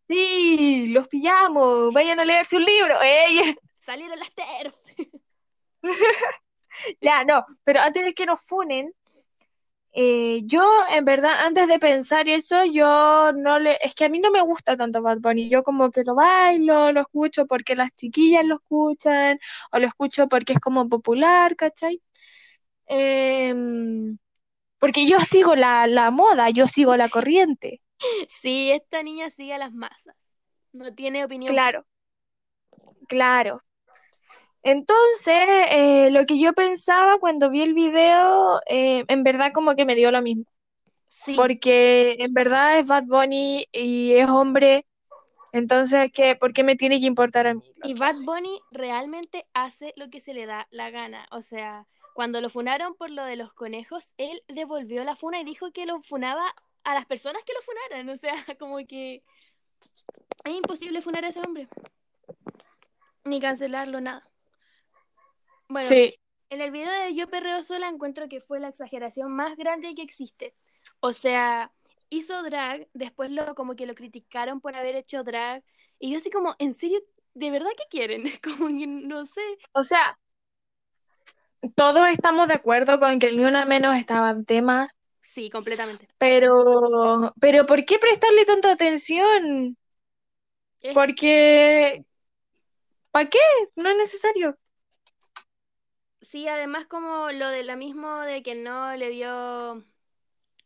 Sí, 0.07 0.87
los 0.89 1.07
pillamos. 1.07 1.93
Vayan 1.93 2.19
a 2.19 2.25
leerse 2.25 2.57
un 2.57 2.65
libro. 2.65 2.95
¡Ey! 3.01 3.55
Salieron 3.81 4.19
las 4.19 4.31
TERF. 4.33 4.75
Ya, 7.01 7.23
no, 7.25 7.45
pero 7.63 7.81
antes 7.81 8.05
de 8.05 8.13
que 8.13 8.25
nos 8.25 8.41
funen, 8.41 8.93
eh, 9.91 10.41
yo 10.45 10.63
en 10.91 11.03
verdad, 11.05 11.31
antes 11.45 11.67
de 11.67 11.79
pensar 11.79 12.27
eso, 12.29 12.63
yo 12.65 13.31
no 13.33 13.59
le, 13.59 13.77
es 13.81 13.95
que 13.95 14.05
a 14.05 14.09
mí 14.09 14.19
no 14.19 14.31
me 14.31 14.41
gusta 14.41 14.77
tanto 14.77 15.01
Bad 15.01 15.19
Bunny, 15.19 15.49
yo 15.49 15.63
como 15.63 15.91
que 15.91 16.03
lo 16.03 16.15
bailo, 16.15 16.91
lo 16.91 17.01
escucho 17.01 17.47
porque 17.47 17.75
las 17.75 17.93
chiquillas 17.95 18.45
lo 18.45 18.55
escuchan, 18.57 19.39
o 19.71 19.79
lo 19.79 19.87
escucho 19.87 20.27
porque 20.29 20.53
es 20.53 20.59
como 20.59 20.87
popular, 20.87 21.55
¿cachai? 21.55 22.01
Em, 22.89 24.17
porque 24.79 25.07
yo 25.07 25.19
sigo 25.21 25.55
la, 25.55 25.87
la 25.87 26.11
moda, 26.11 26.49
yo 26.49 26.67
sigo 26.67 26.97
la 26.97 27.09
corriente, 27.09 27.81
Sí, 28.29 28.71
esta 28.71 29.03
niña 29.03 29.29
sigue 29.29 29.53
a 29.53 29.57
las 29.57 29.73
masas. 29.73 30.15
No 30.71 30.93
tiene 30.93 31.25
opinión. 31.25 31.53
claro, 31.53 31.85
claro. 33.07 33.61
Entonces, 34.61 35.35
eh, 35.71 36.09
lo 36.11 36.25
que 36.25 36.39
yo 36.39 36.53
pensaba 36.53 37.17
cuando 37.19 37.49
vi 37.49 37.61
el 37.61 37.73
video, 37.73 38.61
eh, 38.67 39.05
en 39.07 39.23
verdad 39.23 39.51
como 39.53 39.75
que 39.75 39.85
me 39.85 39.95
dio 39.95 40.11
lo 40.11 40.21
mismo. 40.21 40.45
Sí, 41.07 41.35
porque 41.35 42.17
en 42.19 42.33
verdad 42.33 42.79
es 42.79 42.87
Bad 42.87 43.05
Bunny 43.05 43.67
y 43.71 44.13
es 44.13 44.29
hombre, 44.29 44.85
entonces, 45.51 46.11
¿qué, 46.13 46.35
¿por 46.35 46.53
qué 46.53 46.63
me 46.63 46.75
tiene 46.75 46.99
que 46.99 47.07
importar 47.07 47.47
a 47.47 47.53
mí 47.55 47.63
y 47.83 47.93
Bad 47.95 48.09
hace? 48.09 48.25
Bunny 48.25 48.59
realmente 48.71 49.47
hace 49.53 49.93
lo 49.95 50.09
que 50.09 50.19
se 50.19 50.33
le 50.33 50.45
da 50.45 50.67
la 50.71 50.91
gana. 50.91 51.27
O 51.31 51.41
sea, 51.41 51.87
cuando 52.13 52.41
lo 52.41 52.49
funaron 52.49 52.95
por 52.95 53.09
lo 53.09 53.23
de 53.23 53.35
los 53.35 53.53
conejos, 53.53 54.13
él 54.17 54.43
devolvió 54.47 55.03
la 55.03 55.15
funa 55.15 55.39
y 55.39 55.43
dijo 55.43 55.71
que 55.71 55.85
lo 55.85 56.01
funaba 56.01 56.53
a 56.83 56.93
las 56.93 57.05
personas 57.05 57.43
que 57.45 57.53
lo 57.53 57.61
funaran. 57.61 58.09
O 58.09 58.17
sea, 58.17 58.33
como 58.59 58.77
que 58.87 59.23
es 60.43 60.53
imposible 60.53 61.01
funar 61.01 61.25
a 61.25 61.29
ese 61.29 61.41
hombre. 61.41 61.67
Ni 63.25 63.39
cancelarlo, 63.39 64.01
nada. 64.01 64.23
Bueno, 65.67 65.87
Sí, 65.87 66.15
En 66.49 66.61
el 66.61 66.71
video 66.71 66.91
de 66.91 67.13
Yo 67.13 67.29
Perreo 67.29 67.61
Sola 67.63 67.89
encuentro 67.89 68.27
que 68.27 68.41
fue 68.41 68.59
la 68.59 68.69
exageración 68.69 69.35
más 69.35 69.55
grande 69.55 69.93
que 69.93 70.01
existe. 70.01 70.55
O 70.99 71.13
sea, 71.13 71.71
hizo 72.09 72.41
drag, 72.43 72.87
después 72.93 73.29
lo 73.29 73.53
como 73.55 73.75
que 73.75 73.85
lo 73.85 73.95
criticaron 73.95 74.61
por 74.61 74.75
haber 74.75 74.95
hecho 74.95 75.23
drag. 75.23 75.63
Y 75.99 76.11
yo 76.11 76.17
así 76.17 76.29
como, 76.29 76.55
¿en 76.59 76.73
serio? 76.73 76.99
¿De 77.33 77.51
verdad 77.51 77.69
qué 77.77 77.83
quieren? 77.89 78.23
Como 78.43 78.67
que 78.67 78.87
no 78.87 79.25
sé. 79.25 79.41
o 79.73 79.83
sea, 79.83 80.17
todos 81.75 82.07
estamos 82.09 82.47
de 82.47 82.55
acuerdo 82.55 82.99
con 82.99 83.19
que 83.19 83.27
el 83.27 83.37
Ni 83.37 83.45
Una 83.45 83.65
Menos 83.65 83.95
estaba 83.97 84.33
de 84.33 84.61
más, 84.61 84.91
Sí, 85.21 85.49
completamente. 85.49 86.09
pero, 86.17 87.33
pero 87.39 87.65
¿por 87.65 87.85
qué 87.85 87.97
prestarle 87.99 88.45
tanta 88.45 88.71
atención? 88.71 89.77
Es- 90.81 91.05
Porque, 91.05 92.03
¿para 93.11 93.29
qué? 93.29 93.37
No 93.75 93.89
es 93.89 93.97
necesario. 93.97 94.57
sí, 96.21 96.47
además 96.47 96.85
como 96.87 97.31
lo 97.31 97.49
de 97.49 97.63
la 97.63 97.75
mismo 97.75 98.19
de 98.21 98.43
que 98.43 98.55
no 98.55 98.95
le 98.95 99.09
dio 99.09 99.83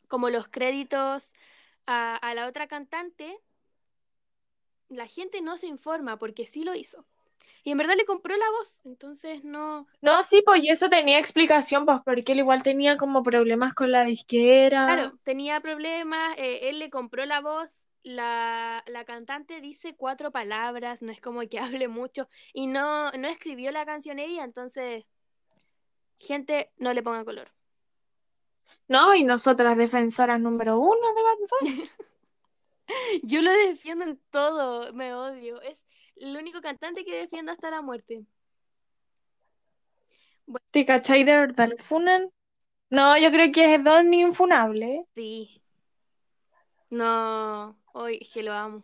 como 0.08 0.30
los 0.30 0.48
créditos 0.48 1.34
a, 1.86 2.16
a 2.16 2.34
la 2.34 2.46
otra 2.48 2.68
cantante, 2.68 3.38
la 4.88 5.06
gente 5.06 5.42
no 5.42 5.58
se 5.58 5.66
informa 5.66 6.18
porque 6.18 6.46
sí 6.46 6.64
lo 6.64 6.74
hizo. 6.74 7.04
Y 7.66 7.70
en 7.70 7.78
verdad 7.78 7.94
le 7.96 8.04
compró 8.04 8.36
la 8.36 8.50
voz, 8.58 8.82
entonces 8.84 9.42
no... 9.42 9.86
No, 10.02 10.22
sí, 10.22 10.42
pues 10.44 10.62
y 10.62 10.68
eso 10.68 10.90
tenía 10.90 11.18
explicación, 11.18 11.86
pues 11.86 11.98
porque 12.04 12.32
él 12.32 12.40
igual 12.40 12.62
tenía 12.62 12.98
como 12.98 13.22
problemas 13.22 13.72
con 13.72 13.90
la 13.90 14.04
disquera. 14.04 14.84
Claro, 14.84 15.18
tenía 15.24 15.60
problemas, 15.60 16.36
eh, 16.36 16.68
él 16.68 16.78
le 16.78 16.90
compró 16.90 17.24
la 17.24 17.40
voz, 17.40 17.88
la, 18.02 18.84
la 18.86 19.06
cantante 19.06 19.62
dice 19.62 19.96
cuatro 19.96 20.30
palabras, 20.30 21.00
no 21.00 21.10
es 21.10 21.22
como 21.22 21.40
que 21.48 21.58
hable 21.58 21.88
mucho, 21.88 22.28
y 22.52 22.66
no, 22.66 23.10
no 23.12 23.28
escribió 23.28 23.72
la 23.72 23.86
canción 23.86 24.18
ella, 24.18 24.44
entonces, 24.44 25.06
gente, 26.18 26.70
no 26.76 26.92
le 26.92 27.02
ponga 27.02 27.24
color. 27.24 27.50
No, 28.88 29.14
y 29.14 29.24
nosotras 29.24 29.78
defensoras 29.78 30.38
número 30.38 30.78
uno 30.78 31.14
de 31.14 31.22
Bad 31.22 31.38
Bunny. 31.60 31.90
Yo 33.22 33.40
lo 33.40 33.50
defiendo 33.50 34.04
en 34.04 34.20
todo, 34.30 34.92
me 34.92 35.14
odio, 35.14 35.62
es 35.62 35.86
el 36.16 36.36
único 36.36 36.60
cantante 36.60 37.04
que 37.04 37.14
defiendo 37.16 37.52
hasta 37.52 37.70
la 37.70 37.82
muerte. 37.82 38.24
¿Te 40.72 40.84
cachai 40.84 41.24
de 41.24 41.36
verdad? 41.38 41.68
¿Lo 41.70 41.78
funan? 41.78 42.30
No, 42.90 43.18
yo 43.18 43.30
creo 43.32 43.52
que 43.52 43.74
es 43.76 43.84
don 43.84 44.14
infunable. 44.14 45.06
Sí. 45.14 45.62
No, 46.90 47.76
Hoy 47.92 48.18
es 48.22 48.28
que 48.30 48.42
lo 48.42 48.52
amo. 48.52 48.82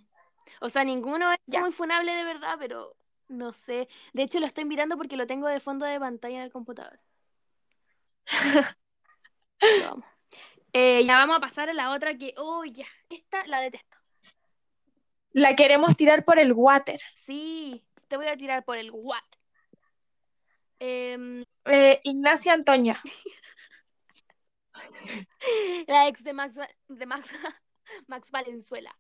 O 0.60 0.68
sea, 0.68 0.84
ninguno 0.84 1.32
es 1.32 1.38
Ya. 1.46 1.60
muy 1.60 1.72
funable 1.72 2.12
de 2.12 2.24
verdad, 2.24 2.56
pero 2.58 2.96
no 3.28 3.52
sé. 3.52 3.88
De 4.12 4.22
hecho, 4.24 4.40
lo 4.40 4.46
estoy 4.46 4.64
mirando 4.64 4.96
porque 4.96 5.16
lo 5.16 5.26
tengo 5.26 5.48
de 5.48 5.60
fondo 5.60 5.86
de 5.86 6.00
pantalla 6.00 6.36
en 6.38 6.42
el 6.44 6.52
computador. 6.52 7.00
Amo. 9.78 10.04
Eh, 10.72 11.04
ya 11.06 11.16
vamos 11.18 11.38
a 11.38 11.40
pasar 11.40 11.70
a 11.70 11.74
la 11.74 11.92
otra 11.92 12.18
que, 12.18 12.34
oh, 12.38 12.64
ya, 12.66 12.86
esta 13.10 13.46
la 13.48 13.60
detesto. 13.62 13.98
La 15.32 15.54
queremos 15.54 15.96
tirar 15.96 16.24
por 16.24 16.38
el 16.38 16.52
water. 16.52 17.00
Sí, 17.14 17.84
te 18.08 18.16
voy 18.16 18.26
a 18.26 18.36
tirar 18.36 18.64
por 18.64 18.76
el 18.76 18.90
what. 18.92 19.22
Em, 20.78 21.44
Eh, 21.66 22.00
Ignacia 22.04 22.52
Antonia. 22.52 23.00
la 25.86 26.08
ex 26.08 26.24
de 26.24 26.32
Max, 26.32 26.56
de 26.88 27.06
Max, 27.06 27.32
Max 28.06 28.30
Valenzuela. 28.30 28.96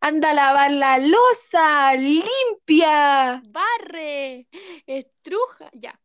Anda 0.00 0.30
a 0.30 0.34
lavar 0.34 0.70
la 0.72 0.98
losa, 0.98 1.94
limpia. 1.94 3.42
Barre, 3.48 4.46
estruja, 4.86 5.70
ya. 5.72 5.98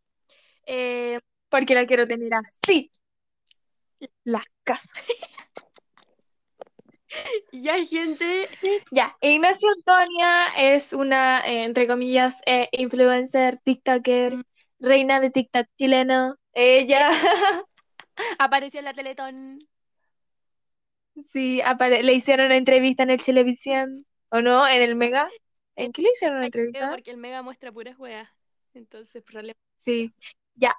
Eh, 0.65 1.19
Porque 1.49 1.75
la 1.75 1.85
quiero 1.85 2.07
tener 2.07 2.33
así. 2.33 2.91
La 4.23 4.43
casa. 4.63 4.93
ya 7.51 7.73
hay 7.73 7.85
gente. 7.85 8.47
Ya, 8.91 9.15
Ignacia 9.21 9.69
Antonia 9.75 10.47
es 10.57 10.93
una, 10.93 11.39
eh, 11.41 11.63
entre 11.63 11.87
comillas, 11.87 12.37
eh, 12.45 12.67
influencer, 12.71 13.57
TikToker, 13.63 14.37
Mm. 14.37 14.43
reina 14.79 15.19
de 15.19 15.29
TikTok 15.31 15.67
chileno. 15.77 16.35
Ella, 16.53 17.09
Apareció 18.39 18.79
en 18.79 18.85
la 18.85 18.93
Teletón. 18.93 19.59
sí, 21.31 21.61
apare- 21.61 22.03
le 22.03 22.13
hicieron 22.13 22.47
una 22.47 22.55
entrevista 22.57 23.03
en 23.03 23.09
el 23.11 23.19
Chilevisión, 23.19 24.05
¿o 24.29 24.41
no? 24.41 24.67
En 24.67 24.81
el 24.81 24.95
Mega. 24.95 25.29
¿En 25.75 25.91
qué 25.91 26.01
le 26.01 26.09
hicieron 26.11 26.37
una 26.37 26.45
entrevista? 26.45 26.89
porque 26.91 27.11
el 27.11 27.17
Mega 27.17 27.41
muestra 27.41 27.71
puras 27.71 27.97
weas. 27.99 28.29
Entonces, 28.73 29.23
problema. 29.23 29.57
Sí, 29.77 30.13
ya. 30.55 30.73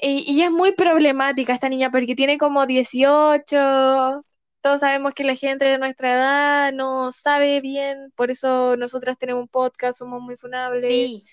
Y, 0.00 0.24
y 0.30 0.42
es 0.42 0.50
muy 0.50 0.72
problemática 0.72 1.52
esta 1.54 1.68
niña 1.68 1.90
porque 1.90 2.14
tiene 2.16 2.38
como 2.38 2.66
18. 2.66 4.22
Todos 4.64 4.80
sabemos 4.80 5.14
que 5.14 5.24
la 5.24 5.36
gente 5.36 5.66
de 5.66 5.78
nuestra 5.78 6.14
edad 6.14 6.72
no 6.74 7.12
sabe 7.12 7.60
bien, 7.62 8.12
por 8.16 8.32
eso 8.32 8.76
nosotras 8.78 9.18
tenemos 9.18 9.42
un 9.42 9.48
podcast, 9.48 9.98
somos 10.00 10.22
muy 10.22 10.36
funables. 10.38 10.90
Sí, 10.90 11.24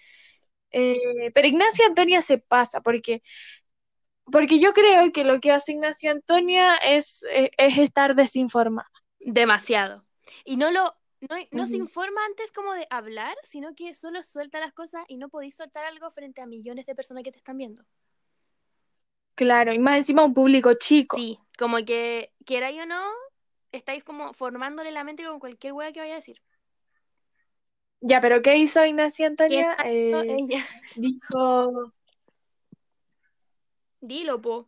Eh, 0.71 1.31
pero 1.33 1.47
Ignacia 1.47 1.85
Antonia 1.87 2.21
se 2.21 2.37
pasa 2.39 2.81
porque, 2.81 3.21
porque 4.31 4.59
yo 4.59 4.73
creo 4.73 5.11
que 5.11 5.23
lo 5.23 5.39
que 5.39 5.51
hace 5.51 5.73
Ignacia 5.73 6.11
Antonia 6.11 6.75
es, 6.77 7.23
es, 7.31 7.49
es 7.57 7.77
estar 7.77 8.15
desinformada. 8.15 8.89
demasiado. 9.19 10.05
Y 10.45 10.57
no 10.57 10.71
lo. 10.71 10.95
No, 11.29 11.35
no 11.51 11.67
se 11.67 11.77
informa 11.77 12.25
antes 12.25 12.51
como 12.51 12.73
de 12.73 12.87
hablar, 12.89 13.35
sino 13.43 13.75
que 13.75 13.93
solo 13.93 14.23
suelta 14.23 14.59
las 14.59 14.73
cosas 14.73 15.03
y 15.07 15.17
no 15.17 15.29
podéis 15.29 15.55
soltar 15.55 15.85
algo 15.85 16.09
frente 16.11 16.41
a 16.41 16.47
millones 16.47 16.87
de 16.87 16.95
personas 16.95 17.23
que 17.23 17.31
te 17.31 17.37
están 17.37 17.57
viendo. 17.57 17.85
Claro, 19.35 19.73
y 19.73 19.79
más 19.79 19.97
encima 19.97 20.23
un 20.23 20.33
público 20.33 20.73
chico. 20.75 21.17
Sí, 21.17 21.39
como 21.57 21.77
que 21.85 22.31
queráis 22.45 22.81
o 22.81 22.85
no, 22.85 23.01
estáis 23.71 24.03
como 24.03 24.33
formándole 24.33 24.91
la 24.91 25.03
mente 25.03 25.23
con 25.25 25.39
cualquier 25.39 25.73
wea 25.73 25.91
que 25.91 25.99
vaya 25.99 26.13
a 26.13 26.17
decir. 26.17 26.41
Ya, 28.01 28.19
pero 28.19 28.41
¿qué 28.41 28.57
hizo 28.57 28.83
Ignacia 28.83 29.27
¿Qué 29.27 29.27
Antonia? 29.27 29.77
Eh, 29.85 30.37
ella? 30.49 30.65
dijo, 30.95 31.93
Dilo, 34.01 34.41
po. 34.41 34.67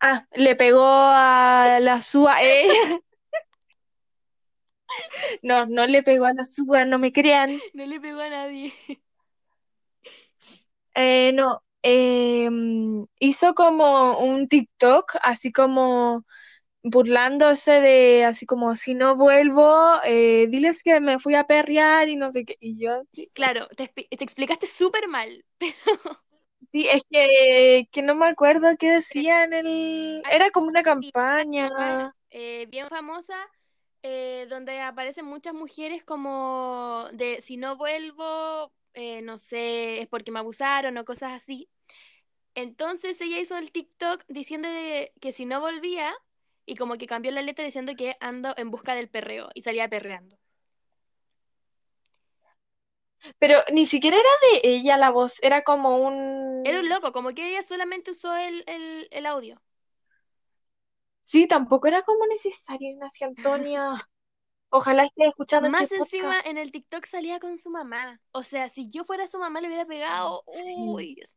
ah, 0.00 0.26
le 0.34 0.54
pegó 0.56 0.84
a 0.84 1.78
la 1.80 2.00
SUA. 2.00 2.42
ella. 2.42 3.00
No, 5.42 5.66
no 5.66 5.86
le 5.86 6.02
pegó 6.02 6.24
a 6.26 6.32
la 6.34 6.44
SUA, 6.44 6.84
no 6.84 6.98
me 6.98 7.12
crean. 7.12 7.50
No 7.74 7.86
le 7.86 8.00
pegó 8.00 8.20
a 8.20 8.28
nadie. 8.28 8.72
Eh, 10.94 11.32
no, 11.34 11.62
eh, 11.82 12.48
hizo 13.20 13.54
como 13.54 14.18
un 14.20 14.48
TikTok, 14.48 15.16
así 15.22 15.52
como 15.52 16.24
burlándose 16.84 17.80
de, 17.82 18.24
así 18.24 18.46
como, 18.46 18.76
si 18.76 18.94
no 18.94 19.16
vuelvo, 19.16 20.00
eh, 20.04 20.48
diles 20.50 20.82
que 20.82 21.00
me 21.00 21.18
fui 21.20 21.34
a 21.36 21.44
perrear 21.46 22.08
y 22.08 22.16
no 22.16 22.32
sé 22.32 22.44
qué. 22.46 22.56
Y 22.60 22.78
yo, 22.80 23.02
sí, 23.12 23.30
Claro, 23.32 23.68
te, 23.76 23.84
expli- 23.84 24.08
te 24.16 24.24
explicaste 24.24 24.66
súper 24.66 25.08
mal. 25.08 25.44
sí, 26.72 26.88
es 26.88 27.02
que, 27.10 27.88
que 27.92 28.02
no 28.02 28.14
me 28.14 28.26
acuerdo 28.26 28.68
qué 28.78 28.90
decía 28.92 29.44
en 29.44 29.52
el... 29.54 30.22
Era 30.30 30.50
como 30.50 30.68
una 30.68 30.82
campaña. 30.82 31.68
eh, 32.30 32.66
bien 32.70 32.88
famosa, 32.88 33.36
eh, 34.02 34.46
donde 34.50 34.80
aparecen 34.80 35.26
muchas 35.26 35.54
mujeres 35.54 36.04
como 36.04 37.06
de 37.12 37.40
si 37.42 37.56
no 37.56 37.76
vuelvo, 37.76 38.72
eh, 38.94 39.22
no 39.22 39.38
sé, 39.38 40.00
es 40.02 40.08
porque 40.08 40.32
me 40.32 40.38
abusaron 40.40 40.96
o 40.98 41.04
cosas 41.04 41.32
así. 41.32 41.68
Entonces 42.54 43.20
ella 43.20 43.38
hizo 43.40 43.58
el 43.58 43.72
TikTok 43.72 44.24
diciendo 44.28 44.68
de- 44.70 45.12
que 45.20 45.32
si 45.32 45.46
no 45.46 45.60
volvía, 45.60 46.14
y 46.66 46.76
como 46.76 46.98
que 46.98 47.06
cambió 47.08 47.32
la 47.32 47.42
letra 47.42 47.64
diciendo 47.64 47.94
que 47.96 48.16
ando 48.20 48.54
en 48.58 48.70
busca 48.70 48.94
del 48.94 49.08
perreo, 49.10 49.50
y 49.54 49.62
salía 49.62 49.88
perreando. 49.90 50.38
Pero 53.40 53.56
ni 53.72 53.86
siquiera 53.86 54.16
era 54.16 54.30
de 54.62 54.68
ella 54.76 54.96
la 54.96 55.10
voz, 55.10 55.34
era 55.42 55.62
como 55.62 55.96
un... 55.98 56.16
Era 56.62 56.80
un 56.80 56.88
loco, 56.88 57.12
como 57.12 57.34
que 57.34 57.48
ella 57.50 57.62
solamente 57.62 58.10
usó 58.12 58.34
el, 58.36 58.64
el, 58.66 59.08
el 59.10 59.26
audio. 59.26 59.60
Sí, 61.24 61.46
tampoco 61.48 61.88
era 61.88 62.02
como 62.02 62.26
necesario, 62.26 62.90
Ignacia 62.90 63.26
Antonia. 63.26 64.06
Ojalá 64.70 65.04
esté 65.04 65.26
escuchando 65.26 65.68
Más 65.68 65.82
este 65.82 65.96
encima 65.96 66.28
podcast. 66.28 66.46
en 66.46 66.58
el 66.58 66.70
TikTok 66.70 67.04
salía 67.04 67.40
con 67.40 67.58
su 67.58 67.70
mamá. 67.70 68.20
O 68.30 68.42
sea, 68.42 68.68
si 68.68 68.88
yo 68.88 69.04
fuera 69.04 69.26
su 69.26 69.38
mamá 69.38 69.60
le 69.60 69.66
hubiera 69.66 69.84
pegado. 69.84 70.44
Sí. 70.46 70.74
Uy, 70.78 71.14
Dios. 71.16 71.36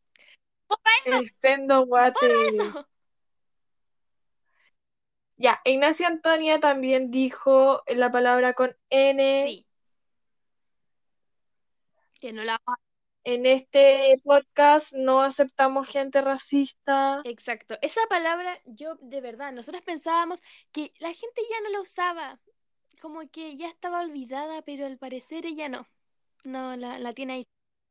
¡Borra 0.69 0.91
eso! 1.05 1.17
El 1.17 1.25
sendo 1.25 1.85
guate. 1.85 2.47
eso! 2.47 2.87
Ya, 5.35 5.59
Ignacia 5.65 6.07
Antonia 6.07 6.59
también 6.59 7.09
dijo 7.09 7.83
la 7.87 8.11
palabra 8.11 8.53
con 8.53 8.77
N. 8.91 9.45
Sí. 9.47 9.67
Que 12.21 12.31
no 12.31 12.43
la 12.43 12.61
En 13.23 13.47
este 13.47 14.21
podcast 14.23 14.93
no 14.93 15.23
aceptamos 15.23 15.87
gente 15.87 16.21
racista. 16.21 17.21
Exacto. 17.25 17.77
Esa 17.81 18.01
palabra, 18.07 18.61
yo 18.65 18.95
de 19.01 19.21
verdad, 19.21 19.51
nosotros 19.51 19.81
pensábamos 19.83 20.39
que 20.71 20.93
la 20.99 21.11
gente 21.11 21.41
ya 21.49 21.61
no 21.61 21.69
la 21.71 21.81
usaba. 21.81 22.39
Como 23.03 23.29
que 23.29 23.57
ya 23.57 23.67
estaba 23.67 23.99
olvidada, 23.99 24.61
pero 24.61 24.85
al 24.85 24.97
parecer 24.97 25.45
ella 25.45 25.67
no. 25.67 25.85
No, 26.45 26.77
la, 26.77 26.99
la 26.99 27.13
tiene 27.13 27.33
ahí. 27.33 27.47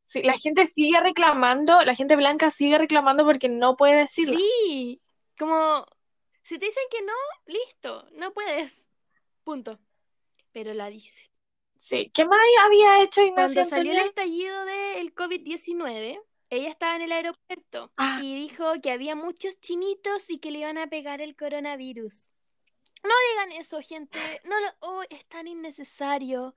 Sí, 0.06 0.22
la 0.22 0.38
gente 0.38 0.64
sigue 0.64 0.98
reclamando, 1.00 1.82
la 1.82 1.94
gente 1.94 2.16
blanca 2.16 2.48
sigue 2.50 2.78
reclamando 2.78 3.22
porque 3.26 3.50
no 3.50 3.76
puede 3.76 3.98
decirla. 3.98 4.38
Sí. 4.38 5.02
Como, 5.38 5.84
si 6.42 6.58
te 6.58 6.64
dicen 6.64 6.84
que 6.90 7.02
no, 7.02 7.12
listo, 7.44 8.08
no 8.12 8.32
puedes. 8.32 8.88
Punto. 9.44 9.78
Pero 10.50 10.72
la 10.72 10.88
dice. 10.88 11.30
Sí. 11.76 12.10
¿Qué 12.14 12.24
más 12.24 12.40
había 12.64 13.02
hecho 13.02 13.20
Ignacia 13.20 13.64
Cuando 13.64 13.76
salió 13.76 13.92
el 13.92 13.98
estallido 13.98 14.64
del 14.64 15.14
COVID-19, 15.14 16.22
ella 16.48 16.68
estaba 16.70 16.96
en 16.96 17.02
el 17.02 17.12
aeropuerto 17.12 17.92
Ah. 17.98 18.18
y 18.22 18.34
dijo 18.34 18.64
que 18.82 18.90
había 18.90 19.14
muchos 19.14 19.60
chinitos 19.60 20.30
y 20.30 20.38
que 20.38 20.50
le 20.50 20.60
iban 20.60 20.78
a 20.78 20.86
pegar 20.86 21.20
el 21.20 21.36
coronavirus. 21.36 22.30
No 23.02 23.14
digan 23.30 23.60
eso, 23.60 23.80
gente. 23.80 24.18
No 24.44 24.60
lo, 24.60 24.66
oh, 24.80 25.02
es 25.10 25.26
tan 25.26 25.48
innecesario. 25.48 26.54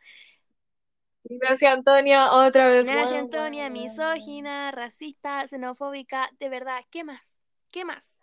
Ignacia 1.24 1.72
Antonia 1.72 2.32
otra 2.32 2.68
vez. 2.68 2.88
Ignacia 2.88 3.20
Antonia, 3.20 3.70
misógina, 3.70 4.72
racista, 4.72 5.48
xenofóbica, 5.48 6.30
de 6.40 6.50
verdad, 6.50 6.82
¿qué 6.92 7.04
más? 7.04 7.40
¿Qué 7.72 7.84
más? 7.84 8.22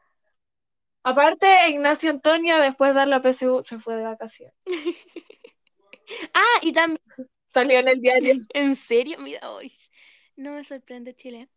Aparte, 1.03 1.68
Ignacia 1.68 2.11
Antonia 2.11 2.59
después 2.59 2.93
de 2.93 2.95
dar 2.95 3.09
la 3.09 3.20
PSU 3.20 3.64
se 3.64 3.79
fue 3.79 3.97
de 3.97 4.05
vacaciones. 4.05 4.55
Ah, 6.35 6.59
y 6.61 6.75
también, 6.75 7.01
Salió 7.47 7.79
en 7.79 7.89
el 7.89 8.01
diario. 8.01 8.35
¿en 8.55 8.77
serio? 8.77 9.18
Mira, 9.18 9.41
ay, 9.43 9.73
no 10.37 10.53
me 10.53 10.64
sorprende 10.64 11.14
Chile. 11.14 11.49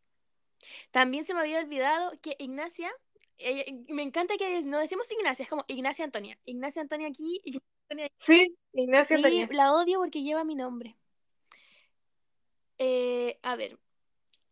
También 0.91 1.25
se 1.25 1.33
me 1.33 1.39
había 1.41 1.59
olvidado 1.59 2.13
que 2.21 2.35
Ignacia, 2.39 2.91
me 3.89 4.01
encanta 4.03 4.37
que 4.37 4.61
no 4.63 4.79
decimos 4.79 5.11
Ignacia, 5.11 5.43
es 5.43 5.49
como 5.49 5.65
Ignacia 5.67 6.05
Antonia. 6.05 6.37
Ignacia 6.45 6.81
Antonia 6.81 7.07
aquí, 7.07 7.41
Ignacia 7.43 7.67
Antonia 7.89 8.09
Sí, 8.17 8.57
Ignacia 8.73 9.15
Antonia. 9.17 9.47
la 9.51 9.73
odio 9.73 9.99
porque 9.99 10.23
lleva 10.23 10.43
mi 10.43 10.55
nombre. 10.55 10.95
Eh, 12.77 13.39
a 13.43 13.55
ver, 13.55 13.79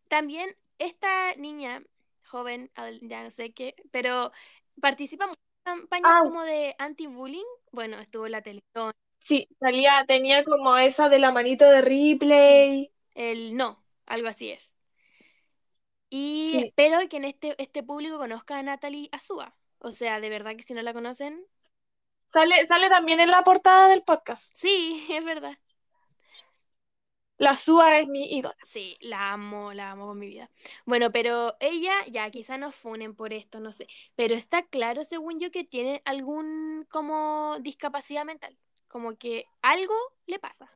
también 0.08 0.56
esta 0.78 1.34
niña 1.36 1.82
joven, 2.26 2.70
ya 3.02 3.22
no 3.22 3.30
sé 3.30 3.52
qué, 3.52 3.74
pero 3.90 4.32
participa 4.80 5.26
en 5.26 5.34
campañas 5.64 6.10
Ah. 6.14 6.20
como 6.22 6.42
de 6.42 6.74
anti-bullying. 6.78 7.44
Bueno, 7.72 7.98
estuvo 7.98 8.26
en 8.26 8.32
la 8.32 8.42
televisión, 8.42 8.92
Sí, 9.18 9.48
salía, 9.58 10.04
tenía 10.06 10.44
como 10.44 10.76
esa 10.76 11.08
de 11.08 11.18
la 11.18 11.32
manito 11.32 11.64
de 11.68 11.80
Ripley. 11.80 12.92
el 13.14 13.56
no, 13.56 13.82
algo 14.06 14.28
así 14.28 14.50
es. 14.50 14.73
Y 16.18 16.52
Sí. 16.52 16.58
espero 16.58 16.98
que 17.08 17.16
en 17.18 17.24
este, 17.24 17.60
este 17.62 17.82
público 17.82 18.18
conozca 18.18 18.58
a 18.58 18.62
Natalie 18.62 19.08
Azúa. 19.12 19.56
O 19.78 19.90
sea, 19.92 20.20
de 20.20 20.30
verdad 20.30 20.56
que 20.56 20.62
si 20.62 20.74
no 20.74 20.82
la 20.82 20.92
conocen, 20.94 21.46
Sale, 22.34 22.66
sale 22.66 22.90
también 22.90 23.20
en 23.20 23.30
la 23.30 23.42
portada 23.44 23.88
del 23.88 24.02
podcast. 24.02 24.54
Sí, 24.54 25.06
es 25.10 25.24
verdad. 25.24 25.58
La 27.38 27.54
Sua 27.54 27.98
es 28.00 28.08
mi 28.08 28.24
ídola. 28.36 28.56
Sí, 28.64 28.96
la 29.00 29.32
amo, 29.32 29.72
la 29.72 29.90
amo 29.92 30.06
con 30.06 30.18
mi 30.18 30.26
vida. 30.26 30.50
Bueno, 30.86 31.12
pero 31.12 31.54
ella, 31.60 31.92
ya, 32.10 32.30
quizá 32.30 32.56
nos 32.58 32.74
funen 32.74 33.14
por 33.14 33.32
esto, 33.32 33.60
no 33.60 33.72
sé. 33.72 33.86
Pero 34.16 34.34
está 34.34 34.62
claro, 34.66 35.04
según 35.04 35.38
yo, 35.40 35.50
que 35.50 35.64
tiene 35.64 36.02
algún 36.04 36.86
como 36.90 37.56
discapacidad 37.60 38.24
mental. 38.24 38.56
Como 38.88 39.16
que 39.16 39.46
algo 39.62 39.94
le 40.26 40.38
pasa. 40.38 40.70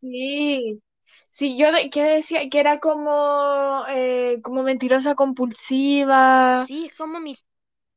Sí. 0.00 0.82
Sí, 1.30 1.56
yo 1.58 1.72
de- 1.72 1.90
que 1.90 2.02
decía 2.02 2.48
que 2.48 2.60
era 2.60 2.78
como, 2.80 3.84
eh, 3.88 4.40
como 4.42 4.62
mentirosa 4.62 5.14
compulsiva. 5.14 6.68
Sí, 6.68 6.86
es 6.86 6.92
como 6.94 7.20
mi. 7.20 7.36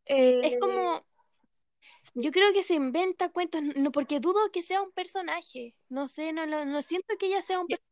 eh, 0.06 0.42
Es 0.42 0.58
como. 0.58 1.06
Yo 2.16 2.32
creo 2.32 2.52
que 2.54 2.64
se 2.64 2.74
inventa 2.76 3.30
cuentos, 3.30 3.62
no, 3.64 3.92
porque 3.92 4.20
dudo 4.20 4.52
que 4.52 4.62
sea 4.62 4.82
un 4.82 4.92
personaje. 4.92 5.76
No 5.90 6.08
sé, 6.08 6.34
no, 6.34 6.46
no, 6.46 6.66
no 6.66 6.82
siento 6.82 7.16
que 7.18 7.28
ella 7.28 7.42
sea 7.42 7.60
un 7.60 7.70
personaje. 7.70 7.84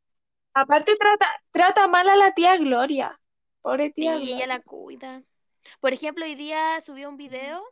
aparte 0.54 0.96
trata, 0.98 1.28
trata 1.52 1.88
mal 1.88 2.10
a 2.10 2.16
la 2.16 2.34
tía 2.34 2.58
Gloria. 2.58 3.20
Pobre 3.62 3.92
Sí, 3.98 4.04
tía 4.04 4.18
ella 4.32 4.46
Gloria. 4.46 4.48
la 4.48 4.60
cuida. 4.62 5.24
Por 5.82 5.94
ejemplo, 5.94 6.26
hoy 6.26 6.36
día 6.36 6.82
subió 6.82 7.10
un 7.10 7.18
video 7.18 7.64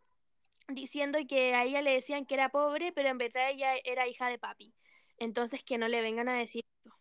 diciendo 0.70 1.20
que 1.30 1.56
a 1.56 1.66
ella 1.66 1.82
le 1.84 1.92
decían 1.94 2.26
que 2.28 2.36
era 2.36 2.50
pobre, 2.52 2.94
pero 2.94 3.10
en 3.10 3.20
verdad 3.20 3.52
ella 3.52 3.76
era 3.86 4.08
hija 4.08 4.30
de 4.30 4.40
papi. 4.40 4.74
Entonces 5.20 5.64
que 5.66 5.78
no 5.80 5.88
le 5.90 6.02
vengan 6.04 6.30
a 6.30 6.36
decir 6.38 6.66
eso. 6.82 6.93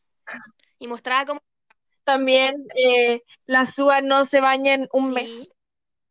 Y 0.78 0.87
mostraba 0.89 1.26
como 1.26 1.41
También 2.05 2.66
eh, 2.76 3.22
la 3.47 3.66
Sua 3.66 4.01
no 4.01 4.24
se 4.24 4.41
baña 4.41 4.74
en 4.74 4.89
un 4.93 5.09
Sí. 5.09 5.12
mes, 5.12 5.53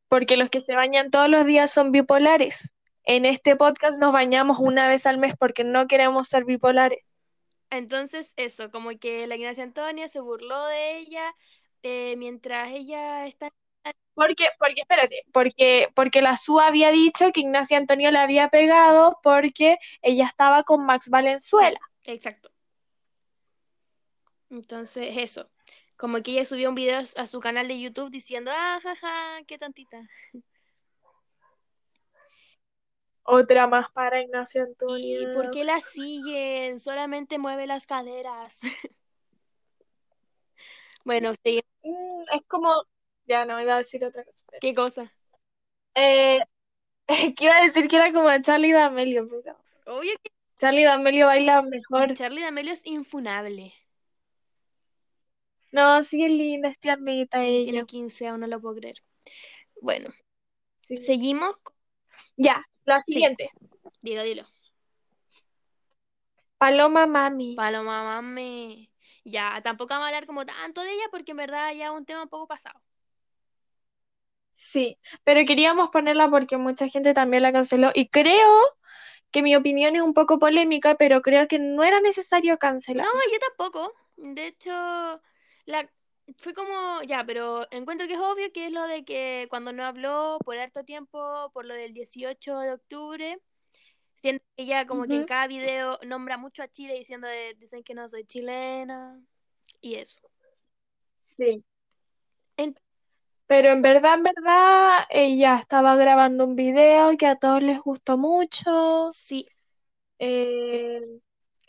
porque 0.09 0.37
los 0.37 0.49
que 0.49 0.61
se 0.61 0.75
bañan 0.75 1.11
todos 1.11 1.29
los 1.29 1.45
días 1.45 1.71
son 1.71 1.91
bipolares. 1.91 2.73
En 3.03 3.25
este 3.25 3.55
podcast 3.55 3.99
nos 3.99 4.13
bañamos 4.13 4.59
una 4.59 4.87
vez 4.87 5.05
al 5.07 5.17
mes 5.17 5.35
porque 5.39 5.63
no 5.63 5.87
queremos 5.87 6.27
ser 6.29 6.45
bipolares. 6.45 6.99
Entonces, 7.69 8.33
eso, 8.35 8.69
como 8.71 8.91
que 8.99 9.27
la 9.27 9.35
Ignacia 9.35 9.63
Antonia 9.63 10.07
se 10.09 10.19
burló 10.19 10.65
de 10.67 10.97
ella 10.97 11.33
eh, 11.83 12.15
mientras 12.17 12.69
ella 12.71 13.25
está. 13.27 13.51
Porque, 14.13 14.49
porque, 14.59 14.81
espérate, 14.81 15.23
porque, 15.33 15.87
porque 15.95 16.21
la 16.21 16.37
SUA 16.37 16.67
había 16.67 16.91
dicho 16.91 17.31
que 17.31 17.39
Ignacia 17.41 17.77
Antonio 17.77 18.11
le 18.11 18.19
había 18.19 18.49
pegado 18.49 19.17
porque 19.23 19.77
ella 20.01 20.25
estaba 20.25 20.63
con 20.63 20.85
Max 20.85 21.09
Valenzuela. 21.09 21.79
Sí, 22.01 22.11
exacto. 22.11 22.50
Entonces, 24.51 25.15
eso. 25.17 25.49
Como 25.97 26.21
que 26.21 26.31
ella 26.31 26.45
subió 26.45 26.69
un 26.69 26.75
video 26.75 26.99
a 27.15 27.27
su 27.27 27.39
canal 27.39 27.67
de 27.67 27.79
YouTube 27.79 28.09
diciendo, 28.11 28.51
ah, 28.53 28.79
jaja, 28.81 29.39
qué 29.47 29.57
tantita. 29.57 30.07
Otra 33.23 33.67
más 33.67 33.91
para 33.91 34.21
Ignacia 34.21 34.61
¿Y 34.63 34.65
Antonio. 34.65 35.33
por 35.33 35.51
qué 35.51 35.63
la 35.63 35.79
siguen? 35.79 36.79
Solamente 36.79 37.37
mueve 37.37 37.65
las 37.67 37.85
caderas. 37.87 38.59
bueno, 41.05 41.33
sí, 41.43 41.61
Mm, 41.83 42.23
es 42.35 42.43
como, 42.47 42.83
ya 43.25 43.43
no 43.45 43.59
iba 43.59 43.73
a 43.73 43.77
decir 43.79 44.03
otra 44.05 44.23
cosa. 44.23 44.43
pero- 44.47 44.59
¿qué 44.61 44.75
cosa? 44.75 45.11
Eh, 45.95 46.39
que 47.35 47.45
iba 47.45 47.57
a 47.57 47.63
decir 47.63 47.87
que 47.87 47.95
era 47.95 48.13
como 48.13 48.29
Charlie 48.41 48.71
D'Amelio, 48.73 49.25
pero 49.27 49.57
Obvio 49.87 50.11
que 50.21 50.31
Charlie 50.59 50.83
D'Amelio 50.83 51.25
baila 51.25 51.63
y 51.65 51.69
mejor. 51.69 52.13
Charlie 52.13 52.41
D'Amelio 52.43 52.73
es 52.73 52.85
infunable. 52.85 53.73
No, 55.71 56.03
sí 56.03 56.23
es 56.23 56.31
linda, 56.31 56.69
es 56.69 56.79
tiernita 56.79 57.43
ella. 57.43 57.71
tiene 57.71 57.85
15 57.85 58.27
aún 58.27 58.41
no 58.41 58.47
lo 58.47 58.59
puedo 58.61 58.75
creer. 58.75 58.97
Bueno, 59.81 60.09
Sí. 60.81 60.97
seguimos. 61.01 61.55
Ya, 62.37 62.65
la 62.85 62.99
siguiente. 63.01 63.49
Dilo, 64.01 64.23
dilo. 64.23 64.45
Paloma 66.57 67.05
Mami. 67.07 67.55
Paloma 67.55 68.03
mame. 68.03 68.89
Ya, 69.23 69.61
tampoco 69.63 69.89
vamos 69.93 70.05
a 70.05 70.07
hablar 70.09 70.25
como 70.25 70.45
tanto 70.45 70.81
de 70.81 70.91
ella 70.93 71.03
porque 71.11 71.31
en 71.31 71.37
verdad 71.37 71.73
ya 71.73 71.85
es 71.85 71.91
un 71.91 72.05
tema 72.05 72.23
un 72.23 72.29
poco 72.29 72.47
pasado. 72.47 72.79
Sí, 74.53 74.97
pero 75.23 75.41
queríamos 75.45 75.89
ponerla 75.91 76.29
porque 76.29 76.57
mucha 76.57 76.87
gente 76.87 77.13
también 77.13 77.43
la 77.43 77.51
canceló 77.51 77.91
y 77.93 78.07
creo 78.09 78.49
que 79.31 79.41
mi 79.41 79.55
opinión 79.55 79.95
es 79.95 80.01
un 80.01 80.13
poco 80.13 80.39
polémica, 80.39 80.95
pero 80.95 81.21
creo 81.21 81.47
que 81.47 81.59
no 81.59 81.83
era 81.83 82.01
necesario 82.01 82.57
cancelar. 82.57 83.05
No, 83.05 83.31
yo 83.31 83.39
tampoco. 83.39 83.93
De 84.17 84.47
hecho, 84.47 85.21
la 85.65 85.89
fue 86.37 86.53
como, 86.53 87.01
ya, 87.03 87.23
pero 87.25 87.67
encuentro 87.71 88.07
que 88.07 88.13
es 88.13 88.19
obvio 88.19 88.51
que 88.53 88.67
es 88.67 88.71
lo 88.71 88.85
de 88.87 89.03
que 89.05 89.47
cuando 89.49 89.73
no 89.73 89.83
habló 89.85 90.37
por 90.45 90.57
harto 90.57 90.83
tiempo, 90.85 91.49
por 91.53 91.65
lo 91.65 91.73
del 91.75 91.93
18 91.93 92.59
de 92.59 92.73
octubre, 92.73 93.39
siento 94.15 94.45
que 94.57 94.63
ella 94.63 94.85
como 94.87 95.07
que 95.07 95.15
en 95.17 95.25
cada 95.25 95.47
video 95.47 95.99
nombra 96.05 96.37
mucho 96.37 96.63
a 96.63 96.69
Chile 96.69 96.95
diciendo 96.95 97.27
de- 97.27 97.55
dicen 97.59 97.83
que 97.83 97.93
no 97.95 98.07
soy 98.09 98.25
chilena 98.25 99.21
y 99.81 99.95
eso. 99.95 100.19
Sí. 101.23 101.63
En- 102.57 102.75
Pero 103.47 103.69
en 103.69 103.81
verdad, 103.81 104.15
en 104.15 104.23
verdad, 104.23 105.05
ella 105.09 105.57
estaba 105.59 105.95
grabando 105.95 106.45
un 106.45 106.55
video 106.55 107.15
que 107.17 107.27
a 107.27 107.35
todos 107.35 107.61
les 107.61 107.79
gustó 107.81 108.17
mucho. 108.17 109.09
sí, 109.09 109.51
Eh, 110.19 111.01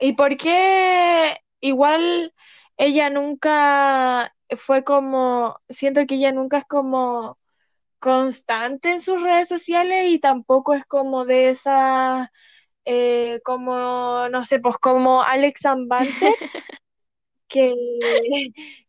¿y 0.01 0.13
por 0.15 0.37
qué 0.37 1.37
igual 1.61 2.35
ella 2.77 3.11
nunca 3.11 4.35
fue 4.57 4.85
como, 4.85 5.61
siento 5.69 6.07
que 6.07 6.17
ella 6.17 6.33
nunca 6.33 6.59
es 6.59 6.65
como 6.67 7.39
constante 7.99 8.93
en 8.93 9.01
sus 9.01 9.23
redes 9.23 9.49
sociales 9.49 10.07
y 10.09 10.19
tampoco 10.19 10.75
es 10.75 10.85
como 10.85 11.25
de 11.25 11.51
esas, 11.51 12.29
eh, 12.85 13.41
como, 13.45 14.29
no 14.31 14.45
sé, 14.45 14.59
pues 14.61 14.77
como 14.79 15.23
Alex 15.23 15.67
Ambante, 15.67 16.35
que, 17.49 17.75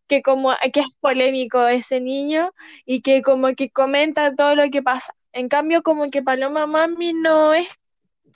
que 0.08 0.22
como 0.24 0.52
que 0.74 0.80
es 0.82 0.88
polémico 1.00 1.68
ese 1.68 2.00
niño 2.02 2.52
y 2.86 3.02
que 3.02 3.22
como 3.22 3.54
que 3.56 3.70
comenta 3.70 4.36
todo 4.36 4.56
lo 4.56 4.70
que 4.70 4.82
pasa. 4.82 5.14
En 5.32 5.50
cambio, 5.50 5.84
como 5.84 6.10
que 6.10 6.22
Paloma 6.24 6.68
Mami 6.68 7.14
no 7.14 7.54
es, 7.54 7.68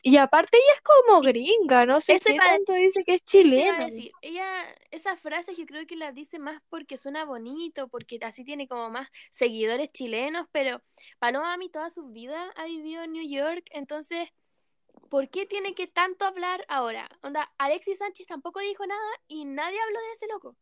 y 0.07 0.15
aparte 0.15 0.57
ella 0.57 0.73
es 0.73 0.81
como 0.81 1.21
gringa, 1.21 1.85
no 1.85 1.99
sé 1.99 2.13
Eso 2.13 2.29
qué 2.31 2.37
tanto 2.37 2.71
dice 2.71 3.03
que 3.03 3.15
es 3.15 3.25
chilena. 3.25 3.87
decir, 3.87 4.09
ella, 4.21 4.63
esas 4.89 5.19
frases 5.19 5.57
yo 5.57 5.65
creo 5.65 5.85
que 5.85 5.97
las 5.97 6.15
dice 6.15 6.39
más 6.39 6.61
porque 6.69 6.95
suena 6.95 7.25
bonito, 7.25 7.89
porque 7.89 8.17
así 8.21 8.45
tiene 8.45 8.69
como 8.69 8.89
más 8.89 9.09
seguidores 9.31 9.91
chilenos, 9.91 10.47
pero 10.53 10.81
Paloma 11.19 11.47
Mami 11.47 11.67
toda 11.67 11.89
su 11.89 12.07
vida 12.07 12.53
ha 12.55 12.63
vivido 12.63 13.03
en 13.03 13.11
New 13.11 13.29
York, 13.29 13.65
entonces, 13.71 14.29
¿por 15.09 15.27
qué 15.27 15.45
tiene 15.45 15.73
que 15.75 15.87
tanto 15.87 16.23
hablar 16.23 16.63
ahora? 16.69 17.09
Onda, 17.21 17.51
Alexis 17.57 17.97
Sánchez 17.97 18.27
tampoco 18.27 18.61
dijo 18.61 18.87
nada 18.87 19.11
y 19.27 19.43
nadie 19.43 19.77
habló 19.77 19.99
de 19.99 20.11
ese 20.13 20.27
loco. 20.27 20.55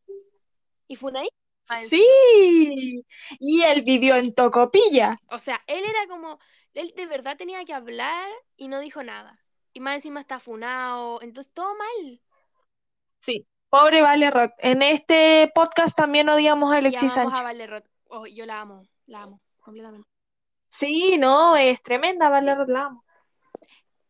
Y 0.88 0.96
encima. 0.96 1.88
Sí, 1.88 3.06
y 3.40 3.62
él 3.62 3.84
vivió 3.84 4.16
en 4.16 4.34
Tocopilla. 4.34 5.20
O 5.30 5.38
sea, 5.38 5.64
él 5.68 5.84
era 5.84 6.08
como, 6.08 6.40
él 6.76 6.94
de 6.96 7.06
verdad 7.08 7.38
tenía 7.38 7.64
que 7.66 7.74
hablar 7.74 8.30
y 8.58 8.68
no 8.68 8.80
dijo 8.80 9.04
nada. 9.04 9.40
Y 9.74 9.80
más 9.80 9.96
encima 9.96 10.22
está 10.22 10.40
funado, 10.40 11.22
entonces 11.22 11.52
todo 11.54 11.74
mal. 11.76 12.22
Sí, 13.20 13.48
pobre 13.70 14.02
Vale 14.02 14.30
Roth. 14.30 14.54
En 14.60 14.82
este 14.82 15.52
podcast 15.56 15.98
también 15.98 16.30
odiamos 16.30 16.74
a 16.74 16.78
Alexis 16.78 17.12
a 17.14 17.24
Sánchez. 17.24 17.44
Vale 17.44 17.68
Roth. 17.68 17.86
Oh, 18.10 18.28
yo 18.28 18.46
la 18.46 18.62
amo, 18.62 18.84
la 19.08 19.24
amo, 19.24 19.42
completamente. 19.60 20.08
Sí, 20.70 21.18
no, 21.18 21.56
es 21.56 21.82
tremenda 21.82 22.30
Vale. 22.30 22.56
Roth, 22.56 22.70
la 22.70 22.84
amo. 22.86 23.06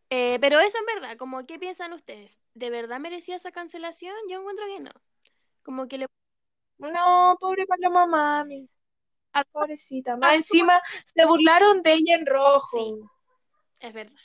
Eh, 0.09 0.37
pero 0.39 0.59
eso 0.59 0.77
en 0.77 0.85
verdad, 0.85 1.17
como, 1.17 1.45
¿qué 1.45 1.57
piensan 1.57 1.93
ustedes? 1.93 2.39
¿De 2.53 2.69
verdad 2.69 2.99
merecía 2.99 3.35
esa 3.35 3.51
cancelación? 3.51 4.15
Yo 4.29 4.39
encuentro 4.39 4.65
que 4.65 4.79
no. 4.79 4.91
Como 5.63 5.87
que 5.87 5.97
le... 5.97 6.07
No, 6.77 7.37
pobre 7.39 7.65
Paloma 7.65 8.05
Mami, 8.05 8.69
a- 9.41 9.43
pobrecita. 9.45 10.13
Ah, 10.13 10.17
Más 10.17 10.35
encima 10.35 10.81
se 11.05 11.25
burlaron 11.25 11.81
de 11.81 11.93
ella 11.93 12.15
en 12.15 12.25
rojo. 12.25 12.77
Sí. 12.77 12.95
Es 13.79 13.93
verdad. 13.93 14.17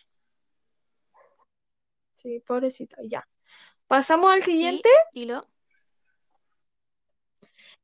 Sí, 2.17 2.41
pobrecita, 2.47 2.97
ya. 3.03 3.27
Pasamos 3.87 4.31
al 4.33 4.43
Sí, 4.43 4.53
siguiente. 4.53 4.89
dilo. 5.13 5.47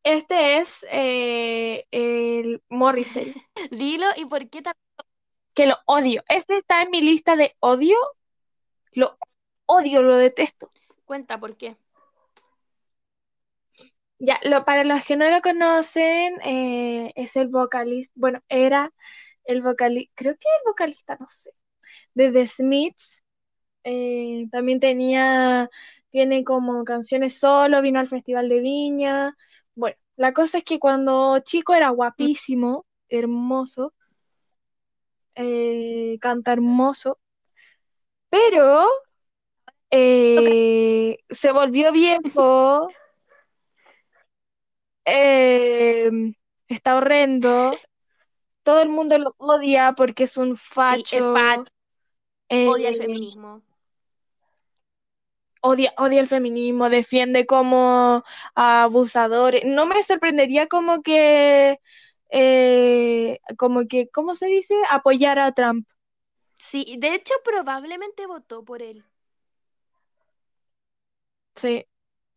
Este 0.03 0.59
es 0.59 0.87
eh, 0.91 1.85
el 1.91 2.63
Morrissey, 2.69 3.35
Dilo 3.73 4.07
y 4.17 4.25
por 4.27 4.49
qué 4.49 4.63
tan... 4.63 4.75
que 5.55 5.67
lo 5.67 5.77
odio. 5.87 6.23
Este 6.29 6.57
está 6.57 6.83
en 6.83 6.91
mi 6.91 7.01
lista 7.01 7.35
de 7.35 7.57
odio. 7.61 7.97
Lo 8.93 9.19
odio, 9.67 10.03
lo 10.03 10.17
detesto. 10.17 10.71
Cuenta 11.07 11.41
por 11.41 11.57
qué. 11.57 11.77
Ya, 14.19 14.41
lo, 14.45 14.65
para 14.65 14.85
los 14.85 15.05
que 15.05 15.17
no 15.17 15.31
lo 15.31 15.41
conocen, 15.43 16.41
eh, 16.43 17.13
es 17.17 17.37
el 17.37 17.49
vocalista, 17.49 18.13
bueno, 18.17 18.43
era 18.49 18.93
el 19.45 19.63
vocalista, 19.63 20.13
creo 20.17 20.35
que 20.35 20.49
el 20.61 20.71
vocalista, 20.71 21.17
no 21.21 21.27
sé, 21.29 21.51
de 22.15 22.33
The 22.33 22.47
Smiths. 22.47 23.25
Eh, 23.85 24.49
también 24.53 24.81
tenía, 24.81 25.71
tiene 26.11 26.45
como 26.45 26.85
canciones 26.85 27.39
solo, 27.39 27.83
vino 27.83 28.01
al 28.01 28.09
Festival 28.09 28.49
de 28.49 28.61
Viña. 28.61 29.37
Bueno, 29.75 29.97
la 30.17 30.33
cosa 30.33 30.59
es 30.59 30.65
que 30.65 30.79
cuando 30.81 31.41
chico 31.41 31.75
era 31.75 31.91
guapísimo, 31.91 32.87
hermoso, 33.09 33.95
eh, 35.35 36.19
canta 36.21 36.53
hermoso, 36.53 37.19
Pero 38.31 38.87
eh, 39.91 41.19
se 41.31 41.53
volvió 41.53 41.93
viejo, 41.93 42.89
eh, 45.07 46.11
está 46.69 46.97
horrendo, 46.97 47.79
todo 48.63 48.81
el 48.83 48.89
mundo 48.89 49.19
lo 49.19 49.35
odia 49.39 49.95
porque 49.97 50.25
es 50.25 50.37
un 50.37 50.53
es 50.53 50.59
facho, 50.59 51.65
eh, 52.49 52.69
odia 52.69 52.89
el 52.91 52.97
feminismo. 52.97 53.63
odia, 55.61 55.93
odia 55.99 56.21
el 56.21 56.27
feminismo, 56.29 56.89
defiende 56.89 57.47
como 57.47 58.25
abusadores. 58.55 59.65
No 59.65 59.87
me 59.87 60.03
sorprendería 60.03 60.69
como 60.69 61.03
que, 61.03 61.79
eh, 62.31 63.39
como 63.59 63.87
que, 63.87 64.09
¿cómo 64.09 64.35
se 64.35 64.47
dice? 64.47 64.75
Apoyar 64.91 65.39
a 65.39 65.53
Trump. 65.53 65.87
Sí, 66.57 66.97
de 66.99 67.15
hecho 67.15 67.35
probablemente 67.45 68.27
votó 68.27 68.65
por 68.65 68.83
él. 68.83 69.05
Sí, 71.55 71.87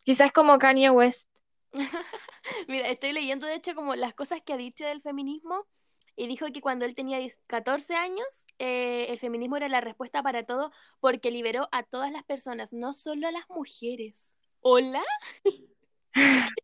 quizás 0.03 0.31
como 0.31 0.57
Kanye 0.57 0.89
West. 0.89 1.29
Mira, 2.67 2.89
estoy 2.89 3.13
leyendo 3.13 3.47
de 3.47 3.55
hecho 3.55 3.75
como 3.75 3.95
las 3.95 4.13
cosas 4.13 4.41
que 4.41 4.53
ha 4.53 4.57
dicho 4.57 4.85
del 4.85 5.01
feminismo 5.01 5.67
y 6.15 6.27
dijo 6.27 6.47
que 6.51 6.61
cuando 6.61 6.85
él 6.85 6.95
tenía 6.95 7.17
10 7.17 7.39
14 7.47 7.95
años 7.95 8.45
eh, 8.57 9.07
el 9.09 9.19
feminismo 9.19 9.57
era 9.57 9.69
la 9.69 9.81
respuesta 9.81 10.21
para 10.21 10.43
todo 10.43 10.71
porque 10.99 11.31
liberó 11.31 11.69
a 11.71 11.83
todas 11.83 12.11
las 12.11 12.23
personas, 12.23 12.73
no 12.73 12.93
solo 12.93 13.27
a 13.27 13.31
las 13.31 13.49
mujeres. 13.49 14.35
¿Hola? 14.61 15.03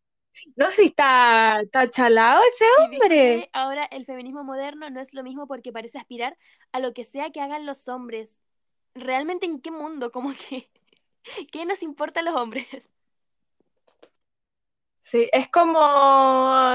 No 0.55 0.69
sé 0.69 0.75
si 0.75 0.85
está, 0.87 1.61
está 1.61 1.89
chalado 1.89 2.41
ese 2.43 2.65
hombre. 2.79 3.49
ahora 3.53 3.85
el 3.85 4.05
feminismo 4.05 4.43
moderno 4.43 4.89
no 4.89 4.99
es 4.99 5.13
lo 5.13 5.23
mismo 5.23 5.47
porque 5.47 5.71
parece 5.71 5.97
aspirar 5.97 6.37
a 6.73 6.79
lo 6.79 6.93
que 6.93 7.03
sea 7.05 7.31
que 7.31 7.39
hagan 7.41 7.65
los 7.65 7.87
hombres. 7.87 8.41
¿Realmente 8.93 9.45
en 9.45 9.61
qué 9.61 9.71
mundo? 9.71 10.11
Como 10.11 10.33
que, 10.33 10.69
¿qué 11.51 11.65
nos 11.65 11.83
importa 11.83 12.19
a 12.19 12.23
los 12.23 12.35
hombres? 12.35 12.67
Sí, 15.05 15.29
es 15.33 15.49
como, 15.51 15.77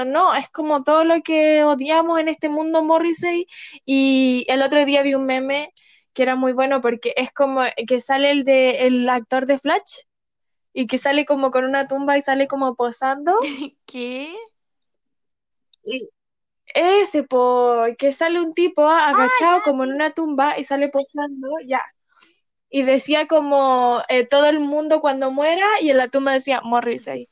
no, 0.05 0.33
es 0.33 0.47
como 0.49 0.85
todo 0.85 1.03
lo 1.03 1.21
que 1.21 1.65
odiamos 1.65 2.17
en 2.17 2.29
este 2.29 2.47
mundo 2.47 2.81
Morrissey. 2.81 3.45
Y 3.85 4.45
el 4.47 4.61
otro 4.61 4.85
día 4.85 5.01
vi 5.01 5.15
un 5.15 5.25
meme 5.25 5.73
que 6.13 6.23
era 6.23 6.37
muy 6.37 6.53
bueno 6.53 6.79
porque 6.79 7.13
es 7.17 7.33
como 7.33 7.61
que 7.85 7.99
sale 7.99 8.31
el 8.31 8.45
de 8.45 8.87
el 8.87 9.09
actor 9.09 9.45
de 9.47 9.57
Flash 9.57 10.03
y 10.71 10.87
que 10.87 10.97
sale 10.97 11.25
como 11.25 11.51
con 11.51 11.65
una 11.65 11.89
tumba 11.89 12.17
y 12.17 12.21
sale 12.21 12.47
como 12.47 12.75
posando. 12.75 13.33
¿Qué? 13.85 14.33
Y 15.83 16.07
ese, 16.73 17.23
po, 17.23 17.83
que 17.97 18.13
sale 18.13 18.39
un 18.39 18.53
tipo 18.53 18.87
agachado 18.87 19.57
ya, 19.57 19.63
como 19.65 19.83
en 19.83 19.91
una 19.91 20.11
tumba 20.11 20.57
y 20.57 20.63
sale 20.63 20.87
posando, 20.87 21.49
ya. 21.67 21.81
Y 22.69 22.83
decía 22.83 23.27
como 23.27 24.01
eh, 24.07 24.25
todo 24.25 24.45
el 24.45 24.61
mundo 24.61 25.01
cuando 25.01 25.31
muera 25.31 25.67
y 25.81 25.89
en 25.89 25.97
la 25.97 26.07
tumba 26.07 26.31
decía 26.31 26.61
Morrissey. 26.61 27.27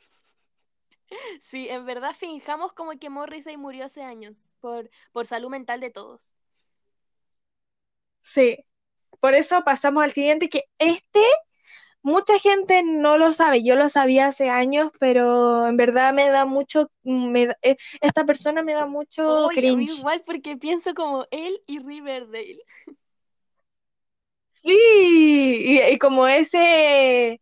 Sí, 1.42 1.68
en 1.70 1.86
verdad 1.86 2.14
finjamos 2.18 2.74
como 2.74 2.92
que 3.00 3.10
Morrissey 3.10 3.58
murió 3.58 3.86
hace 3.86 4.04
años 4.04 4.54
por, 4.60 4.90
por 5.12 5.26
salud 5.26 5.50
mental 5.50 5.80
de 5.80 5.90
todos. 5.92 6.36
Sí. 8.22 8.66
Por 9.22 9.34
eso 9.36 9.64
pasamos 9.66 10.04
al 10.04 10.12
siguiente, 10.12 10.50
que 10.50 10.66
este 10.80 11.22
mucha 12.04 12.40
gente 12.40 12.84
no 12.84 13.18
lo 13.18 13.34
sabe. 13.34 13.64
Yo 13.64 13.76
lo 13.76 13.90
sabía 13.90 14.28
hace 14.28 14.50
años, 14.50 14.92
pero 15.00 15.68
en 15.68 15.78
verdad 15.78 16.14
me 16.14 16.30
da 16.30 16.46
mucho, 16.46 16.92
me 17.04 17.48
da- 17.48 17.58
eh, 17.64 17.78
esta 18.02 18.26
persona 18.26 18.64
me 18.64 18.74
da 18.74 18.88
mucho 18.88 19.52
a 19.68 19.76
mí 19.76 19.86
cringe. 19.86 19.92
igual 19.92 20.22
porque 20.26 20.58
pienso 20.58 20.94
como 20.94 21.26
él 21.32 21.62
y 21.68 21.80
Riverdale. 21.80 22.60
Sí, 24.50 24.70
y, 24.72 25.82
y 25.94 25.98
como 26.00 26.28
ese, 26.28 27.42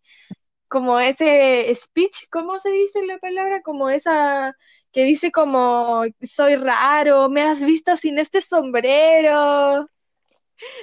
como 0.67 0.99
ese 0.99 1.73
speech, 1.75 2.27
¿cómo 2.31 2.59
se 2.59 2.69
dice 2.69 3.05
la 3.05 3.17
palabra? 3.19 3.61
Como 3.61 3.89
esa 3.89 4.55
que 4.91 5.03
dice 5.03 5.31
como 5.31 6.03
soy 6.21 6.55
raro, 6.55 7.29
me 7.29 7.41
has 7.43 7.63
visto 7.63 7.95
sin 7.97 8.19
este 8.19 8.41
sombrero. 8.41 9.89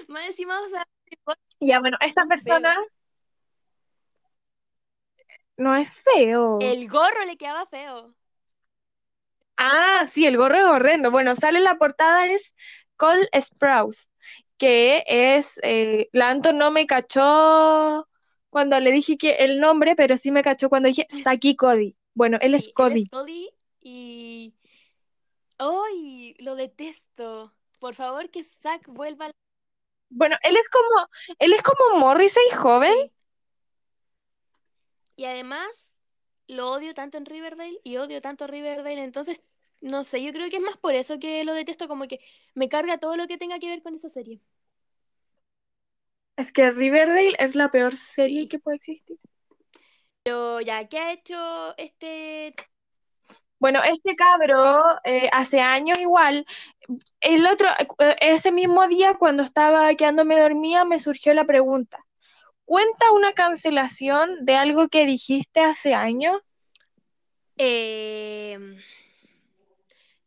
Más 0.09 0.27
encima, 0.27 0.61
o 0.61 0.69
sea, 0.69 0.85
Ya, 1.61 1.81
bueno, 1.81 1.97
esta 2.01 2.27
feo. 2.45 2.61
persona 2.61 2.75
no 5.57 5.75
es 5.77 5.91
feo. 6.03 6.79
El 6.79 6.89
gorro 6.89 7.25
le 7.27 7.37
quedaba 7.37 7.65
feo. 7.67 8.13
Ah, 9.57 10.07
sí, 10.09 10.27
el 10.27 10.37
gorro 10.37 10.57
es 10.57 10.65
horrendo. 10.65 11.11
Bueno, 11.11 11.35
sale 11.37 11.61
la 11.61 11.77
portada 11.77 12.27
es 12.27 12.55
Cole 12.97 13.29
Sprouse, 13.41 14.11
que 14.59 15.05
es, 15.07 15.61
eh, 15.63 16.09
la 16.13 16.31
Anto 16.31 16.53
no 16.53 16.71
me 16.71 16.87
cachó 16.87 18.09
cuando 18.55 18.79
le 18.79 18.93
dije 18.93 19.17
que 19.19 19.33
el 19.41 19.59
nombre, 19.59 19.97
pero 19.97 20.17
sí 20.17 20.31
me 20.31 20.45
cachó 20.45 20.69
cuando 20.69 20.87
dije 20.89 21.09
Saki 21.29 21.57
Cody. 21.57 21.97
Bueno, 22.15 22.39
él 22.41 22.55
es 22.55 22.67
Sí, 22.67 22.69
él 22.69 22.75
Cody. 22.75 23.03
es 23.03 23.11
Cody 23.11 23.51
y... 23.81 24.55
¡Ay! 25.59 26.37
Lo 26.39 26.55
detesto. 26.55 27.53
Por 27.81 27.97
favor, 27.97 28.31
que 28.31 28.45
Zack 28.45 28.87
vuelva. 28.87 29.29
Bueno, 30.09 30.37
él 30.45 30.57
es 30.57 30.69
como, 30.69 31.09
él 31.41 31.53
es 31.53 31.63
como 31.63 31.99
Morrissey 31.99 32.45
joven. 32.57 32.95
Sí. 32.95 33.13
Y 35.17 35.25
además, 35.25 35.69
lo 36.47 36.71
odio 36.71 36.95
tanto 36.95 37.19
en 37.19 37.27
Riverdale 37.27 37.81
y 37.83 37.97
odio 37.97 38.23
tanto 38.23 38.45
a 38.45 38.47
Riverdale, 38.47 39.03
entonces, 39.03 39.43
no 39.81 40.05
sé, 40.05 40.23
yo 40.23 40.33
creo 40.33 40.49
que 40.49 40.57
es 40.59 40.63
más 40.63 40.77
por 40.77 40.95
eso 40.95 41.19
que 41.19 41.43
lo 41.45 41.55
detesto, 41.55 41.89
como 41.89 42.07
que 42.07 42.21
me 42.55 42.69
carga 42.69 42.99
todo 42.99 43.17
lo 43.17 43.27
que 43.27 43.37
tenga 43.37 43.59
que 43.59 43.69
ver 43.69 43.83
con 43.83 43.95
esa 43.95 44.09
serie. 44.09 44.41
Es 46.37 46.53
que 46.53 46.71
Riverdale 46.71 47.35
es 47.39 47.55
la 47.55 47.71
peor 47.71 47.97
serie 47.97 48.43
Sí. 48.43 48.49
que 48.49 48.59
puede 48.59 48.77
existir. 48.77 49.19
Pero 50.23 50.61
ya, 50.61 50.89
¿qué 50.89 50.99
ha 50.99 51.13
hecho 51.13 51.77
este... 51.77 52.55
Bueno, 53.59 53.81
este 53.83 54.15
cabro 54.17 54.83
eh, 55.05 55.31
hace 55.33 55.61
años 55.61 55.99
igual, 55.99 56.45
el 57.21 57.47
otro, 57.47 57.69
eh, 57.99 58.17
ese 58.21 58.53
mismo 58.53 58.87
día 58.89 59.15
cuando 59.15 59.43
estaba 59.43 59.95
quedándome 59.95 60.39
dormida 60.39 60.85
me 60.85 60.99
surgió 60.99 61.33
la 61.33 61.47
pregunta, 61.47 62.05
¿cuenta 62.67 63.11
una 63.13 63.33
cancelación 63.33 64.45
de 64.45 64.57
algo 64.57 64.89
que 64.89 65.07
dijiste 65.07 65.61
hace 65.61 65.95
años? 65.95 66.43
Eh, 67.57 68.59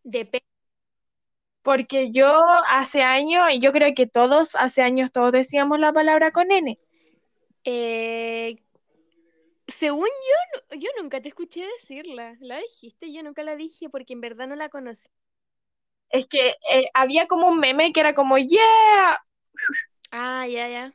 de 0.03 0.25
Porque 1.67 2.13
yo 2.13 2.41
hace 2.69 3.03
años, 3.03 3.43
y 3.51 3.59
yo 3.59 3.73
creo 3.73 3.93
que 3.93 4.07
todos, 4.07 4.55
hace 4.55 4.83
años 4.83 5.11
todos 5.11 5.33
decíamos 5.33 5.77
la 5.79 5.91
palabra 5.91 6.31
con 6.31 6.49
N. 6.49 6.79
Eh, 7.65 8.55
según 9.67 10.07
yo, 10.07 10.77
yo 10.77 10.89
nunca 10.97 11.19
te 11.21 11.27
escuché 11.27 11.65
decirla. 11.77 12.37
¿La 12.39 12.57
dijiste? 12.59 13.11
Yo 13.11 13.21
nunca 13.21 13.43
la 13.43 13.57
dije 13.57 13.89
porque 13.89 14.13
en 14.13 14.21
verdad 14.21 14.47
no 14.47 14.55
la 14.55 14.69
conocí. 14.69 15.09
Es 16.09 16.25
que 16.27 16.55
eh, 16.71 16.85
había 16.93 17.27
como 17.27 17.49
un 17.49 17.59
meme 17.59 17.91
que 17.91 17.99
era 17.99 18.13
como, 18.13 18.37
yeah, 18.37 19.19
Ah, 20.11 20.45
ya, 20.47 20.69
ya. 20.69 20.93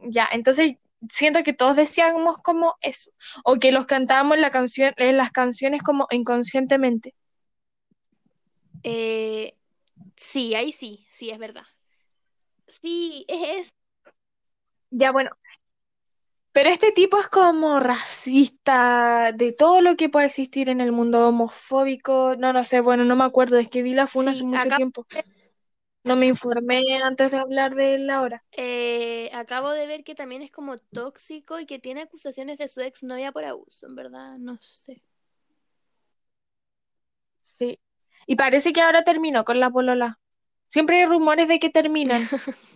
ya, 0.00 0.28
entonces 0.32 0.76
siento 1.08 1.44
que 1.44 1.52
todos 1.52 1.76
decíamos 1.76 2.38
como 2.38 2.74
eso, 2.80 3.12
o 3.44 3.54
que 3.54 3.70
los 3.70 3.86
cantábamos 3.86 4.34
en 4.34 4.42
la 4.42 4.50
canción, 4.50 4.92
en 4.96 5.16
las 5.16 5.30
canciones 5.30 5.82
como 5.84 6.08
inconscientemente. 6.10 7.14
Eh, 8.82 9.54
sí, 10.16 10.54
ahí 10.54 10.72
sí, 10.72 11.06
sí, 11.10 11.30
es 11.30 11.38
verdad. 11.38 11.64
Sí, 12.68 13.24
es, 13.28 13.74
Ya, 14.90 15.12
bueno. 15.12 15.30
Pero 16.52 16.70
este 16.70 16.90
tipo 16.92 17.20
es 17.20 17.28
como 17.28 17.78
racista, 17.78 19.30
de 19.32 19.52
todo 19.52 19.80
lo 19.80 19.96
que 19.96 20.08
puede 20.08 20.26
existir 20.26 20.68
en 20.68 20.80
el 20.80 20.92
mundo 20.92 21.28
homofóbico. 21.28 22.34
No, 22.36 22.52
no 22.52 22.64
sé, 22.64 22.80
bueno, 22.80 23.04
no 23.04 23.14
me 23.14 23.24
acuerdo, 23.24 23.58
es 23.58 23.70
que 23.70 23.82
vi 23.82 23.94
la 23.94 24.06
funa 24.06 24.32
hace 24.32 24.44
mucho 24.44 24.68
tiempo. 24.70 25.06
No 26.04 26.16
me 26.16 26.26
informé 26.26 26.82
antes 27.02 27.30
de 27.30 27.38
hablar 27.38 27.74
de 27.74 27.94
él 27.94 28.10
ahora. 28.10 28.42
eh, 28.52 29.30
acabo 29.34 29.70
de 29.70 29.86
ver 29.86 30.04
que 30.04 30.14
también 30.14 30.42
es 30.42 30.50
como 30.50 30.78
tóxico 30.78 31.60
y 31.60 31.66
que 31.66 31.78
tiene 31.78 32.02
acusaciones 32.02 32.58
de 32.58 32.66
su 32.66 32.80
exnovia 32.80 33.30
por 33.30 33.44
abuso, 33.44 33.86
en 33.86 33.94
verdad, 33.94 34.36
no 34.38 34.58
sé. 34.60 35.02
Sí. 37.42 37.78
Y 38.30 38.36
parece 38.36 38.74
que 38.74 38.82
ahora 38.82 39.04
terminó 39.04 39.42
con 39.42 39.58
la 39.58 39.70
polola. 39.70 40.18
Siempre 40.68 40.98
hay 41.00 41.06
rumores 41.06 41.48
de 41.48 41.58
que 41.58 41.70
terminan. 41.70 42.22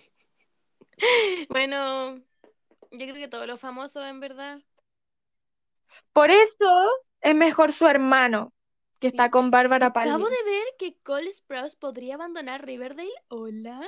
Bueno, 1.48 2.16
yo 2.92 2.98
creo 2.98 3.14
que 3.14 3.26
todos 3.26 3.46
los 3.46 3.58
famosos, 3.58 4.04
en 4.06 4.20
verdad. 4.20 4.60
Por 6.12 6.30
eso 6.30 6.86
es 7.20 7.34
mejor 7.34 7.72
su 7.72 7.88
hermano, 7.88 8.52
que 9.00 9.08
está 9.08 9.28
con 9.30 9.50
Bárbara 9.50 9.86
Acabo 9.86 10.10
Palmer. 10.10 10.28
de 10.30 10.44
ver 10.44 10.64
que 10.78 10.96
Cole 11.02 11.32
Sprouse 11.32 11.74
podría 11.74 12.14
abandonar 12.14 12.64
Riverdale. 12.64 13.10
Hola. 13.28 13.80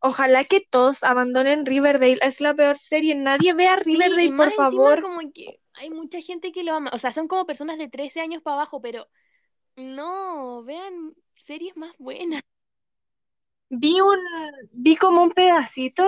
Ojalá 0.00 0.44
que 0.44 0.60
todos 0.60 1.02
abandonen 1.04 1.66
Riverdale. 1.66 2.18
Es 2.22 2.40
la 2.40 2.54
peor 2.54 2.78
serie. 2.78 3.14
Nadie 3.14 3.52
vea 3.52 3.76
Riverdale, 3.76 4.32
por 4.34 4.52
favor. 4.52 5.02
como 5.02 5.20
que 5.32 5.60
hay 5.78 5.90
mucha 5.90 6.20
gente 6.20 6.52
que 6.52 6.64
lo 6.64 6.74
ama. 6.74 6.90
O 6.94 6.98
sea, 6.98 7.12
son 7.12 7.28
como 7.28 7.46
personas 7.46 7.78
de 7.78 7.88
13 7.88 8.20
años 8.20 8.42
para 8.42 8.56
abajo, 8.56 8.80
pero 8.80 9.08
No, 9.76 10.64
vean 10.64 11.14
series 11.36 11.76
más 11.76 11.94
buenas. 11.98 12.42
Vi 13.70 14.00
un, 14.00 14.18
vi 14.72 14.96
como 14.96 15.22
un 15.22 15.30
pedacito 15.32 16.04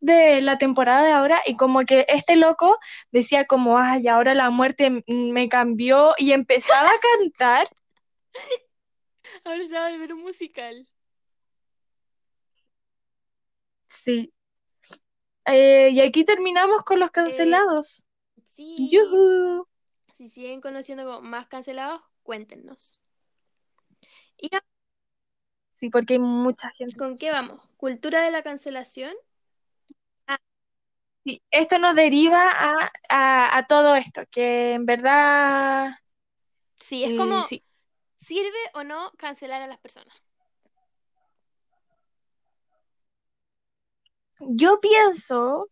de 0.00 0.40
la 0.42 0.58
temporada 0.58 1.04
de 1.04 1.12
ahora 1.12 1.40
y 1.46 1.56
como 1.56 1.80
que 1.84 2.04
este 2.08 2.36
loco 2.36 2.78
decía 3.12 3.46
como, 3.46 3.78
ay, 3.78 4.08
ahora 4.08 4.34
la 4.34 4.50
muerte 4.50 5.04
me 5.08 5.48
cambió 5.48 6.14
y 6.18 6.32
empezaba 6.32 6.88
a 6.88 7.00
cantar. 7.18 7.68
Ahora 9.44 9.66
se 9.68 9.74
va 9.74 9.86
a 9.86 9.90
volver 9.90 10.12
un 10.14 10.22
musical. 10.22 10.88
Sí. 13.88 14.32
Eh, 15.46 15.90
y 15.92 16.00
aquí 16.00 16.24
terminamos 16.24 16.82
con 16.84 17.00
los 17.00 17.10
cancelados. 17.10 18.03
Sí. 18.54 18.90
Si 20.14 20.30
siguen 20.30 20.62
conociendo 20.62 21.20
más 21.20 21.46
cancelados, 21.46 22.00
cuéntenos. 22.22 23.02
¿Y 24.38 24.48
Sí, 25.74 25.88
porque 25.90 26.14
hay 26.14 26.18
mucha 26.20 26.70
gente. 26.70 26.96
con 26.98 27.16
qué 27.18 27.30
vamos? 27.30 27.60
¿Cultura 27.76 28.22
de 28.22 28.30
la 28.30 28.42
cancelación? 28.42 29.14
Sí, 31.24 31.42
esto 31.50 31.78
nos 31.78 31.94
deriva 31.96 32.50
a, 32.50 32.92
a, 33.08 33.56
a 33.58 33.66
todo 33.66 33.96
esto, 33.96 34.22
que 34.30 34.74
en 34.74 34.84
verdad, 34.84 35.90
Sí, 36.76 37.04
es 37.04 37.10
eh, 37.10 37.14
como, 37.14 37.42
sí. 37.42 37.64
¿sirve 38.16 38.58
o 38.74 38.84
no 38.84 39.12
cancelar 39.18 39.62
a 39.62 39.66
las 39.68 39.78
personas? 39.80 40.22
Yo 44.60 44.80
pienso 44.80 45.68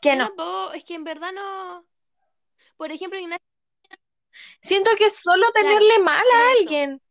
que 0.00 0.16
no. 0.16 0.26
tampoco, 0.28 0.72
es 0.72 0.84
que 0.84 0.94
en 0.94 1.04
verdad 1.04 1.32
no. 1.32 1.86
Por 2.76 2.90
ejemplo, 2.92 3.18
Ignacio, 3.18 3.44
Siento 4.62 4.90
que 4.96 5.10
solo 5.10 5.46
Claro, 5.52 5.68
tenerle 5.68 5.98
mal 5.98 6.24
a 6.24 6.52
eso. 6.52 6.60
alguien, 6.60 7.02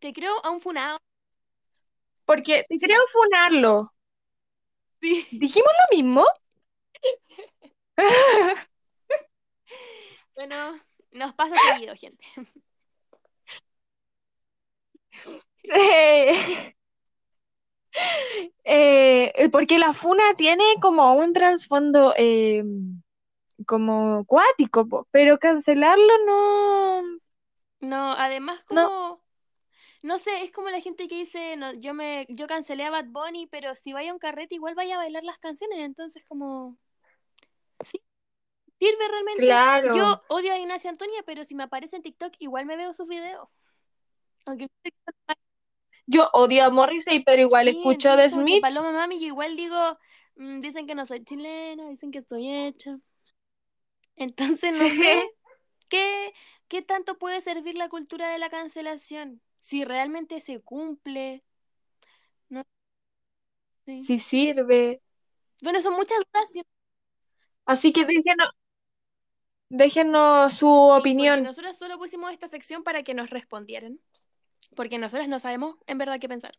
te 0.00 0.12
creo 0.12 0.34
a 0.44 0.50
un 0.50 0.60
funado. 0.60 0.98
porque 2.24 2.64
te 2.68 2.78
creo 2.78 3.00
funarlo. 3.12 3.92
Sí. 5.00 5.26
¿Dijimos 5.30 5.70
lo 5.90 5.96
mismo? 5.96 6.24
Bueno, 10.34 10.78
nos 11.12 11.34
pasa 11.34 11.56
seguido, 11.74 11.94
gente. 11.96 12.24
Eh, 15.64 16.75
eh, 18.64 19.48
porque 19.50 19.78
la 19.78 19.92
funa 19.92 20.34
tiene 20.36 20.64
como 20.80 21.14
un 21.14 21.32
trasfondo 21.32 22.14
eh, 22.16 22.64
como 23.66 24.24
cuático, 24.26 24.86
po, 24.88 25.08
pero 25.10 25.38
cancelarlo 25.38 26.12
no, 26.26 27.02
No, 27.80 28.12
además 28.12 28.62
no, 28.70 28.90
como, 28.90 29.22
no 30.02 30.18
sé, 30.18 30.44
es 30.44 30.52
como 30.52 30.70
la 30.70 30.80
gente 30.80 31.08
que 31.08 31.16
dice, 31.16 31.56
no, 31.56 31.72
yo 31.74 31.94
me, 31.94 32.26
yo 32.30 32.46
cancelé 32.46 32.84
a 32.84 32.90
Bad 32.90 33.06
Bunny, 33.08 33.46
pero 33.46 33.74
si 33.74 33.92
vaya 33.92 34.10
a 34.10 34.14
un 34.14 34.18
carrete 34.20 34.54
igual 34.56 34.74
vaya 34.74 34.94
a 34.96 34.98
bailar 34.98 35.24
las 35.24 35.38
canciones, 35.38 35.78
entonces 35.80 36.24
como, 36.24 36.78
sí, 37.84 38.02
sirve 38.78 39.08
realmente. 39.08 39.42
claro. 39.42 39.94
Yo 39.96 40.22
odio 40.28 40.52
a 40.52 40.58
Ignacia 40.58 40.90
Antonia, 40.90 41.22
pero 41.24 41.44
si 41.44 41.54
me 41.54 41.64
aparece 41.64 41.96
en 41.96 42.02
TikTok 42.02 42.34
igual 42.40 42.66
me 42.66 42.76
veo 42.76 42.94
sus 42.94 43.08
videos. 43.08 43.48
Aunque 44.46 44.68
Yo 46.06 46.30
odio 46.32 46.64
a 46.64 46.70
Morrissey, 46.70 47.22
pero 47.24 47.42
igual 47.42 47.66
sí, 47.66 47.76
escucho 47.76 48.16
que 48.16 48.30
Smiths. 48.30 48.60
Paloma 48.60 48.92
Mami, 48.92 49.20
yo 49.20 49.26
igual 49.26 49.56
digo, 49.56 49.98
mm, 50.36 50.60
dicen 50.60 50.86
que 50.86 50.94
no 50.94 51.04
soy 51.04 51.24
chilena, 51.24 51.88
dicen 51.88 52.10
que 52.10 52.18
estoy 52.18 52.48
hecha. 52.48 52.98
Entonces 54.16 54.72
no 54.72 54.78
sé 54.78 54.84
qué, 55.88 56.32
qué 56.68 56.82
tanto 56.82 57.18
puede 57.18 57.40
servir 57.40 57.76
la 57.76 57.88
cultura 57.88 58.28
de 58.28 58.38
la 58.38 58.50
cancelación. 58.50 59.42
Si 59.58 59.84
realmente 59.84 60.40
se 60.40 60.60
cumple. 60.60 61.42
No. 62.48 62.64
Si 63.84 64.18
sirve. 64.18 65.02
Bueno, 65.62 65.80
son 65.80 65.94
muchas 65.94 66.18
sí, 66.50 66.62
Así 67.64 67.92
que 67.92 68.04
déjenos, 68.04 68.50
déjenos 69.68 70.54
su 70.54 70.68
opinión. 70.68 71.42
nosotros 71.42 71.76
solo 71.76 71.98
pusimos 71.98 72.30
esta 72.32 72.46
sección 72.46 72.84
para 72.84 73.02
que 73.02 73.14
nos 73.14 73.30
respondieran. 73.30 73.98
Porque 74.74 74.98
nosotras 74.98 75.28
no 75.28 75.38
sabemos 75.38 75.76
en 75.86 75.98
verdad 75.98 76.18
qué 76.20 76.28
pensar. 76.28 76.52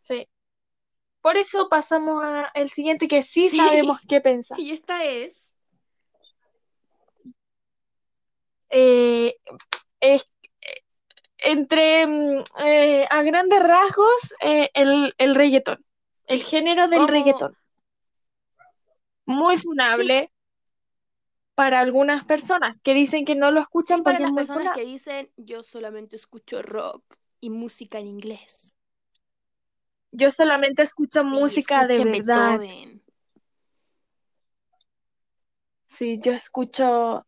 Sí. 0.00 0.28
Por 1.20 1.36
eso 1.36 1.68
pasamos 1.68 2.22
al 2.54 2.70
siguiente 2.70 3.08
que 3.08 3.22
sí, 3.22 3.48
Sí. 3.48 3.56
sabemos 3.56 3.98
qué 4.08 4.20
pensar. 4.20 4.58
Y 4.60 4.70
esta 4.72 5.04
es. 5.04 5.42
Eh, 8.70 9.34
es- 10.00 10.28
eh, 10.60 10.82
entre 11.38 12.06
mm, 12.06 12.42
eh, 12.64 13.06
a 13.10 13.22
grandes 13.22 13.62
rasgos 13.62 14.34
eh, 14.40 14.70
el, 14.74 15.14
el 15.18 15.34
reggaetón, 15.34 15.84
el 16.26 16.42
género 16.42 16.88
del 16.88 17.00
Como- 17.00 17.10
reggaetón. 17.12 17.56
Muy 19.28 19.58
funable 19.58 20.30
para 21.56 21.80
algunas 21.80 22.22
personas 22.24 22.76
que 22.84 22.94
dicen 22.94 23.24
que 23.24 23.34
no 23.34 23.50
lo 23.50 23.60
escuchan 23.60 23.98
Sí, 23.98 24.04
para 24.04 24.20
las 24.20 24.32
personas 24.32 24.76
que 24.76 24.84
dicen 24.84 25.30
yo 25.36 25.62
solamente 25.62 26.14
escucho 26.14 26.62
rock 26.62 27.02
y 27.40 27.50
música 27.50 27.98
en 27.98 28.06
inglés. 28.06 28.74
Yo 30.12 30.30
solamente 30.30 30.82
escucho 30.82 31.24
Sí, 31.24 31.30
música 31.40 31.86
de 31.86 32.04
verdad. 32.04 32.60
Beethoven. 32.60 33.02
Sí, 35.86 36.20
yo 36.22 36.32
escucho. 36.32 37.26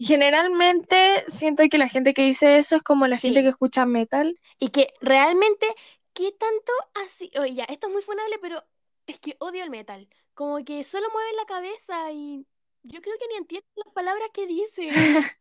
Generalmente 0.00 1.24
siento 1.28 1.62
que 1.70 1.78
la 1.78 1.88
gente 1.88 2.14
que 2.14 2.22
dice 2.22 2.58
eso 2.58 2.76
es 2.76 2.82
como 2.82 3.06
la 3.06 3.18
gente 3.18 3.42
que 3.42 3.48
escucha 3.48 3.86
metal. 3.86 4.38
Y 4.58 4.70
que 4.70 4.92
realmente, 5.00 5.66
¿qué 6.14 6.32
tanto 6.32 6.72
así? 7.04 7.30
Oye, 7.40 7.54
ya, 7.54 7.64
esto 7.64 7.86
es 7.86 7.92
muy 7.92 8.02
funable, 8.02 8.38
pero 8.40 8.64
es 9.06 9.20
que 9.20 9.36
odio 9.38 9.62
el 9.62 9.70
metal. 9.70 10.08
Como 10.34 10.64
que 10.64 10.82
solo 10.84 11.08
mueven 11.12 11.36
la 11.36 11.46
cabeza 11.46 12.12
y 12.12 12.44
yo 12.82 13.00
creo 13.02 13.16
que 13.18 13.28
ni 13.28 13.36
entiendo 13.36 13.66
las 13.84 13.94
palabras 13.94 14.28
que 14.32 14.46
dicen. 14.46 14.90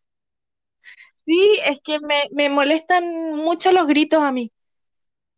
Sí, 1.25 1.59
es 1.65 1.79
que 1.83 1.99
me, 1.99 2.23
me 2.31 2.49
molestan 2.49 3.35
mucho 3.35 3.71
los 3.71 3.87
gritos 3.87 4.23
a 4.23 4.31
mí. 4.31 4.51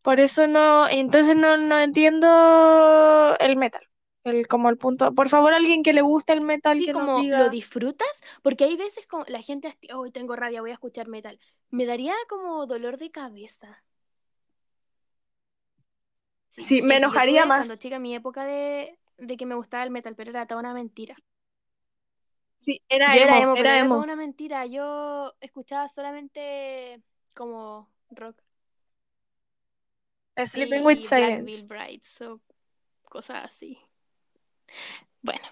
Por 0.04 0.20
eso 0.20 0.48
no, 0.48 0.88
entonces 0.90 1.36
no, 1.38 1.58
no 1.58 1.80
entiendo 1.80 3.36
el 3.40 3.58
metal. 3.58 3.84
El, 4.24 4.48
como 4.48 4.70
el 4.70 4.78
punto. 4.78 5.14
Por 5.14 5.30
favor, 5.30 5.54
alguien 5.54 5.84
que 5.84 5.94
le 5.94 6.02
guste 6.02 6.34
el 6.34 6.42
metal 6.46 6.82
Sí, 6.82 6.84
que 6.84 6.94
nos 6.94 7.10
como 7.10 7.28
lo 7.32 7.50
disfrutas, 7.50 8.22
porque 8.44 8.64
hay 8.66 8.78
veces 8.78 9.08
como 9.08 9.26
la 9.28 9.42
gente, 9.42 9.78
hoy 9.96 10.12
tengo 10.12 10.36
rabia, 10.36 10.62
voy 10.62 10.70
a 10.72 10.74
escuchar 10.74 11.08
metal. 11.08 11.40
Me 11.72 11.86
daría 11.86 12.14
como 12.30 12.66
dolor 12.68 12.98
de 12.98 13.12
cabeza. 13.12 13.84
Sí, 16.50 16.82
Sí, 16.82 16.82
me 16.84 16.98
enojaría 16.98 17.46
más. 17.46 17.56
cuando 17.56 17.76
chica 17.76 18.00
mi 18.00 18.16
época 18.16 18.44
de, 18.46 19.00
de 19.18 19.38
que 19.38 19.46
me 19.46 19.56
gustaba 19.56 19.84
el 19.84 19.92
metal, 19.92 20.16
pero 20.16 20.30
era 20.32 20.46
toda 20.48 20.60
una 20.62 20.74
mentira. 20.74 21.16
Sí, 22.60 22.82
era 22.90 23.16
era 23.16 23.40
emo, 23.40 23.54
pero 23.56 23.70
era 23.70 23.78
era 23.78 23.86
emo. 23.86 23.98
una 24.00 24.16
mentira. 24.16 24.66
Yo 24.66 25.34
escuchaba 25.40 25.88
solamente 25.88 27.02
como 27.34 27.90
rock. 28.12 28.42
Sleeping 30.38 30.86
with 30.86 31.06
Silence. 31.06 31.66
Brides 31.68 32.22
o 32.22 32.42
cosas 33.10 33.46
así. 33.46 33.78
Bueno, 35.22 35.46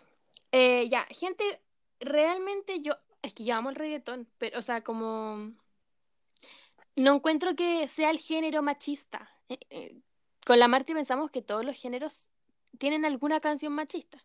eh, 0.52 0.88
ya, 0.90 1.06
gente, 1.10 1.62
realmente 2.00 2.82
yo, 2.82 2.98
es 3.22 3.34
que 3.34 3.44
yo 3.46 3.56
amo 3.56 3.70
el 3.70 3.76
reggaetón, 3.76 4.28
pero, 4.38 4.60
o 4.60 4.62
sea, 4.62 4.84
como 4.84 5.54
no 6.96 7.16
encuentro 7.16 7.56
que 7.56 7.88
sea 7.88 8.10
el 8.10 8.20
género 8.20 8.62
machista. 8.62 9.30
Eh, 9.50 9.60
eh, 9.70 9.96
con 10.46 10.60
la 10.60 10.68
Marti 10.68 10.94
pensamos 10.94 11.32
que 11.32 11.42
todos 11.42 11.64
los 11.64 11.76
géneros 11.76 12.32
tienen 12.80 13.06
alguna 13.06 13.40
canción 13.40 13.74
machista. 13.74 14.24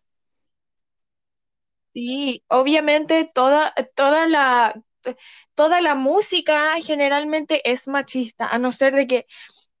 Sí, 1.93 2.43
obviamente 2.47 3.29
toda, 3.33 3.73
toda 3.95 4.27
la, 4.27 4.73
toda 5.55 5.81
la 5.81 5.95
música 5.95 6.73
generalmente 6.81 7.69
es 7.71 7.87
machista, 7.87 8.47
a 8.47 8.57
no 8.59 8.71
ser 8.71 8.95
de 8.95 9.07
que, 9.07 9.27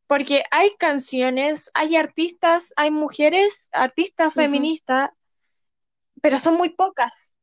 porque 0.07 0.43
hay 0.51 0.75
canciones, 0.77 1.71
hay 1.73 1.95
artistas, 1.95 2.73
hay 2.77 2.91
mujeres, 2.91 3.69
artistas 3.73 4.33
feministas, 4.33 5.11
pero 6.21 6.39
son 6.39 6.55
muy 6.55 6.69
pocas. 6.69 7.33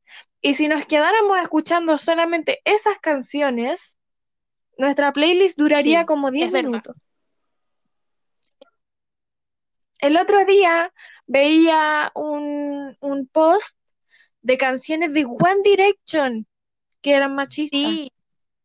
Y 0.41 0.55
si 0.55 0.69
nos 0.69 0.87
quedáramos 0.87 1.39
escuchando 1.41 1.99
solamente 1.99 2.61
esas 2.65 2.99
canciones, 2.99 3.97
nuestra 4.79 5.13
playlist 5.13 5.59
duraría 5.59 6.01
Sí, 6.01 6.07
como 6.07 6.31
10 6.31 6.47
es 6.47 6.53
verdad. 6.53 6.71
minutos. 6.73 6.97
El 10.01 10.17
otro 10.19 10.45
día 10.45 10.93
veía 11.27 12.11
un, 12.15 12.97
un 13.01 13.27
post 13.29 13.77
de 14.43 14.57
canciones 14.57 15.13
de 15.13 15.25
One 15.25 15.63
Direction 15.65 16.47
que 17.03 17.15
eran 17.15 17.35
machistas. 17.35 17.81
Sí, 17.81 18.13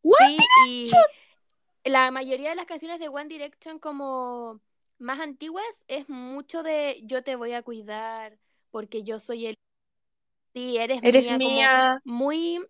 One 0.02 0.36
sí, 0.64 0.84
y 1.84 1.90
la 1.90 2.10
mayoría 2.10 2.50
de 2.50 2.56
las 2.56 2.66
canciones 2.66 2.98
de 2.98 3.08
One 3.08 3.28
Direction 3.28 3.78
como 3.78 4.60
más 4.98 5.20
antiguas 5.20 5.84
es 5.88 6.08
mucho 6.08 6.62
de 6.62 7.00
yo 7.04 7.22
te 7.22 7.36
voy 7.36 7.52
a 7.52 7.62
cuidar 7.62 8.38
porque 8.70 9.02
yo 9.02 9.20
soy 9.20 9.46
el... 9.46 9.58
Sí, 10.54 10.78
eres 10.78 11.02
Eres 11.02 11.30
mía, 11.38 12.00
como 12.04 12.16
muy 12.16 12.66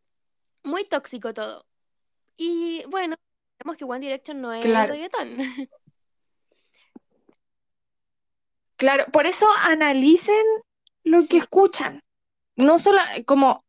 muy 0.63 0.85
tóxico 0.85 1.33
todo. 1.33 1.65
Y 2.37 2.85
bueno, 2.89 3.17
vemos 3.65 3.77
que 3.77 3.85
One 3.85 4.01
Direction 4.01 4.41
no 4.41 4.53
es 4.53 4.63
Claro. 4.63 4.93
reggaetón. 4.93 5.37
Claro, 8.77 9.07
por 9.13 9.27
eso 9.27 9.47
analicen 9.63 10.45
lo 11.05 11.23
Sí. 11.23 11.29
que 11.29 11.39
escuchan. 11.39 12.03
No 12.57 12.79
solo 12.79 13.01
como, 13.27 13.65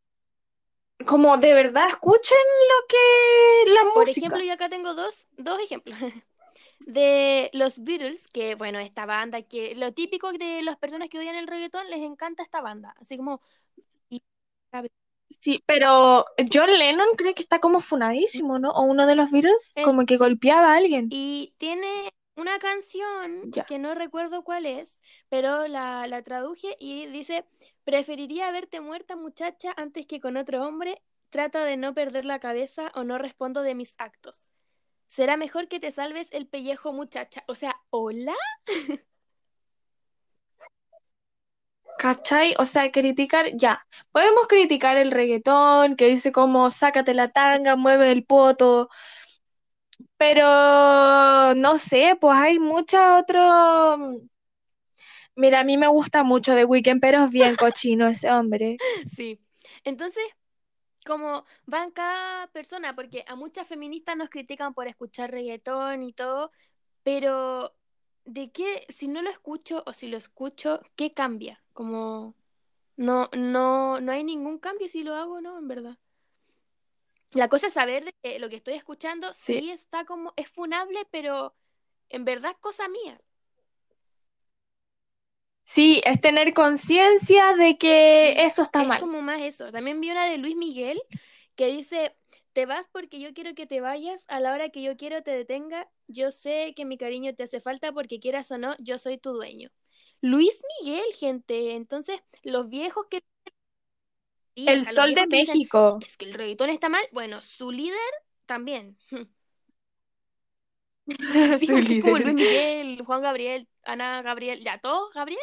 como 1.06 1.36
de 1.38 1.54
verdad 1.54 1.88
escuchen 1.88 2.38
lo 2.70 2.86
que 2.88 3.70
la 3.72 3.84
Por 3.92 4.08
música. 4.08 4.08
ejemplo, 4.08 4.42
yo 4.44 4.52
acá 4.52 4.68
tengo 4.68 4.94
dos, 4.94 5.28
dos 5.36 5.60
ejemplos. 5.60 5.98
De 6.80 7.50
los 7.52 7.84
Beatles, 7.84 8.28
que 8.28 8.54
bueno, 8.54 8.78
esta 8.78 9.06
banda 9.06 9.42
que 9.42 9.74
lo 9.74 9.92
típico 9.94 10.32
de 10.32 10.62
las 10.62 10.76
personas 10.78 11.08
que 11.10 11.18
odian 11.18 11.36
el 11.36 11.46
reggaetón 11.46 11.90
les 11.90 12.00
encanta 12.00 12.42
esta 12.42 12.60
banda. 12.62 12.94
Así 13.00 13.16
como 13.16 13.40
Sí, 15.40 15.62
pero 15.66 16.24
John 16.52 16.70
Lennon 16.78 17.08
cree 17.16 17.34
que 17.34 17.42
está 17.42 17.60
como 17.60 17.80
funadísimo, 17.80 18.58
¿no? 18.58 18.70
O 18.72 18.82
uno 18.82 19.06
de 19.06 19.14
los 19.16 19.30
Beatles, 19.30 19.76
Eh, 19.76 19.82
como 19.82 20.04
que 20.06 20.16
golpeaba 20.16 20.72
a 20.74 20.76
alguien. 20.76 21.08
Y 21.08 21.54
tiene 21.58 22.12
una 22.36 22.58
canción 22.58 23.50
Ya. 23.54 23.66
que 23.66 23.78
no 23.78 23.94
recuerdo 23.94 24.44
cuál 24.44 24.66
es, 24.66 25.00
pero 25.28 25.66
la, 25.68 26.06
la 26.06 26.22
traduje 26.22 26.76
y 26.78 27.06
dice, 27.06 27.44
preferiría 27.88 28.50
verte 28.50 28.82
muerta 28.82 29.16
muchacha 29.16 29.72
antes 29.78 30.04
que 30.04 30.20
con 30.20 30.36
otro 30.36 30.62
hombre, 30.62 31.02
trata 31.30 31.64
de 31.64 31.78
no 31.78 31.94
perder 31.94 32.26
la 32.26 32.38
cabeza 32.38 32.92
o 32.94 33.02
no 33.02 33.16
respondo 33.16 33.62
de 33.62 33.74
mis 33.74 33.94
actos. 33.96 34.50
Será 35.06 35.38
mejor 35.38 35.68
que 35.68 35.80
te 35.80 35.90
salves 35.90 36.28
el 36.32 36.46
pellejo 36.46 36.92
muchacha. 36.92 37.44
O 37.46 37.54
sea, 37.54 37.80
¿hola? 37.88 38.34
¿Cachai? 41.98 42.54
O 42.58 42.66
sea, 42.66 42.92
criticar, 42.92 43.56
ya. 43.56 43.80
Podemos 44.12 44.46
criticar 44.48 44.98
el 44.98 45.10
reggaetón, 45.10 45.96
que 45.96 46.08
dice 46.08 46.30
como 46.30 46.70
sácate 46.70 47.14
la 47.14 47.28
tanga, 47.28 47.74
mueve 47.76 48.12
el 48.12 48.22
poto. 48.26 48.90
Pero 50.18 51.54
no 51.54 51.78
sé, 51.78 52.18
pues 52.20 52.36
hay 52.36 52.58
muchos 52.58 53.00
otros. 53.18 54.28
Mira, 55.38 55.60
a 55.60 55.64
mí 55.64 55.78
me 55.78 55.86
gusta 55.86 56.24
mucho 56.24 56.56
The 56.56 56.64
Weeknd, 56.64 57.00
pero 57.00 57.22
es 57.22 57.30
bien 57.30 57.54
cochino 57.54 58.08
ese 58.08 58.28
hombre. 58.30 58.76
Sí. 59.06 59.38
Entonces, 59.84 60.24
como 61.06 61.44
van 61.64 61.92
cada 61.92 62.48
persona, 62.48 62.96
porque 62.96 63.24
a 63.28 63.36
muchas 63.36 63.68
feministas 63.68 64.16
nos 64.16 64.30
critican 64.30 64.74
por 64.74 64.88
escuchar 64.88 65.30
reggaetón 65.30 66.02
y 66.02 66.12
todo, 66.12 66.50
pero 67.04 67.72
¿de 68.24 68.50
qué, 68.50 68.84
si 68.88 69.06
no 69.06 69.22
lo 69.22 69.30
escucho 69.30 69.84
o 69.86 69.92
si 69.92 70.08
lo 70.08 70.16
escucho, 70.16 70.82
qué 70.96 71.14
cambia? 71.14 71.62
Como 71.72 72.34
no, 72.96 73.30
no, 73.36 74.00
no 74.00 74.10
hay 74.10 74.24
ningún 74.24 74.58
cambio 74.58 74.88
si 74.88 75.04
lo 75.04 75.14
hago, 75.14 75.40
¿no? 75.40 75.56
En 75.56 75.68
verdad. 75.68 75.98
La 77.30 77.48
cosa 77.48 77.68
es 77.68 77.74
saber 77.74 78.04
de 78.04 78.12
que 78.22 78.40
lo 78.40 78.48
que 78.48 78.56
estoy 78.56 78.74
escuchando 78.74 79.32
Sí. 79.32 79.60
sí 79.60 79.70
está 79.70 80.04
como, 80.04 80.32
es 80.34 80.48
funable, 80.50 81.06
pero 81.12 81.54
en 82.08 82.24
verdad 82.24 82.50
es 82.50 82.58
cosa 82.58 82.88
mía. 82.88 83.20
Sí, 85.72 86.00
es 86.04 86.20
tener 86.20 86.52
conciencia 86.54 87.54
de 87.54 87.76
que 87.78 88.32
Sí, 88.32 88.44
eso 88.44 88.62
está 88.62 88.82
es 88.82 88.92
mal. 88.92 88.98
como 88.98 89.22
más 89.22 89.40
eso. 89.42 89.70
También 89.72 90.00
vi 90.00 90.10
una 90.10 90.28
de 90.28 90.38
Luis 90.38 90.56
Miguel 90.56 91.00
que 91.56 91.66
dice, 91.68 92.16
te 92.52 92.66
vas 92.66 92.88
porque 92.92 93.20
yo 93.20 93.32
quiero 93.34 93.54
que 93.54 93.66
te 93.66 93.80
vayas, 93.80 94.24
a 94.28 94.40
la 94.40 94.52
hora 94.52 94.68
que 94.70 94.82
yo 94.82 94.96
quiero 94.96 95.22
te 95.22 95.30
detenga, 95.32 95.88
yo 96.06 96.30
sé 96.30 96.74
que 96.76 96.84
mi 96.84 96.98
cariño 96.98 97.34
te 97.34 97.44
hace 97.44 97.60
falta 97.60 97.92
porque 97.92 98.20
quieras 98.20 98.50
o 98.50 98.58
no, 98.58 98.76
yo 98.78 98.98
soy 98.98 99.18
tu 99.18 99.32
dueño. 99.32 99.70
Luis 100.20 100.62
Miguel, 100.82 101.04
gente. 101.18 101.74
Entonces, 101.74 102.20
los 102.42 102.68
viejos 102.68 103.06
que... 103.10 103.22
Sí, 104.54 104.72
El 104.72 104.86
Sol 104.86 105.14
de 105.16 105.26
dicen, 105.30 105.56
México. 105.56 105.98
es 106.00 106.16
que 106.16 106.24
el 106.26 106.34
reggaetón 106.34 106.70
está 106.70 106.88
mal, 106.88 107.02
bueno, 107.12 107.40
su 107.42 107.70
líder 107.70 107.98
también. 108.46 108.98
Sí, 111.58 111.66
Su 111.66 111.78
como 112.00 112.18
líder. 112.18 112.18
Luis 112.18 112.34
Miguel, 112.34 113.02
Juan 113.04 113.22
Gabriel, 113.22 113.68
Ana 113.82 114.22
Gabriel, 114.22 114.62
ya 114.62 114.78
todo, 114.78 115.10
Gabriel, 115.14 115.40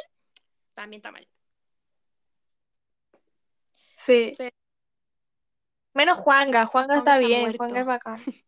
también 0.75 0.99
está 0.99 1.11
mal. 1.11 1.27
Sí. 3.95 4.39
Menos 5.95 6.19
Juanga, 6.19 6.65
Juanga 6.67 6.95
Juanga 6.95 6.97
está 6.97 7.17
está 7.17 7.29
bien, 7.29 7.53
Juanga 7.53 7.79
es 7.81 7.85
muerto. 7.85 7.87
bacán. 7.87 8.21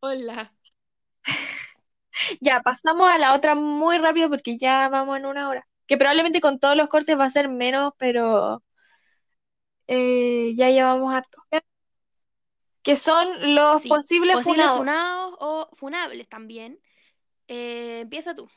Hola. 0.00 0.52
Ya, 2.40 2.60
pasamos 2.62 3.08
a 3.10 3.18
la 3.18 3.34
otra 3.34 3.54
muy 3.54 3.98
rápido 3.98 4.28
porque 4.30 4.58
ya 4.58 4.88
vamos 4.88 5.16
en 5.18 5.26
una 5.26 5.48
hora. 5.48 5.66
Que 5.86 5.96
probablemente 5.96 6.40
con 6.40 6.58
todos 6.58 6.76
los 6.76 6.88
cortes 6.88 7.18
va 7.18 7.24
a 7.24 7.30
ser 7.30 7.48
menos, 7.48 7.92
pero 7.98 8.62
eh, 9.86 10.54
ya 10.56 10.70
llevamos 10.70 11.12
harto. 11.14 11.42
Que 12.82 12.96
son 12.96 13.54
los 13.54 13.82
Sí, 13.82 13.88
posibles 13.88 14.36
posibles 14.36 14.42
funados. 14.42 14.78
funados 14.78 15.34
o 15.40 15.68
funables 15.72 16.28
también. 16.28 16.80
Eh, 17.48 18.00
empieza 18.02 18.34
tú. 18.34 18.50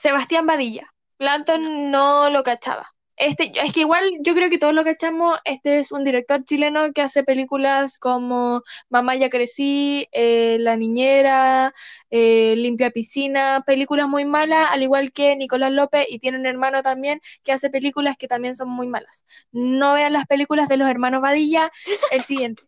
Sebastián 0.00 0.46
Badilla. 0.46 0.94
Planton 1.18 1.90
no 1.90 2.30
lo 2.30 2.42
cachaba. 2.42 2.88
Este, 3.16 3.52
es 3.54 3.74
que 3.74 3.80
igual 3.80 4.10
yo 4.22 4.34
creo 4.34 4.48
que 4.48 4.56
todos 4.56 4.72
lo 4.72 4.82
cachamos. 4.82 5.38
Este 5.44 5.78
es 5.78 5.92
un 5.92 6.04
director 6.04 6.42
chileno 6.42 6.90
que 6.94 7.02
hace 7.02 7.22
películas 7.22 7.98
como 7.98 8.62
Mamá 8.88 9.16
ya 9.16 9.28
crecí, 9.28 10.08
eh, 10.12 10.56
La 10.60 10.76
niñera, 10.76 11.74
eh, 12.10 12.54
Limpia 12.56 12.90
piscina, 12.90 13.62
películas 13.66 14.08
muy 14.08 14.24
malas, 14.24 14.68
al 14.70 14.82
igual 14.82 15.12
que 15.12 15.36
Nicolás 15.36 15.72
López 15.72 16.06
y 16.08 16.18
tiene 16.18 16.38
un 16.38 16.46
hermano 16.46 16.82
también 16.82 17.20
que 17.44 17.52
hace 17.52 17.68
películas 17.68 18.16
que 18.16 18.26
también 18.28 18.56
son 18.56 18.70
muy 18.70 18.86
malas. 18.88 19.26
No 19.52 19.92
vean 19.94 20.14
las 20.14 20.26
películas 20.26 20.68
de 20.68 20.78
los 20.78 20.88
hermanos 20.88 21.20
Badilla. 21.20 21.70
El 22.10 22.22
siguiente. 22.22 22.62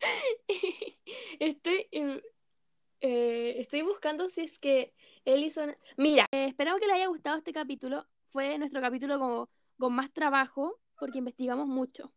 Estoy, 1.38 1.88
eh, 3.00 3.56
estoy 3.58 3.82
buscando 3.82 4.28
si 4.30 4.42
es 4.42 4.58
que 4.58 4.94
él 5.24 5.44
hizo... 5.44 5.62
una- 5.64 5.76
Mira, 5.96 6.26
eh, 6.32 6.46
esperamos 6.46 6.80
que 6.80 6.86
le 6.86 6.94
haya 6.94 7.06
gustado 7.08 7.38
este 7.38 7.52
capítulo. 7.52 8.06
Fue 8.28 8.58
nuestro 8.58 8.80
capítulo 8.80 9.18
como, 9.18 9.50
con 9.78 9.94
más 9.94 10.12
trabajo 10.12 10.80
porque 10.98 11.18
investigamos 11.18 11.66
mucho. 11.68 12.12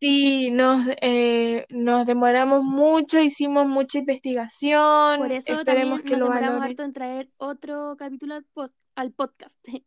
Sí, 0.00 0.50
nos, 0.52 0.86
eh, 1.02 1.66
nos 1.70 2.06
demoramos 2.06 2.62
mucho, 2.62 3.18
hicimos 3.20 3.66
mucha 3.66 3.98
investigación. 3.98 5.20
Por 5.20 5.32
eso 5.32 5.52
Esperemos 5.52 5.64
también 5.64 6.04
que 6.04 6.16
nos 6.16 6.20
lo 6.20 6.30
demoramos 6.30 6.62
harto 6.62 6.82
en 6.84 6.92
traer 6.92 7.30
otro 7.38 7.96
capítulo 7.98 8.34
al, 8.34 8.46
pod- 8.54 8.72
al 8.94 9.12
podcast. 9.12 9.58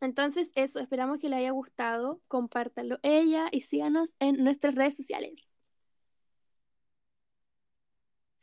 Entonces, 0.00 0.52
eso, 0.56 0.80
esperamos 0.80 1.18
que 1.18 1.28
le 1.28 1.36
haya 1.36 1.52
gustado. 1.52 2.20
Compártanlo 2.28 2.98
ella 3.02 3.46
y 3.52 3.62
síganos 3.62 4.14
en 4.20 4.42
nuestras 4.44 4.74
redes 4.74 4.96
sociales. 4.96 5.50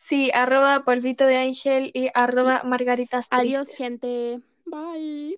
Sí, 0.02 0.32
arroba 0.34 0.84
polvito 0.84 1.28
de 1.28 1.38
ángel 1.38 1.92
y 1.94 2.10
arroba 2.16 2.64
margaritas 2.64 3.28
Adiós, 3.30 3.70
gente. 3.78 4.42
Bye. 4.66 5.38